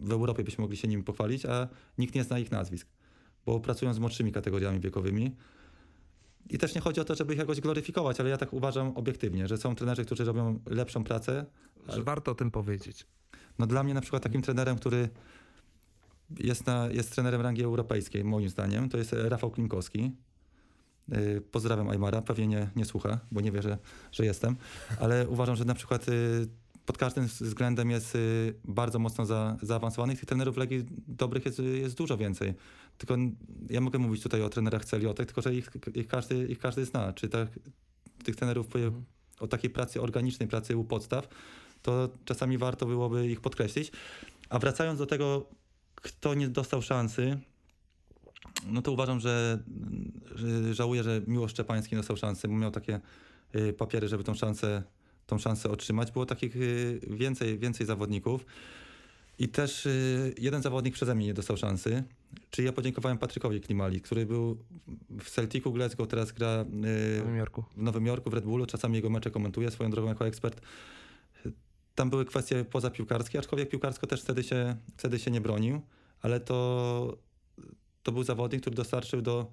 w 0.00 0.12
Europie 0.12 0.44
byśmy 0.44 0.62
mogli 0.62 0.76
się 0.76 0.88
nimi 0.88 1.02
pochwalić, 1.02 1.46
a 1.46 1.68
nikt 1.98 2.14
nie 2.14 2.24
zna 2.24 2.38
ich 2.38 2.50
nazwisk, 2.50 2.88
bo 3.46 3.60
pracują 3.60 3.94
z 3.94 3.98
młodszymi 3.98 4.32
kategoriami 4.32 4.80
wiekowymi. 4.80 5.36
I 6.50 6.58
też 6.58 6.74
nie 6.74 6.80
chodzi 6.80 7.00
o 7.00 7.04
to, 7.04 7.14
żeby 7.14 7.32
ich 7.32 7.38
jakoś 7.38 7.60
gloryfikować, 7.60 8.20
ale 8.20 8.30
ja 8.30 8.36
tak 8.36 8.52
uważam 8.52 8.96
obiektywnie, 8.96 9.48
że 9.48 9.56
są 9.56 9.74
trenerzy, 9.74 10.04
którzy 10.04 10.24
robią 10.24 10.58
lepszą 10.66 11.04
pracę. 11.04 11.46
Że 11.88 12.02
warto 12.02 12.32
o 12.32 12.34
tym 12.34 12.50
powiedzieć. 12.50 13.06
No 13.58 13.66
dla 13.66 13.82
mnie 13.82 13.94
na 13.94 14.00
przykład 14.00 14.22
takim 14.22 14.42
trenerem, 14.42 14.76
który 14.76 15.08
jest, 16.38 16.66
na, 16.66 16.88
jest 16.90 17.12
trenerem 17.12 17.40
rangi 17.40 17.62
europejskiej, 17.62 18.24
moim 18.24 18.48
zdaniem, 18.48 18.88
to 18.88 18.98
jest 18.98 19.12
Rafał 19.12 19.50
Klinkowski. 19.50 20.12
Yy, 21.08 21.40
Pozdrawiam 21.40 21.88
Aymara, 21.88 22.22
pewnie 22.22 22.46
nie, 22.46 22.70
nie 22.76 22.84
słucha, 22.84 23.18
bo 23.32 23.40
nie 23.40 23.52
wie, 23.52 23.62
że, 23.62 23.78
że 24.12 24.24
jestem, 24.24 24.56
ale 25.00 25.28
uważam, 25.28 25.56
że 25.56 25.64
na 25.64 25.74
przykład 25.74 26.06
yy, 26.08 26.48
pod 26.88 26.98
każdym 26.98 27.26
względem 27.26 27.90
jest 27.90 28.14
yy, 28.14 28.54
bardzo 28.64 28.98
mocno 28.98 29.26
za, 29.26 29.56
zaawansowany. 29.62 30.16
Tych 30.16 30.24
trenerów 30.24 30.56
Legii 30.56 30.84
dobrych 31.08 31.46
jest, 31.46 31.58
jest 31.58 31.96
dużo 31.96 32.16
więcej. 32.16 32.54
Tylko 32.98 33.16
ja 33.70 33.80
mogę 33.80 33.98
mówić 33.98 34.22
tutaj 34.22 34.42
o 34.42 34.48
trenerach 34.48 34.84
celiotek, 34.84 35.26
tylko 35.26 35.42
że 35.42 35.54
ich, 35.54 35.70
ich, 35.94 36.06
każdy, 36.06 36.46
ich 36.46 36.58
każdy 36.58 36.84
zna. 36.84 37.12
Czy 37.12 37.28
tak, 37.28 37.48
tych 38.24 38.36
trenerów 38.36 38.66
o 39.40 39.46
takiej 39.46 39.70
pracy 39.70 40.02
organicznej, 40.02 40.48
pracy 40.48 40.76
u 40.76 40.84
podstaw, 40.84 41.28
to 41.82 42.08
czasami 42.24 42.58
warto 42.58 42.86
byłoby 42.86 43.28
ich 43.28 43.40
podkreślić. 43.40 43.92
A 44.48 44.58
wracając 44.58 44.98
do 44.98 45.06
tego, 45.06 45.48
kto 45.94 46.34
nie 46.34 46.48
dostał 46.48 46.82
szansy, 46.82 47.38
no 48.66 48.82
to 48.82 48.92
uważam, 48.92 49.20
że, 49.20 49.62
że 50.34 50.74
żałuję, 50.74 51.02
że 51.02 51.22
Miłosz 51.26 51.50
Szczepański 51.50 51.96
dostał 51.96 52.16
szansę, 52.16 52.48
bo 52.48 52.54
miał 52.54 52.70
takie 52.70 53.00
y, 53.54 53.72
papiery, 53.72 54.08
żeby 54.08 54.24
tą 54.24 54.34
szansę, 54.34 54.82
tą 55.28 55.38
szansę 55.38 55.70
otrzymać. 55.70 56.12
Było 56.12 56.26
takich 56.26 56.56
y, 56.56 57.00
więcej, 57.10 57.58
więcej 57.58 57.86
zawodników. 57.86 58.46
I 59.38 59.48
też 59.48 59.86
y, 59.86 60.34
jeden 60.38 60.62
zawodnik 60.62 60.94
przeze 60.94 61.14
mnie 61.14 61.26
nie 61.26 61.34
dostał 61.34 61.56
szansy, 61.56 62.04
czyli 62.50 62.66
ja 62.66 62.72
podziękowałem 62.72 63.18
Patrykowi 63.18 63.60
Klimali, 63.60 64.00
który 64.00 64.26
był 64.26 64.58
w 65.20 65.30
Celticu 65.30 65.72
Glasgow, 65.72 66.08
teraz 66.08 66.32
gra 66.32 66.64
W 66.64 67.18
Nowym 67.18 67.36
Jorku. 67.36 67.64
w 67.76 67.82
Nowym 67.82 68.06
Jorku, 68.06 68.30
w 68.30 68.34
Red 68.34 68.44
Bullu, 68.44 68.66
czasami 68.66 68.94
jego 68.94 69.10
mecze 69.10 69.30
komentuje 69.30 69.70
swoją 69.70 69.90
drogą 69.90 70.08
jako 70.08 70.26
ekspert. 70.26 70.60
Tam 71.94 72.10
były 72.10 72.24
kwestie 72.24 72.64
pozapiłkarskie, 72.64 73.38
aczkolwiek 73.38 73.68
piłkarsko 73.68 74.06
też 74.06 74.22
wtedy 74.22 74.42
się, 74.42 74.76
wtedy 74.96 75.18
się 75.18 75.30
nie 75.30 75.40
bronił, 75.40 75.80
ale 76.22 76.40
to, 76.40 77.18
to 78.02 78.12
był 78.12 78.22
zawodnik, 78.22 78.60
który 78.60 78.76
dostarczył 78.76 79.22
do 79.22 79.50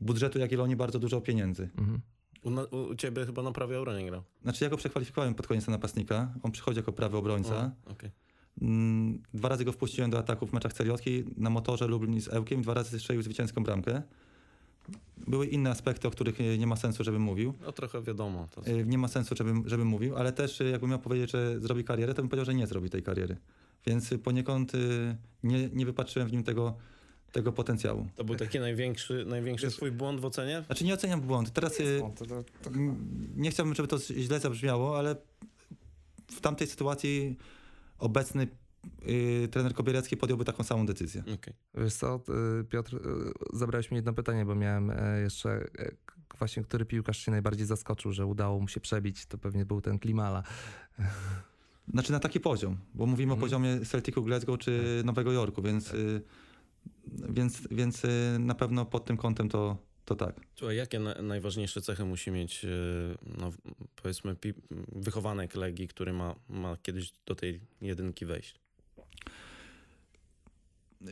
budżetu 0.00 0.38
Jagiellonii 0.38 0.76
bardzo 0.76 0.98
dużo 0.98 1.20
pieniędzy. 1.20 1.68
Mhm. 1.78 2.00
U, 2.44 2.50
na, 2.50 2.62
u 2.62 2.94
ciebie 2.94 3.26
chyba 3.26 3.42
na 3.42 3.52
prawie 3.52 3.78
obronie 3.80 4.06
grał. 4.06 4.22
Znaczy 4.42 4.64
ja 4.64 4.70
go 4.70 4.76
przekwalifikowałem 4.76 5.34
pod 5.34 5.46
koniec 5.46 5.66
na 5.66 5.70
napastnika, 5.70 6.34
on 6.42 6.52
przychodzi 6.52 6.76
jako 6.78 6.92
prawy 6.92 7.16
obrońca. 7.16 7.72
O, 7.86 7.90
okej. 7.92 8.10
Mm, 8.62 9.22
Dwa 9.34 9.48
razy 9.48 9.64
go 9.64 9.72
wpuściłem 9.72 10.10
do 10.10 10.18
ataku 10.18 10.46
w 10.46 10.52
meczach 10.52 10.72
Celiotki 10.72 11.24
na 11.36 11.50
motorze 11.50 11.86
Lublin 11.86 12.20
z 12.20 12.28
Ełkiem, 12.28 12.62
dwa 12.62 12.74
razy 12.74 12.98
strzelił 12.98 13.22
zwycięską 13.22 13.62
bramkę. 13.64 14.02
Były 15.26 15.46
inne 15.46 15.70
aspekty, 15.70 16.08
o 16.08 16.10
których 16.10 16.40
e, 16.40 16.58
nie 16.58 16.66
ma 16.66 16.76
sensu, 16.76 17.04
żebym 17.04 17.22
mówił. 17.22 17.54
No 17.60 17.72
trochę 17.72 18.02
wiadomo. 18.02 18.48
To, 18.50 18.66
Y, 18.66 18.84
Nie 18.86 18.98
ma 18.98 19.08
sensu, 19.08 19.34
żebym, 19.36 19.68
żebym 19.68 19.88
mówił, 19.88 20.16
ale 20.16 20.32
też 20.32 20.60
y, 20.60 20.64
jakbym 20.70 20.90
miał 20.90 20.98
powiedzieć, 20.98 21.30
że 21.30 21.60
zrobi 21.60 21.84
karierę, 21.84 22.14
to 22.14 22.22
bym 22.22 22.28
powiedział, 22.28 22.44
że 22.44 22.54
nie 22.54 22.66
zrobi 22.66 22.90
tej 22.90 23.02
kariery. 23.02 23.36
Więc 23.86 24.14
poniekąd 24.22 24.72
nie, 25.42 25.68
nie 25.72 25.86
wypatrzyłem 25.86 26.28
w 26.28 26.32
nim 26.32 26.42
tego, 26.44 26.74
tego 27.34 27.52
potencjału. 27.52 28.08
to 28.16 28.24
był 28.24 28.36
taki 28.36 28.60
największy, 28.60 29.24
największy 29.26 29.70
swój 29.70 29.90
błąd 29.92 30.20
w 30.20 30.24
ocenie? 30.24 30.62
Znaczy 30.66 30.84
nie 30.84 30.94
oceniam 30.94 31.20
błąd. 31.20 31.52
Teraz 31.52 31.80
y, 31.80 32.00
m, 32.66 32.96
nie 33.36 33.50
chciałbym, 33.50 33.74
żeby 33.74 33.88
to 33.88 33.98
źle 33.98 34.40
zabrzmiało, 34.40 34.98
ale 34.98 35.16
w 36.30 36.40
tamtej 36.40 36.66
sytuacji 36.66 37.36
obecny 37.98 38.48
y, 39.08 39.48
trener 39.50 39.74
Kobierecki 39.74 40.16
podjąłby 40.16 40.44
taką 40.44 40.62
samą 40.64 40.86
decyzję. 40.86 41.22
Okej. 41.34 41.54
Wiesz 41.74 41.94
co, 41.94 42.20
Piotr, 42.70 42.96
y, 42.96 43.00
zabrałeś 43.58 43.90
mi 43.90 43.96
jedno 43.96 44.12
pytanie, 44.12 44.44
bo 44.44 44.54
miałem 44.54 44.90
e, 44.90 45.20
jeszcze 45.20 45.50
e, 45.50 45.90
właśnie, 46.38 46.62
który 46.62 46.84
piłkarz 46.84 47.18
się 47.18 47.30
najbardziej 47.30 47.66
zaskoczył, 47.66 48.12
że 48.12 48.26
udało 48.26 48.60
mu 48.60 48.68
się 48.68 48.80
przebić, 48.80 49.26
to 49.26 49.38
pewnie 49.38 49.64
był 49.66 49.80
ten 49.80 49.98
Klimala. 49.98 50.42
Znaczy 51.92 52.12
na 52.12 52.20
taki 52.20 52.40
poziom, 52.40 52.76
bo 52.94 53.06
mówimy 53.06 53.32
Mhm. 53.32 53.40
o 53.40 53.46
poziomie 53.46 53.86
Celticu 53.86 54.22
Glasgow 54.22 54.58
czy 54.58 55.02
Nowego 55.04 55.32
Jorku, 55.32 55.62
więc, 55.62 55.94
y, 55.94 56.22
więc, 57.28 57.68
więc 57.70 58.04
y, 58.04 58.36
na 58.38 58.54
pewno 58.54 58.84
pod 58.84 59.04
tym 59.04 59.16
kątem 59.16 59.48
to, 59.48 59.76
to 60.04 60.14
tak. 60.14 60.40
Słuchaj, 60.54 60.76
jakie 60.76 60.98
na, 60.98 61.22
najważniejsze 61.22 61.80
cechy 61.80 62.04
musi 62.04 62.30
mieć, 62.30 62.64
e, 62.64 62.68
no, 63.38 63.52
powiedzmy, 64.02 64.36
pi, 64.36 64.54
wychowanek 64.92 65.54
Legii, 65.54 65.88
który 65.88 66.12
ma, 66.12 66.34
ma 66.48 66.76
kiedyś 66.76 67.12
do 67.26 67.34
tej 67.34 67.60
jedynki 67.80 68.26
wejść? 68.26 68.54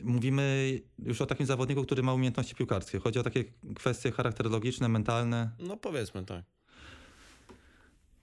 Mówimy 0.03 0.79
już 0.99 1.21
o 1.21 1.25
takim 1.25 1.45
zawodniku, 1.45 1.83
który 1.83 2.03
ma 2.03 2.13
umiejętności 2.13 2.55
piłkarskie. 2.55 2.99
Chodzi 2.99 3.19
o 3.19 3.23
takie 3.23 3.43
kwestie 3.75 4.11
charakterologiczne, 4.11 4.89
mentalne. 4.89 5.51
No 5.59 5.77
powiedzmy 5.77 6.25
tak. 6.25 6.45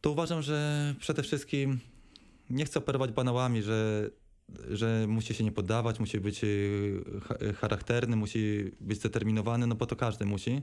To 0.00 0.10
uważam, 0.10 0.42
że 0.42 0.94
przede 0.98 1.22
wszystkim 1.22 1.80
nie 2.50 2.64
chcę 2.64 2.78
operować 2.78 3.12
banałami, 3.12 3.62
że, 3.62 4.10
że 4.70 5.06
musi 5.08 5.34
się 5.34 5.44
nie 5.44 5.52
poddawać, 5.52 6.00
musi 6.00 6.20
być 6.20 6.44
y, 6.44 7.02
cha- 7.28 7.52
charakterny, 7.52 8.16
musi 8.16 8.72
być 8.80 8.98
zdeterminowany, 8.98 9.66
no 9.66 9.74
bo 9.74 9.86
to 9.86 9.96
każdy 9.96 10.24
musi. 10.26 10.62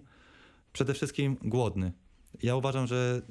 Przede 0.73 0.93
wszystkim 0.93 1.37
głodny. 1.41 1.91
Ja 2.43 2.55
uważam, 2.55 2.87
że 2.87 3.21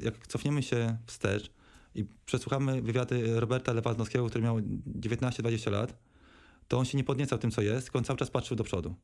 jak 0.00 0.26
cofniemy 0.26 0.62
się 0.62 0.96
wstecz 1.06 1.50
i 1.94 2.04
przesłuchamy 2.26 2.82
wywiady 2.82 3.40
Roberta 3.40 3.72
Lewandowskiego, 3.72 4.26
który 4.26 4.44
miał 4.44 4.58
19-20 4.58 5.70
lat, 5.70 5.98
to 6.68 6.78
on 6.78 6.84
się 6.84 6.98
nie 6.98 7.04
podniecał 7.04 7.38
tym, 7.38 7.50
co 7.50 7.62
jest, 7.62 7.86
tylko 7.86 7.98
on 7.98 8.04
cały 8.04 8.18
czas 8.18 8.30
patrzył 8.30 8.56
do 8.56 8.64
przodu. 8.64 8.94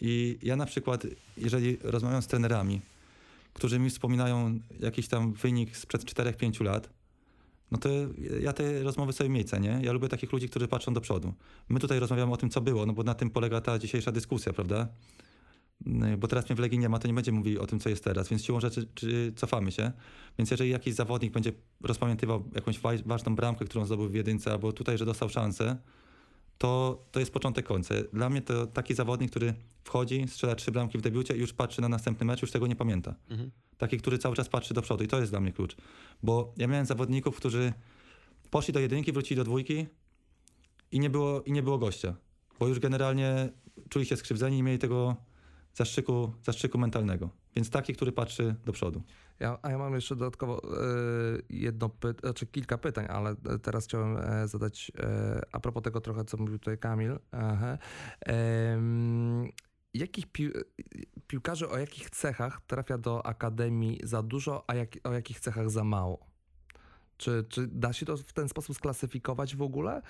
I 0.00 0.38
ja 0.42 0.56
na 0.56 0.66
przykład, 0.66 1.06
jeżeli 1.36 1.76
rozmawiam 1.82 2.22
z 2.22 2.26
trenerami, 2.26 2.80
którzy 3.52 3.78
mi 3.78 3.90
wspominają 3.90 4.60
jakiś 4.80 5.08
tam 5.08 5.32
wynik 5.32 5.76
sprzed 5.76 6.04
4-5 6.04 6.64
lat, 6.64 6.90
no 7.70 7.78
to 7.78 7.88
ja 8.40 8.52
te 8.52 8.82
rozmowy 8.82 9.12
sobie 9.12 9.30
miej 9.30 9.44
cenię. 9.44 9.80
Ja 9.82 9.92
lubię 9.92 10.08
takich 10.08 10.32
ludzi, 10.32 10.48
którzy 10.48 10.68
patrzą 10.68 10.94
do 10.94 11.00
przodu. 11.00 11.34
My 11.68 11.80
tutaj 11.80 11.98
rozmawiamy 11.98 12.32
o 12.32 12.36
tym, 12.36 12.50
co 12.50 12.60
było, 12.60 12.86
no 12.86 12.92
bo 12.92 13.02
na 13.02 13.14
tym 13.14 13.30
polega 13.30 13.60
ta 13.60 13.78
dzisiejsza 13.78 14.12
dyskusja, 14.12 14.52
prawda? 14.52 14.88
Yy, 15.86 16.16
Bo 16.16 16.28
teraz 16.28 16.48
mnie 16.48 16.56
w 16.56 16.58
Legii 16.58 16.78
nie 16.78 16.88
ma, 16.88 16.98
to 16.98 17.08
nie 17.08 17.14
będziemy 17.14 17.38
mówili 17.38 17.58
o 17.58 17.66
tym, 17.66 17.80
co 17.80 17.88
jest 17.88 18.04
teraz, 18.04 18.28
więc 18.28 18.44
siłą 18.44 18.60
rzeczy 18.60 18.88
czy 18.94 19.32
cofamy 19.36 19.72
się. 19.72 19.92
Więc 20.38 20.50
jeżeli 20.50 20.70
jakiś 20.70 20.94
zawodnik 20.94 21.32
będzie 21.32 21.52
rozpamiętywał 21.82 22.44
jakąś 22.54 22.78
wa- 22.78 22.90
ważną 23.06 23.34
bramkę, 23.36 23.64
którą 23.64 23.84
zdobył 23.84 24.08
w 24.08 24.14
jedynce, 24.14 24.52
albo 24.52 24.72
tutaj, 24.72 24.98
że 24.98 25.04
dostał 25.04 25.28
szansę, 25.28 25.76
to, 26.58 27.04
to 27.12 27.20
jest 27.20 27.32
początek 27.32 27.66
końca. 27.66 27.94
Dla 28.12 28.30
mnie 28.30 28.42
to 28.42 28.66
taki 28.66 28.94
zawodnik, 28.94 29.30
który 29.30 29.54
wchodzi, 29.84 30.24
strzela 30.28 30.54
trzy 30.54 30.72
bramki 30.72 30.98
w 30.98 31.00
debiucie 31.00 31.36
i 31.36 31.40
już 31.40 31.52
patrzy 31.52 31.80
na 31.80 31.88
następny 31.88 32.26
mecz, 32.26 32.42
już 32.42 32.50
tego 32.50 32.66
nie 32.66 32.76
pamięta. 32.76 33.14
Mhm. 33.30 33.50
Taki, 33.78 33.98
który 33.98 34.18
cały 34.18 34.36
czas 34.36 34.48
patrzy 34.48 34.74
do 34.74 34.82
przodu 34.82 35.04
i 35.04 35.08
to 35.08 35.20
jest 35.20 35.32
dla 35.32 35.40
mnie 35.40 35.52
klucz. 35.52 35.76
Bo 36.22 36.54
ja 36.56 36.66
miałem 36.66 36.86
zawodników, 36.86 37.36
którzy 37.36 37.72
poszli 38.50 38.74
do 38.74 38.80
jedynki, 38.80 39.12
wrócili 39.12 39.36
do 39.36 39.44
dwójki 39.44 39.86
i 40.92 41.00
nie 41.00 41.10
było, 41.10 41.42
i 41.42 41.52
nie 41.52 41.62
było 41.62 41.78
gościa. 41.78 42.14
Bo 42.58 42.68
już 42.68 42.78
generalnie 42.78 43.52
czuli 43.88 44.06
się 44.06 44.16
skrzywdzeni 44.16 44.58
i 44.58 44.62
mieli 44.62 44.78
tego 44.78 45.16
zastrzyku, 45.74 46.32
zastrzyku 46.42 46.78
mentalnego. 46.78 47.30
Więc 47.56 47.70
taki, 47.70 47.94
który 47.94 48.12
patrzy 48.12 48.54
do 48.64 48.72
przodu. 48.72 49.02
Ja, 49.40 49.58
a 49.62 49.70
ja 49.70 49.78
mam 49.78 49.94
jeszcze 49.94 50.16
dodatkowo 50.16 50.62
e, 50.62 50.68
jedno 51.50 51.88
py- 51.88 52.20
znaczy 52.20 52.46
kilka 52.46 52.78
pytań, 52.78 53.06
ale 53.08 53.30
e, 53.30 53.58
teraz 53.58 53.84
chciałem 53.84 54.16
e, 54.16 54.48
zadać 54.48 54.92
e, 54.98 55.40
a 55.52 55.60
propos 55.60 55.82
tego 55.82 56.00
trochę, 56.00 56.24
co 56.24 56.36
mówił 56.36 56.58
tutaj 56.58 56.78
Kamil. 56.78 57.18
Aha. 57.32 57.78
Em, 58.20 59.48
jakich 59.98 60.26
pił, 60.26 60.52
piłkarzy 61.26 61.68
o 61.68 61.78
jakich 61.78 62.10
cechach 62.10 62.60
trafia 62.66 62.98
do 62.98 63.26
akademii 63.26 64.00
za 64.02 64.22
dużo, 64.22 64.64
a 64.66 64.74
jak, 64.74 64.88
o 65.04 65.12
jakich 65.12 65.40
cechach 65.40 65.70
za 65.70 65.84
mało? 65.84 66.26
Czy, 67.16 67.44
czy 67.48 67.66
da 67.66 67.92
się 67.92 68.06
to 68.06 68.16
w 68.16 68.32
ten 68.32 68.48
sposób 68.48 68.76
sklasyfikować 68.76 69.56
w 69.56 69.62
ogóle? 69.62 70.02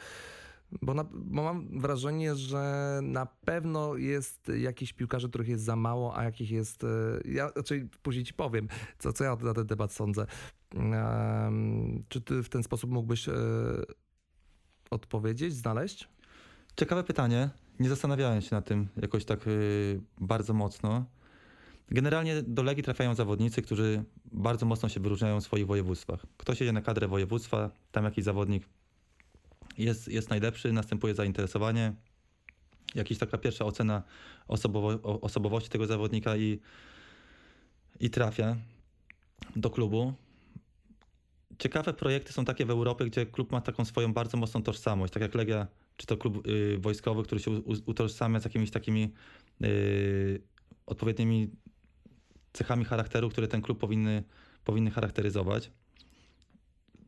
Bo, 0.82 0.94
na, 0.94 1.04
bo 1.12 1.42
mam 1.42 1.80
wrażenie, 1.80 2.34
że 2.34 2.98
na 3.02 3.26
pewno 3.26 3.96
jest 3.96 4.48
jakichś 4.58 4.92
piłkarzy, 4.92 5.28
których 5.28 5.48
jest 5.48 5.64
za 5.64 5.76
mało, 5.76 6.16
a 6.16 6.24
jakich 6.24 6.50
jest. 6.50 6.84
e, 6.84 6.88
Ja 7.24 7.50
raczej 7.56 7.88
później 8.02 8.24
ci 8.24 8.34
powiem, 8.34 8.68
co, 8.98 9.12
co 9.12 9.24
ja 9.24 9.36
na 9.36 9.54
ten 9.54 9.66
temat 9.66 9.92
sądzę. 9.92 10.26
Em, 10.74 12.04
Czy 12.08 12.20
ty 12.20 12.42
w 12.42 12.48
ten 12.48 12.62
sposób 12.62 12.90
mógłbyś 12.90 13.28
e, 13.28 13.32
odpowiedzieć, 14.90 15.54
znaleźć? 15.54 16.08
Ciekawe 16.76 17.04
pytanie. 17.04 17.50
Nie 17.80 17.88
zastanawiałem 17.88 18.42
się 18.42 18.56
nad 18.56 18.64
tym 18.64 18.88
jakoś 19.02 19.24
tak 19.24 19.46
y, 19.46 20.00
bardzo 20.20 20.54
mocno. 20.54 21.04
Generalnie 21.90 22.42
do 22.42 22.62
Legii 22.62 22.82
trafiają 22.82 23.14
zawodnicy, 23.14 23.62
którzy 23.62 24.04
bardzo 24.32 24.66
mocno 24.66 24.88
się 24.88 25.00
wyróżniają 25.00 25.40
w 25.40 25.44
swoich 25.44 25.66
województwach. 25.66 26.26
Ktoś 26.36 26.60
jedzie 26.60 26.72
na 26.72 26.82
kadrę 26.82 27.08
województwa, 27.08 27.70
tam 27.92 28.04
jakiś 28.04 28.24
zawodnik 28.24 28.64
jest, 29.78 30.08
jest 30.08 30.30
najlepszy, 30.30 30.72
następuje 30.72 31.14
zainteresowanie, 31.14 31.92
jakaś 32.94 33.18
taka 33.18 33.38
pierwsza 33.38 33.64
ocena 33.64 34.02
osobowo, 34.48 35.20
osobowości 35.20 35.70
tego 35.70 35.86
zawodnika 35.86 36.36
i, 36.36 36.60
i 38.00 38.10
trafia 38.10 38.56
do 39.56 39.70
klubu. 39.70 40.12
Ciekawe 41.58 41.92
projekty 41.92 42.32
są 42.32 42.44
takie 42.44 42.66
w 42.66 42.70
Europie, 42.70 43.04
gdzie 43.04 43.26
klub 43.26 43.52
ma 43.52 43.60
taką 43.60 43.84
swoją 43.84 44.12
bardzo 44.12 44.36
mocną 44.36 44.62
tożsamość, 44.62 45.12
tak 45.12 45.22
jak 45.22 45.34
Legia, 45.34 45.66
czy 45.96 46.06
to 46.06 46.16
klub 46.16 46.46
y, 46.46 46.78
wojskowy, 46.78 47.22
który 47.22 47.40
się 47.40 47.50
utożsamia 47.86 48.40
z 48.40 48.44
jakimiś 48.44 48.70
takimi 48.70 49.12
y, 49.62 50.42
odpowiednimi 50.86 51.50
cechami 52.52 52.84
charakteru, 52.84 53.28
które 53.28 53.48
ten 53.48 53.62
klub 53.62 53.78
powinny, 53.78 54.24
powinny 54.64 54.90
charakteryzować. 54.90 55.70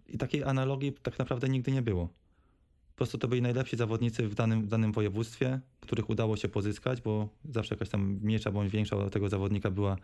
I 0.09 0.19
takiej 0.19 0.45
analogii 0.45 0.93
tak 0.93 1.19
naprawdę 1.19 1.49
nigdy 1.49 1.73
nie 1.73 1.83
było. 1.83 2.07
Po 2.07 2.97
prostu 2.97 3.19
to 3.19 3.29
byli 3.29 3.43
najlepsi 3.43 3.77
zawodnicy 3.77 4.29
w 4.29 4.35
danym, 4.35 4.63
w 4.63 4.69
danym 4.69 4.93
województwie, 4.93 5.61
których 5.81 6.11
udało 6.11 6.37
się 6.37 6.49
pozyskać, 6.49 7.01
bo 7.01 7.29
zawsze 7.45 7.75
jakaś 7.75 7.89
tam 7.89 8.19
mniejsza 8.23 8.51
bądź 8.51 8.73
większa 8.73 9.11
tego 9.11 9.29
zawodnika 9.29 9.71
była, 9.71 9.97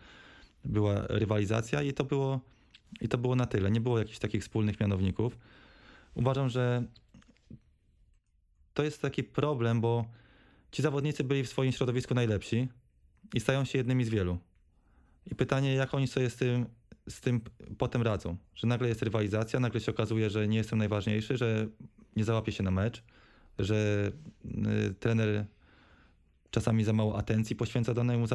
była 0.64 1.07
rywalizacja 1.09 1.82
i 1.82 1.93
to 1.93 2.05
było, 2.05 2.41
i 3.01 3.09
to 3.09 3.18
było 3.18 3.37
na 3.37 3.47
tyle. 3.47 3.70
Nie 3.70 3.80
było 3.80 3.99
jakichś 3.99 4.18
takich 4.18 4.43
wspólnych 4.43 4.80
mianowników. 4.80 5.39
Uważam, 6.14 6.49
że 6.49 6.85
to 8.75 8.83
jest 8.83 9.03
taki 9.03 9.25
problem, 9.25 9.81
bo 9.81 10.05
ci 10.72 10.83
zawodnicy 10.83 11.25
byli 11.25 11.45
w 11.45 11.49
swoim 11.49 11.72
środowisku 11.72 12.14
najlepsi 12.14 12.68
i 13.35 13.41
stają 13.41 13.64
się 13.64 13.79
jednymi 13.79 14.05
z 14.05 14.09
wielu. 14.09 14.39
I 15.27 15.35
pytanie, 15.35 15.75
jak 15.75 15.95
oni 15.95 16.09
sobie 16.09 16.31
z 16.31 16.37
tym, 16.37 16.66
z 17.09 17.20
tym 17.20 17.41
potem 17.79 18.03
radzą. 18.03 18.37
Że 18.55 18.66
nagle 18.66 18.89
jest 18.89 19.03
rywalizacja, 19.03 19.61
nagle 19.61 19.81
się 19.81 19.93
okazuje, 19.93 20.31
że 20.31 20.49
nie 20.49 20.57
jestem 20.57 20.79
najważniejszy, 20.79 21.37
że 21.37 21.66
nie 22.16 22.25
załapię 22.25 22.53
się 22.53 22.62
na 22.62 22.70
mecz, 22.70 23.03
że 23.59 24.11
y, 24.91 24.95
trener 24.95 25.47
czasami 26.51 26.85
za 26.85 26.93
mało 26.93 27.18
atencji 27.18 27.57
poświęca 27.57 27.95
danemu 27.95 28.27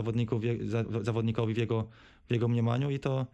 zawodnikowi 1.01 1.53
w 1.53 1.57
jego, 1.57 1.87
w 2.29 2.33
jego 2.33 2.47
mniemaniu 2.47 2.89
i 2.89 2.99
to 2.99 3.27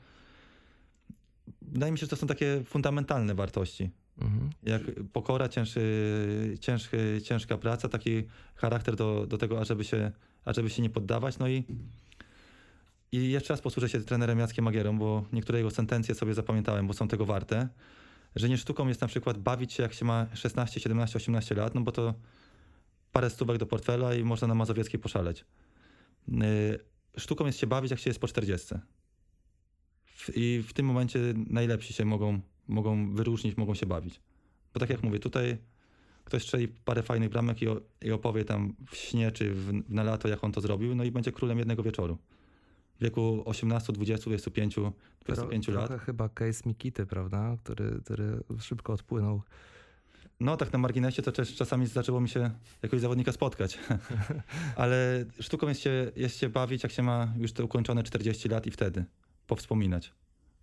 wydaje 1.62 1.92
mi 1.92 1.98
się, 1.98 2.06
że 2.06 2.10
to 2.10 2.16
są 2.16 2.28
takie 2.28 2.64
fundamentalne 2.66 3.36
wartości. 3.36 3.90
Mhm. 4.22 4.50
Jak 4.64 4.82
pokora, 5.14 5.50
cięższy, 5.50 6.58
cięższy, 6.62 7.22
ciężka 7.24 7.58
praca, 7.58 7.90
taki 7.90 8.24
charakter 8.56 8.96
do, 8.96 9.28
do 9.28 9.38
tego, 9.38 9.60
ażeby 9.60 9.84
się, 9.84 10.12
ażeby 10.46 10.70
się 10.70 10.82
nie 10.82 10.90
poddawać. 10.90 11.40
No 11.40 11.48
i, 11.48 11.64
i 13.12 13.30
jeszcze 13.32 13.54
raz 13.54 13.62
posłużę 13.62 13.90
się 13.90 14.02
trenerem 14.02 14.40
Jackiem 14.40 14.66
Magierą, 14.66 14.98
bo 14.98 15.26
niektóre 15.34 15.60
jego 15.60 15.72
sentencje 15.72 16.16
sobie 16.16 16.34
zapamiętałem, 16.34 16.88
bo 16.88 16.94
są 16.94 17.08
tego 17.08 17.26
warte. 17.26 17.70
Że 18.36 18.50
nie 18.50 18.58
sztuką 18.58 18.88
jest 18.88 19.02
na 19.02 19.08
przykład 19.08 19.38
bawić 19.38 19.74
się, 19.74 19.84
jak 19.84 19.94
się 19.94 20.06
ma 20.06 20.28
16, 20.34 20.80
17, 20.80 21.18
18 21.18 21.56
lat, 21.56 21.76
no 21.76 21.82
bo 21.82 21.92
to 21.92 22.14
parę 23.12 23.30
stówek 23.30 23.58
do 23.58 23.66
portfela 23.66 24.14
i 24.16 24.24
można 24.24 24.48
na 24.48 24.56
Mazowieckiej 24.56 25.00
poszaleć. 25.00 25.46
Yy, 26.28 26.80
Sztuką 27.18 27.46
jest 27.46 27.60
się 27.60 27.68
bawić, 27.68 27.92
jak 27.92 28.00
się 28.00 28.10
jest 28.10 28.20
po 28.20 28.28
40. 28.28 28.76
W- 30.06 30.30
I 30.36 30.64
w 30.68 30.74
tym 30.74 30.86
momencie 30.86 31.20
najlepsi 31.50 31.94
się 31.94 32.06
mogą, 32.06 32.42
mogą 32.68 33.14
wyróżnić, 33.14 33.58
mogą 33.58 33.74
się 33.74 33.86
bawić. 33.86 34.22
Bo 34.74 34.80
tak 34.80 34.90
jak 34.90 35.04
mówię, 35.04 35.20
tutaj 35.20 35.58
ktoś 36.26 36.44
strzeli 36.44 36.68
parę 36.68 37.04
fajnych 37.04 37.30
bramek 37.30 37.62
i, 37.62 37.68
o, 37.68 37.82
i 38.02 38.12
opowie 38.12 38.46
tam 38.46 38.76
w 38.90 38.96
śnie 38.96 39.32
czy 39.32 39.54
w, 39.54 39.90
na 39.90 40.04
lato, 40.04 40.28
jak 40.28 40.44
on 40.44 40.52
to 40.52 40.62
zrobił, 40.62 40.96
no 40.96 41.04
i 41.04 41.12
będzie 41.12 41.32
królem 41.32 41.60
jednego 41.60 41.84
wieczoru. 41.84 42.18
W 43.00 43.04
wieku 43.04 43.44
18, 43.46 43.94
20, 43.94 44.26
25, 44.26 44.76
25 45.26 45.68
lat. 45.68 45.88
Trochę 45.88 46.06
chyba 46.06 46.30
case 46.30 46.62
Mikity, 46.66 47.06
prawda? 47.06 47.58
Który, 47.64 48.02
który 48.04 48.44
szybko 48.60 48.94
odpłynął. 48.94 49.42
No 50.40 50.58
tak 50.58 50.74
na 50.74 50.80
marginesie 50.80 51.22
to 51.22 51.32
też 51.32 51.56
czasami 51.56 51.88
zdarzyło 51.88 52.22
mi 52.22 52.30
się 52.30 52.52
jakiegoś 52.84 53.02
zawodnika 53.02 53.32
spotkać. 53.32 53.80
Ale 54.76 55.26
sztuką 55.40 55.68
jest 55.68 55.82
się, 55.82 56.12
jest 56.16 56.38
się 56.38 56.50
bawić, 56.50 56.84
jak 56.84 56.92
się 56.92 57.04
ma 57.04 57.34
już 57.38 57.54
te 57.54 57.64
ukończone 57.64 58.04
40 58.04 58.50
lat 58.50 58.68
i 58.68 58.72
wtedy 58.72 59.06
powspominać. 59.48 60.14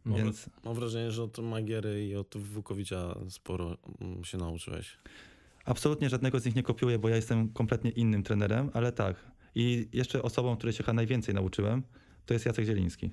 Mam, 0.05 0.17
Więc 0.17 0.51
mam 0.65 0.75
wrażenie, 0.75 1.11
że 1.11 1.23
od 1.23 1.39
Magiery 1.39 2.07
i 2.07 2.17
od 2.17 2.37
Wukowicza 2.37 3.19
sporo 3.29 3.77
mm, 4.01 4.25
się 4.25 4.39
nauczyłeś. 4.39 4.99
absolutnie 5.65 6.09
żadnego 6.11 6.41
z 6.41 6.45
nich 6.45 6.57
nie 6.57 6.63
kopiuję, 6.63 6.99
bo 6.99 7.09
ja 7.09 7.17
jestem 7.17 7.49
kompletnie 7.49 7.91
innym 7.91 8.23
trenerem, 8.23 8.71
ale 8.73 8.93
tak. 8.93 9.17
I 9.55 9.89
jeszcze 9.93 10.23
osobą, 10.23 10.57
której 10.57 10.73
się 10.73 10.83
chyba 10.85 10.93
najwięcej 10.93 11.35
nauczyłem, 11.35 11.83
to 12.27 12.35
jest 12.35 12.47
Jacek 12.47 12.65
Zieliński. 12.65 13.11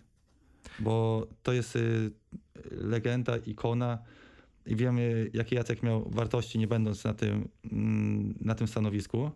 Bo 0.79 1.27
to 1.43 1.53
jest 1.53 1.75
y, 1.75 2.11
legenda, 2.71 3.37
ikona 3.37 3.97
i 4.65 4.75
wiemy, 4.75 5.29
jakie 5.33 5.55
Jacek 5.55 5.83
miał 5.83 6.09
wartości, 6.09 6.59
nie 6.59 6.67
będąc 6.67 7.03
na 7.03 7.13
tym, 7.13 7.49
mm, 7.71 8.33
na 8.41 8.55
tym 8.55 8.67
stanowisku. 8.67 9.31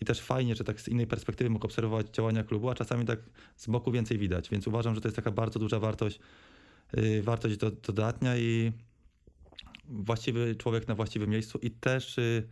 I 0.00 0.04
też 0.04 0.20
fajnie, 0.20 0.54
że 0.54 0.64
tak 0.64 0.80
z 0.80 0.88
innej 0.88 1.06
perspektywy 1.06 1.50
mógł 1.50 1.66
obserwować 1.66 2.06
działania 2.10 2.44
klubu, 2.44 2.70
a 2.70 2.74
czasami 2.74 3.04
tak 3.04 3.18
z 3.56 3.66
boku 3.66 3.92
więcej 3.92 4.18
widać. 4.18 4.50
Więc 4.50 4.66
uważam, 4.66 4.94
że 4.94 5.00
to 5.00 5.08
jest 5.08 5.16
taka 5.16 5.30
bardzo 5.30 5.58
duża 5.58 5.78
wartość, 5.78 6.20
wartość 7.22 7.56
do, 7.56 7.70
dodatnia 7.70 8.36
i 8.36 8.72
właściwy 9.88 10.56
człowiek 10.56 10.88
na 10.88 10.94
właściwym 10.94 11.30
miejscu. 11.30 11.58
I 11.58 11.70
też 11.70 12.18
y, 12.18 12.48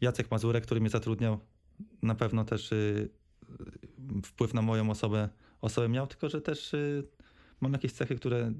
Jacek 0.00 0.30
Mazurek, 0.30 0.64
który 0.64 0.80
mnie 0.80 0.90
zatrudniał, 0.90 1.38
na 2.02 2.14
pewno 2.14 2.44
też 2.44 2.72
y, 2.72 3.08
wpływ 4.24 4.54
na 4.54 4.62
moją 4.62 4.90
osobę, 4.90 5.28
osobę 5.60 5.88
miał, 5.88 6.06
tylko 6.06 6.28
że 6.28 6.40
też 6.40 6.74
y, 6.74 7.08
mam 7.60 7.72
jakieś 7.72 7.92
cechy, 7.92 8.16
które 8.16 8.52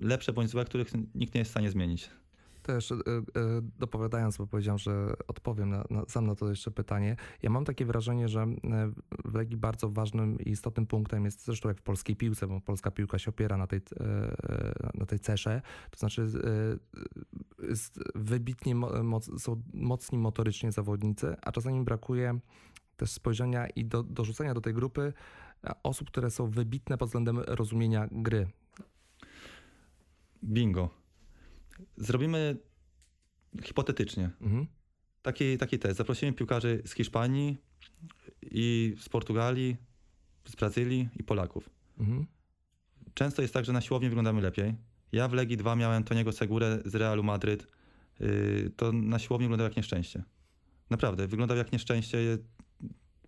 lepsze 0.00 0.32
bądź 0.32 0.50
złe, 0.50 0.64
których 0.64 0.88
nikt 1.14 1.34
nie 1.34 1.38
jest 1.38 1.50
w 1.50 1.52
stanie 1.52 1.70
zmienić. 1.70 2.10
Też 2.66 2.92
e, 2.92 2.94
e, 2.94 3.00
dopowiadając, 3.78 4.36
bo 4.36 4.46
powiedziałem, 4.46 4.78
że 4.78 5.12
odpowiem 5.28 5.70
na, 5.70 5.84
na, 5.90 6.04
sam 6.08 6.26
na 6.26 6.34
to 6.34 6.48
jeszcze 6.48 6.70
pytanie. 6.70 7.16
Ja 7.42 7.50
mam 7.50 7.64
takie 7.64 7.84
wrażenie, 7.84 8.28
że 8.28 8.40
e, 8.40 8.56
w 9.24 9.34
Legii 9.34 9.56
bardzo 9.56 9.90
ważnym 9.90 10.38
i 10.40 10.50
istotnym 10.50 10.86
punktem 10.86 11.24
jest 11.24 11.44
zresztą 11.44 11.68
jak 11.68 11.78
w 11.78 11.82
polskiej 11.82 12.16
piłce, 12.16 12.46
bo 12.46 12.60
polska 12.60 12.90
piłka 12.90 13.18
się 13.18 13.30
opiera 13.30 13.56
na 13.56 13.66
tej, 13.66 13.80
na 14.94 15.06
tej 15.06 15.18
cesze, 15.18 15.62
to 15.90 15.98
znaczy 15.98 16.26
jest 17.68 18.00
wybitnie 18.14 18.74
mo, 18.74 19.02
moc, 19.02 19.42
są 19.42 19.62
mocni 19.74 20.18
motorycznie 20.18 20.72
zawodnicy, 20.72 21.36
a 21.42 21.52
czasami 21.52 21.84
brakuje 21.84 22.38
też 22.96 23.10
spojrzenia 23.10 23.66
i 23.66 23.84
do, 23.84 24.02
dorzucenia 24.02 24.54
do 24.54 24.60
tej 24.60 24.74
grupy 24.74 25.12
osób, 25.82 26.08
które 26.08 26.30
są 26.30 26.50
wybitne 26.50 26.98
pod 26.98 27.08
względem 27.08 27.38
rozumienia 27.38 28.08
gry. 28.12 28.46
Bingo. 30.44 31.05
Zrobimy 31.96 32.56
hipotetycznie 33.64 34.30
Mhm. 34.40 34.66
taki, 35.22 35.58
taki 35.58 35.78
test. 35.78 35.96
Zaprosimy 35.98 36.32
piłkarzy 36.32 36.82
z 36.86 36.92
Hiszpanii 36.92 37.56
i 38.42 38.94
z 39.00 39.08
Portugalii, 39.08 39.76
z 40.48 40.56
Brazylii 40.56 41.08
i 41.18 41.24
Polaków. 41.24 41.70
Mhm. 41.98 42.26
Często 43.14 43.42
jest 43.42 43.54
tak, 43.54 43.64
że 43.64 43.72
na 43.72 43.80
siłowni 43.80 44.08
wyglądamy 44.08 44.40
lepiej. 44.42 44.74
Ja 45.12 45.28
w 45.28 45.32
Legii 45.32 45.56
2 45.56 45.76
miałem 45.76 46.04
Toniego 46.04 46.32
Segurę 46.32 46.78
z 46.84 46.94
Realu 46.94 47.22
Madryt. 47.22 47.66
Yy, 48.20 48.70
To 48.76 48.92
na 48.92 49.18
siłowni 49.18 49.46
wyglądał 49.46 49.66
jak 49.66 49.76
nieszczęście. 49.76 50.22
Naprawdę, 50.90 51.26
wyglądał 51.28 51.56
jak 51.56 51.72
nieszczęście. 51.72 52.38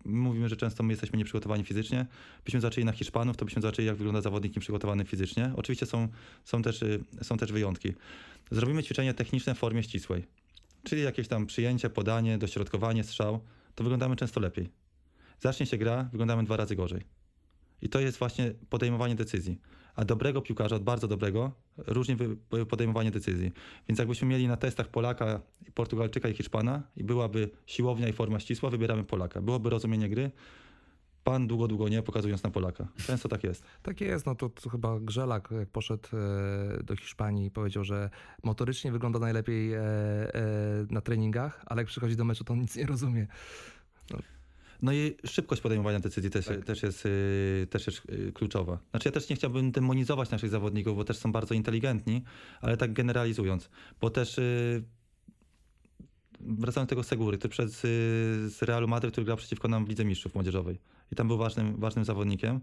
Mówimy, 0.05 0.49
że 0.49 0.55
często 0.55 0.83
my 0.83 0.93
jesteśmy 0.93 1.17
nieprzygotowani 1.17 1.63
fizycznie. 1.63 2.05
Byśmy 2.45 2.61
zaczęli 2.61 2.85
na 2.85 2.91
Hiszpanów, 2.91 3.37
to 3.37 3.45
byśmy 3.45 3.61
zaczęli 3.61 3.85
jak 3.85 3.95
wygląda 3.95 4.21
zawodnik 4.21 4.55
nieprzygotowany 4.55 5.05
fizycznie. 5.05 5.51
Oczywiście 5.55 5.85
są, 5.85 6.07
są, 6.45 6.61
też, 6.61 6.81
y, 6.81 7.03
są 7.21 7.37
też 7.37 7.51
wyjątki. 7.51 7.93
Zrobimy 8.51 8.83
ćwiczenie 8.83 9.13
techniczne 9.13 9.55
w 9.55 9.57
formie 9.57 9.83
ścisłej. 9.83 10.25
Czyli 10.83 11.01
jakieś 11.01 11.27
tam 11.27 11.45
przyjęcie, 11.45 11.89
podanie, 11.89 12.37
dośrodkowanie, 12.37 13.03
strzał. 13.03 13.39
To 13.75 13.83
wyglądamy 13.83 14.15
często 14.15 14.39
lepiej. 14.39 14.69
Zacznie 15.39 15.65
się 15.65 15.77
gra, 15.77 16.09
wyglądamy 16.11 16.43
dwa 16.43 16.57
razy 16.57 16.75
gorzej. 16.75 17.01
I 17.81 17.89
to 17.89 17.99
jest 17.99 18.17
właśnie 18.17 18.53
podejmowanie 18.69 19.15
decyzji. 19.15 19.59
A 19.95 20.05
dobrego 20.05 20.41
piłkarza 20.41 20.75
od 20.75 20.83
bardzo 20.83 21.07
dobrego 21.07 21.51
różni 21.77 22.17
podejmowanie 22.69 23.11
decyzji. 23.11 23.51
Więc 23.87 23.99
jakbyśmy 23.99 24.27
mieli 24.27 24.47
na 24.47 24.57
testach 24.57 24.87
Polaka, 24.87 25.41
Portugalczyka 25.73 26.29
i 26.29 26.33
Hiszpana 26.33 26.83
i 26.95 27.03
byłaby 27.03 27.49
siłownia 27.65 28.07
i 28.07 28.13
forma 28.13 28.39
ścisła, 28.39 28.69
wybieramy 28.69 29.03
Polaka. 29.03 29.41
Byłoby 29.41 29.69
rozumienie 29.69 30.09
gry, 30.09 30.31
pan 31.23 31.47
długo, 31.47 31.67
długo 31.67 31.89
nie, 31.89 32.01
pokazując 32.01 32.43
na 32.43 32.49
Polaka. 32.49 32.87
Często 33.07 33.29
tak 33.29 33.43
jest. 33.43 33.63
Tak 33.83 34.01
jest, 34.01 34.25
no 34.25 34.35
to, 34.35 34.49
to 34.49 34.69
chyba 34.69 34.99
Grzelak, 34.99 35.49
jak 35.51 35.69
poszedł 35.69 36.09
e, 36.13 36.83
do 36.83 36.95
Hiszpanii, 36.95 37.51
powiedział, 37.51 37.83
że 37.83 38.09
motorycznie 38.43 38.91
wygląda 38.91 39.19
najlepiej 39.19 39.73
e, 39.73 39.79
e, 39.79 40.31
na 40.89 41.01
treningach, 41.01 41.63
ale 41.65 41.81
jak 41.81 41.87
przychodzi 41.87 42.15
do 42.15 42.23
meczu, 42.23 42.43
to 42.43 42.55
nic 42.55 42.75
nie 42.75 42.85
rozumie. 42.85 43.27
No 44.11 44.19
i 44.83 45.15
szybkość 45.25 45.61
podejmowania 45.61 45.99
decyzji 45.99 46.29
też, 46.29 46.45
Tak. 46.45 46.65
też, 46.65 46.83
jest, 46.83 47.05
y, 47.05 47.67
też 47.69 47.87
jest 47.87 48.09
y, 48.09 48.31
kluczowa. 48.33 48.79
Znaczy 48.91 49.07
ja 49.07 49.11
też 49.11 49.29
nie 49.29 49.35
chciałbym 49.35 49.71
demonizować 49.71 50.29
naszych 50.29 50.49
zawodników, 50.49 50.95
bo 50.95 51.03
też 51.03 51.17
są 51.17 51.31
bardzo 51.31 51.53
inteligentni, 51.53 52.23
ale 52.61 52.77
tak 52.77 52.93
generalizując, 52.93 53.69
bo 54.01 54.09
też 54.09 54.37
y, 54.37 54.83
wracając 56.39 56.87
do 56.87 56.89
tego 56.89 57.03
Segury, 57.03 57.37
który 57.37 57.51
przed, 57.51 57.71
z 57.71 58.61
Realu 58.61 58.87
Madryt, 58.87 59.11
który 59.11 59.25
grał 59.25 59.37
przeciwko 59.37 59.67
nam 59.67 59.85
w 59.85 59.89
Lidze 59.89 60.05
Mistrzów 60.05 60.35
Młodzieżowej 60.35 60.79
i 61.11 61.15
tam 61.15 61.27
był 61.27 61.37
ważnym, 61.37 61.79
ważnym 61.79 62.05
zawodnikiem. 62.05 62.59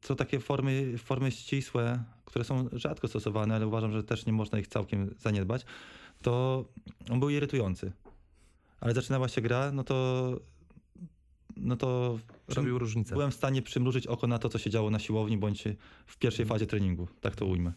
To 0.00 0.14
takie 0.14 0.40
formy, 0.40 0.98
formy 0.98 1.30
ścisłe, 1.30 2.04
które 2.24 2.44
są 2.44 2.68
rzadko 2.72 3.08
stosowane, 3.08 3.54
ale 3.54 3.66
uważam, 3.66 3.92
że 3.92 4.04
też 4.04 4.26
nie 4.26 4.32
można 4.32 4.58
ich 4.58 4.66
całkiem 4.66 5.14
zaniedbać, 5.18 5.64
to 6.22 6.64
on 7.10 7.20
był 7.20 7.30
irytujący. 7.30 7.92
Ale 8.80 8.94
zaczynała 8.94 9.28
się 9.28 9.40
gra, 9.40 9.72
no 9.72 9.84
to 9.84 10.40
no 11.56 11.76
to 11.76 12.18
Robił 12.48 12.78
różnicę. 12.78 13.14
byłem 13.14 13.30
w 13.30 13.34
stanie 13.34 13.62
przymrużyć 13.62 14.06
oko 14.06 14.26
na 14.26 14.38
to, 14.38 14.48
co 14.48 14.58
się 14.58 14.70
działo 14.70 14.90
na 14.90 14.98
siłowni, 14.98 15.38
bądź 15.38 15.64
w 16.06 16.18
pierwszej 16.18 16.46
fazie 16.46 16.66
treningu. 16.66 17.08
Tak 17.20 17.36
to 17.36 17.46
ujmę. 17.46 17.72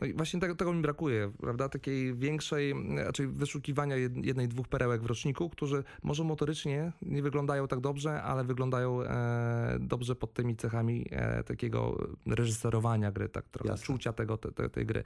No 0.00 0.06
i 0.06 0.12
właśnie 0.14 0.40
tego, 0.40 0.54
tego 0.54 0.72
mi 0.72 0.82
brakuje, 0.82 1.32
prawda? 1.40 1.68
Takiej 1.68 2.14
większej, 2.14 2.74
raczej 2.96 3.26
wyszukiwania 3.28 3.96
jed- 3.96 4.24
jednej, 4.24 4.48
dwóch 4.48 4.68
perełek 4.68 5.02
w 5.02 5.06
roczniku, 5.06 5.50
którzy 5.50 5.84
może 6.02 6.24
motorycznie 6.24 6.92
nie 7.02 7.22
wyglądają 7.22 7.68
tak 7.68 7.80
dobrze, 7.80 8.22
ale 8.22 8.44
wyglądają 8.44 9.02
e, 9.02 9.76
dobrze 9.80 10.16
pod 10.16 10.32
tymi 10.34 10.56
cechami 10.56 11.06
e, 11.10 11.42
takiego 11.44 12.08
reżyserowania 12.26 13.12
gry, 13.12 13.28
tak 13.28 13.48
trochę 13.48 13.68
Jasne. 13.70 13.86
czucia 13.86 14.12
tego, 14.12 14.36
te, 14.36 14.52
te, 14.52 14.68
tej 14.70 14.86
gry. 14.86 15.02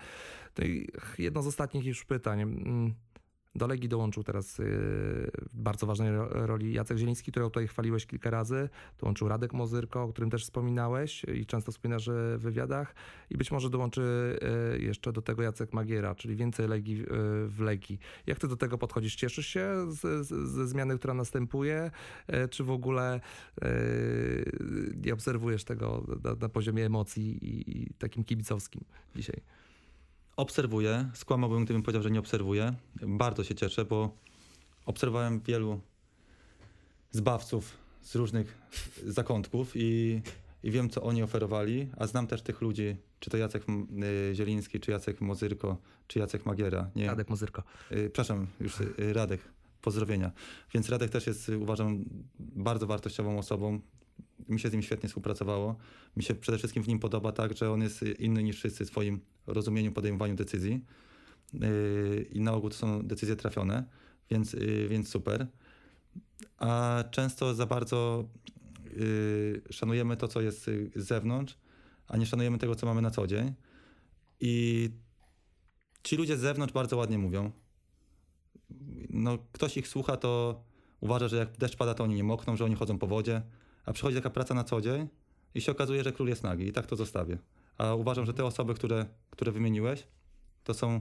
No 0.59 0.65
i 0.65 0.89
jedno 1.19 1.43
z 1.43 1.47
ostatnich 1.47 1.85
już 1.85 2.05
pytań. 2.05 2.41
Do 3.55 3.67
Legii 3.67 3.89
dołączył 3.89 4.23
teraz 4.23 4.61
y, 4.61 4.63
w 5.51 5.55
bardzo 5.55 5.87
ważnej 5.87 6.11
ro- 6.13 6.47
roli 6.47 6.73
Jacek 6.73 6.99
Zieliński, 6.99 7.31
którego 7.31 7.51
tutaj 7.51 7.67
chwaliłeś 7.69 8.07
kilka 8.07 8.31
razy. 8.31 8.69
Dołączył 9.01 9.29
Radek 9.29 9.53
Mozyrko, 9.53 10.03
o 10.03 10.09
którym 10.09 10.31
też 10.31 10.45
wspominałeś 10.45 11.25
i 11.25 11.47
często 11.47 11.73
wspominasz 11.73 12.09
y, 12.09 12.13
w 12.39 12.41
wywiadach. 12.43 12.95
I 13.31 13.37
być 13.37 13.51
może 13.53 13.71
dołączy 13.71 14.03
y, 14.77 14.81
jeszcze 14.83 15.13
do 15.13 15.23
tego 15.23 15.43
Jacek 15.43 15.73
Magiera, 15.73 16.15
czyli 16.15 16.37
więcej 16.37 16.69
Legii 16.69 17.03
y, 17.03 17.07
w 17.49 17.61
Legii. 17.61 17.99
Jak 18.27 18.39
ty 18.39 18.49
do 18.49 18.57
tego 18.57 18.79
podchodzisz? 18.79 19.15
Cieszysz 19.17 19.47
się 19.47 19.87
ze 20.45 20.69
zmiany, 20.69 20.99
która 20.99 21.15
następuje? 21.15 21.91
Y, 22.45 22.49
Czy 22.49 22.65
w 22.65 22.71
ogóle 22.71 23.21
y, 23.65 24.97
nie 25.05 25.15
obserwujesz 25.15 25.65
tego 25.65 26.07
na, 26.25 26.35
na 26.35 26.49
poziomie 26.49 26.87
emocji 26.87 27.45
i, 27.45 27.83
i 27.83 27.95
takim 27.95 28.25
kibicowskim 28.25 28.85
dzisiaj? 29.17 29.41
Obserwuję, 30.41 31.11
skłamałbym, 31.15 31.65
gdybym 31.65 31.83
powiedział, 31.83 32.03
że 32.03 32.11
nie 32.11 32.21
obserwuję. 32.21 32.75
Bardzo 33.03 33.45
się 33.45 33.55
cieszę, 33.55 33.85
bo 33.85 34.17
obserwowałem 34.87 35.41
wielu 35.41 35.81
zbawców 37.11 37.77
z 38.03 38.15
różnych 38.15 38.59
zakątków 39.07 39.73
i, 39.75 40.23
i 40.63 40.71
wiem, 40.71 40.91
co 40.91 41.03
oni 41.03 41.23
oferowali, 41.23 41.89
a 41.97 42.07
znam 42.07 42.27
też 42.27 42.43
tych 42.43 42.61
ludzi, 42.61 42.97
czy 43.21 43.31
to 43.31 43.37
Jacek 43.37 43.65
y, 43.69 44.35
Zieliński, 44.35 44.81
czy 44.81 44.91
Jacek 44.91 45.21
Mozyrko, 45.21 45.77
czy 46.07 46.19
Jacek 46.19 46.47
Magiera. 46.47 46.91
Nie, 46.97 47.07
Radek 47.07 47.29
Mozyrko. 47.29 47.63
Y, 47.93 48.11
przepraszam, 48.13 48.47
już 48.61 48.81
y, 48.81 49.13
Radek, 49.13 49.41
pozdrowienia. 49.83 50.33
Więc 50.75 50.89
Radek 50.89 51.11
też 51.11 51.27
jest, 51.27 51.49
uważam, 51.49 52.05
bardzo 52.39 52.87
wartościową 52.87 53.39
osobą. 53.39 53.81
Mi 54.49 54.61
się 54.61 54.69
z 54.69 54.73
nim 54.73 54.83
świetnie 54.83 55.09
współpracowało. 55.09 55.77
Mi 56.17 56.23
się 56.23 56.35
przede 56.35 56.59
wszystkim 56.59 56.83
w 56.83 56.89
nim 56.89 56.99
podoba 56.99 57.33
tak, 57.33 57.57
że 57.57 57.73
on 57.73 57.83
jest 57.83 58.03
y, 58.03 58.13
inny 58.13 58.43
niż 58.43 58.57
wszyscy 58.57 58.85
w 58.85 58.89
swoim 58.89 59.21
rozumieniu, 59.47 59.93
podejmowaniu 59.93 60.35
decyzji. 60.35 60.85
Yy, 61.53 62.29
I 62.33 62.41
na 62.41 62.53
ogół 62.53 62.71
to 62.71 62.77
są 62.77 63.07
decyzje 63.07 63.37
trafione, 63.37 63.85
więc, 64.31 64.53
yy, 64.53 64.89
więc 64.89 65.09
super. 65.09 65.47
A 66.59 67.05
często 67.11 67.55
za 67.55 67.67
bardzo 67.67 68.29
yy, 68.97 69.63
szanujemy 69.71 70.17
to, 70.17 70.29
co 70.29 70.41
jest 70.41 70.69
y, 70.69 70.91
z 70.97 71.07
zewnątrz, 71.07 71.59
a 72.09 72.17
nie 72.17 72.27
szanujemy 72.27 72.59
tego, 72.59 72.75
co 72.75 72.87
mamy 72.87 73.03
na 73.03 73.11
co 73.11 73.27
dzień. 73.27 73.55
I 74.41 74.91
ci 76.03 76.17
ludzie 76.17 76.37
z 76.37 76.41
zewnątrz 76.41 76.73
bardzo 76.73 76.97
ładnie 76.97 77.19
mówią. 77.19 77.51
No, 79.11 79.39
ktoś 79.53 79.77
ich 79.77 79.89
słucha, 79.89 80.17
to 80.17 80.63
uważa, 81.01 81.29
że 81.29 81.37
jak 81.37 81.57
deszcz 81.59 81.77
pada, 81.77 81.95
to 81.95 82.05
oni 82.05 82.15
nie 82.15 82.25
mokną, 82.25 82.57
że 82.57 82.65
oni 82.65 82.75
chodzą 82.75 82.99
po 82.99 83.07
wodzie, 83.07 83.43
a 83.85 83.93
przychodzi 83.93 84.17
taka 84.17 84.31
praca 84.31 84.55
na 84.55 84.65
co 84.65 84.81
dzień 84.81 85.09
i 85.55 85.61
się 85.61 85.73
okazuje, 85.73 86.05
że 86.05 86.13
król 86.13 86.29
jest 86.29 86.43
nagi 86.43 86.69
i 86.69 86.73
tak 86.73 86.87
to 86.87 86.97
zostawię. 86.97 87.39
A 87.79 87.95
uważam, 87.95 88.27
że 88.27 88.35
te 88.35 88.45
osoby, 88.45 88.75
które, 88.75 89.07
które 89.31 89.53
wymieniłeś, 89.53 90.07
to 90.65 90.75
są 90.75 91.01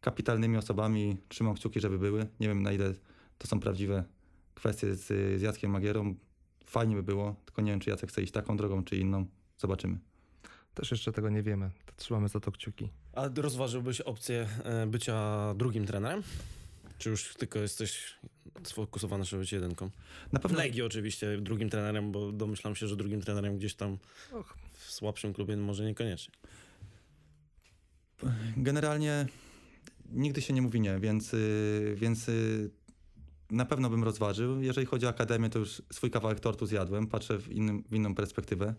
kapitalnymi 0.00 0.56
osobami. 0.56 1.16
Trzymam 1.28 1.54
kciuki, 1.54 1.80
żeby 1.80 1.98
były. 1.98 2.26
Nie 2.40 2.48
wiem, 2.48 2.62
na 2.62 2.72
ile 2.72 2.94
to 3.38 3.48
są 3.48 3.60
prawdziwe 3.60 4.04
kwestie 4.54 4.94
z, 4.94 5.06
z 5.40 5.42
Jackiem 5.42 5.70
Magierą. 5.70 6.14
Fajnie 6.66 6.96
by 6.96 7.02
było, 7.02 7.36
tylko 7.44 7.62
nie 7.62 7.70
wiem, 7.70 7.80
czy 7.80 7.90
Jacek 7.90 8.10
chce 8.10 8.22
iść 8.22 8.32
taką 8.32 8.56
drogą, 8.56 8.84
czy 8.84 8.96
inną. 8.96 9.26
Zobaczymy. 9.58 9.98
Też 10.74 10.90
jeszcze 10.90 11.12
tego 11.12 11.30
nie 11.30 11.42
wiemy. 11.42 11.70
To 11.86 11.92
trzymamy 11.96 12.28
za 12.28 12.40
to 12.40 12.52
kciuki. 12.52 12.88
A 13.12 13.28
rozważyłbyś 13.36 14.00
opcję 14.00 14.48
e, 14.64 14.86
bycia 14.86 15.54
drugim 15.54 15.86
trenerem? 15.86 16.22
Czy 16.98 17.10
już 17.10 17.34
tylko 17.34 17.58
jesteś 17.58 18.18
sfokusowany, 18.64 19.24
żeby 19.24 19.40
być 19.40 19.52
jedynką? 19.52 19.90
Na 20.32 20.40
pewno 20.40 20.58
Legii 20.58 20.82
oczywiście 20.82 21.38
drugim 21.38 21.70
trenerem, 21.70 22.12
bo 22.12 22.32
domyślam 22.32 22.76
się, 22.76 22.88
że 22.88 22.96
drugim 22.96 23.20
trenerem 23.20 23.58
gdzieś 23.58 23.74
tam 23.74 23.98
Och. 24.32 24.56
w 24.72 24.92
słabszym 24.92 25.32
klubie 25.32 25.56
może 25.56 25.84
niekoniecznie. 25.84 26.34
Generalnie 28.56 29.26
nigdy 30.12 30.42
się 30.42 30.54
nie 30.54 30.62
mówi 30.62 30.80
nie, 30.80 30.98
więc, 30.98 31.34
y, 31.34 31.96
więc 31.98 32.28
y, 32.28 32.70
na 33.50 33.64
pewno 33.64 33.90
bym 33.90 34.04
rozważył. 34.04 34.62
Jeżeli 34.62 34.86
chodzi 34.86 35.06
o 35.06 35.08
akademię, 35.08 35.50
to 35.50 35.58
już 35.58 35.82
swój 35.92 36.10
kawałek 36.10 36.40
tortu 36.40 36.66
zjadłem, 36.66 37.06
patrzę 37.06 37.38
w, 37.38 37.48
innym, 37.48 37.84
w 37.90 37.94
inną 37.94 38.14
perspektywę. 38.14 38.74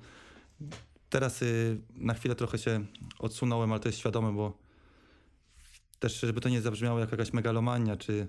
Teraz 1.09 1.41
y, 1.41 1.81
na 1.95 2.13
chwilę 2.13 2.35
trochę 2.35 2.57
się 2.57 2.85
odsunąłem, 3.19 3.71
ale 3.71 3.79
to 3.79 3.89
jest 3.89 3.99
świadome, 3.99 4.33
bo 4.33 4.57
też, 5.99 6.19
żeby 6.19 6.41
to 6.41 6.49
nie 6.49 6.61
zabrzmiało 6.61 6.99
jak 6.99 7.11
jakaś 7.11 7.33
megalomania, 7.33 7.97
czy 7.97 8.27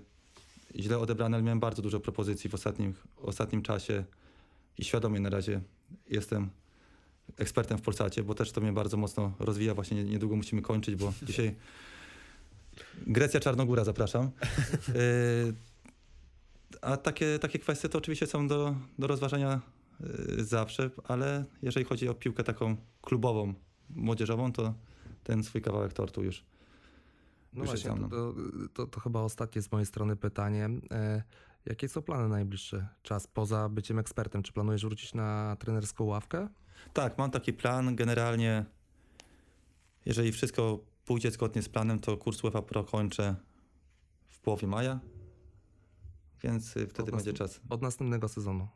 źle 0.75 0.99
odebrane, 0.99 1.37
ale 1.37 1.43
miałem 1.43 1.59
bardzo 1.59 1.81
dużo 1.81 1.99
propozycji 1.99 2.49
w 2.49 2.53
ostatnim, 2.53 2.93
ostatnim 3.17 3.61
czasie 3.61 4.03
i 4.77 4.83
świadomie 4.83 5.19
na 5.19 5.29
razie 5.29 5.61
jestem 6.09 6.49
ekspertem 7.37 7.77
w 7.77 7.81
Polsacie, 7.81 8.23
bo 8.23 8.35
też 8.35 8.51
to 8.51 8.61
mnie 8.61 8.73
bardzo 8.73 8.97
mocno 8.97 9.33
rozwija. 9.39 9.73
Właśnie 9.73 10.03
niedługo 10.03 10.35
musimy 10.35 10.61
kończyć, 10.61 10.95
bo 10.95 11.13
dzisiaj 11.27 11.55
Grecja, 13.07 13.39
Czarnogóra, 13.39 13.83
zapraszam. 13.83 14.31
Y, 14.95 15.53
A 16.81 16.97
takie, 16.97 17.39
takie 17.39 17.59
kwestie 17.59 17.89
to 17.89 17.97
oczywiście 17.97 18.27
są 18.27 18.47
do, 18.47 18.75
do 18.99 19.07
rozważania 19.07 19.61
y, 20.39 20.45
zawsze, 20.45 20.89
ale 21.03 21.45
jeżeli 21.61 21.85
chodzi 21.85 22.09
o 22.09 22.13
piłkę 22.13 22.43
taką 22.43 22.75
klubową, 23.01 23.53
młodzieżową, 23.89 24.51
to 24.53 24.73
ten 25.23 25.43
swój 25.43 25.61
kawałek 25.61 25.93
tortu 25.93 26.23
już. 26.23 26.43
No 27.53 27.65
właśnie, 27.65 27.89
to, 27.89 28.09
to, 28.09 28.33
to, 28.73 28.87
to 28.87 28.99
chyba 28.99 29.21
ostatnie 29.21 29.61
z 29.61 29.71
mojej 29.71 29.85
strony 29.85 30.15
pytanie. 30.15 30.69
E, 30.91 31.23
jakie 31.65 31.89
są 31.89 32.01
plany 32.01 32.23
na 32.23 32.29
najbliższy 32.29 32.87
czas 33.01 33.27
poza 33.27 33.69
byciem 33.69 33.99
ekspertem? 33.99 34.43
Czy 34.43 34.53
planujesz 34.53 34.85
wrócić 34.85 35.13
na 35.13 35.55
trenerską 35.59 36.03
ławkę? 36.03 36.47
Tak, 36.93 37.17
mam 37.17 37.31
taki 37.31 37.53
plan. 37.53 37.95
Generalnie, 37.95 38.65
jeżeli 40.05 40.31
wszystko 40.31 40.79
pójdzie 41.05 41.31
zgodnie 41.31 41.61
z 41.61 41.69
planem, 41.69 41.99
to 41.99 42.17
kurs 42.17 42.43
UEFA 42.43 42.61
Pro 42.61 42.83
kończę 42.83 43.35
w 44.27 44.39
połowie 44.39 44.67
maja, 44.67 44.99
więc 46.43 46.77
y, 46.77 46.87
wtedy 46.87 47.11
będzie 47.11 47.33
czas. 47.33 47.61
Od 47.69 47.81
następnego 47.81 48.27
sezonu. 48.27 48.67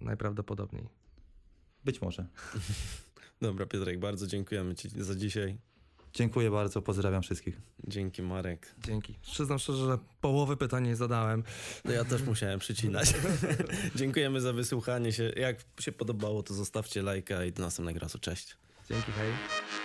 Najprawdopodobniej. 0.00 0.88
Być 1.84 2.02
może. 2.02 2.26
Dobra, 3.42 3.66
Piotrek, 3.66 3.98
bardzo 3.98 4.26
dziękujemy 4.26 4.74
Ci 4.74 4.88
za 4.88 5.14
dzisiaj. 5.14 5.58
Dziękuję 6.14 6.50
bardzo, 6.50 6.82
pozdrawiam 6.82 7.22
wszystkich. 7.22 7.60
Dzięki, 7.88 8.22
Marek. 8.22 8.74
Dzięki. 8.86 9.14
Przyznam 9.22 9.58
szczerze, 9.58 9.86
że 9.86 9.98
połowy 10.20 10.56
pytań 10.56 10.86
nie 10.86 10.96
zadałem. 10.96 11.42
No 11.84 11.92
ja 11.92 12.04
też 12.04 12.22
musiałem 12.22 12.58
przycinać. 12.58 13.14
Dziękujemy 13.94 14.40
za 14.40 14.52
wysłuchanie 14.52 15.12
się. 15.12 15.32
Jak 15.36 15.56
się 15.80 15.92
podobało, 15.92 16.42
to 16.42 16.54
zostawcie 16.54 17.02
lajka 17.02 17.44
i 17.44 17.52
do 17.52 17.62
następnego 17.62 18.00
razu. 18.00 18.18
Cześć. 18.18 18.56
Dzięki, 18.88 19.12
hej. 19.12 19.79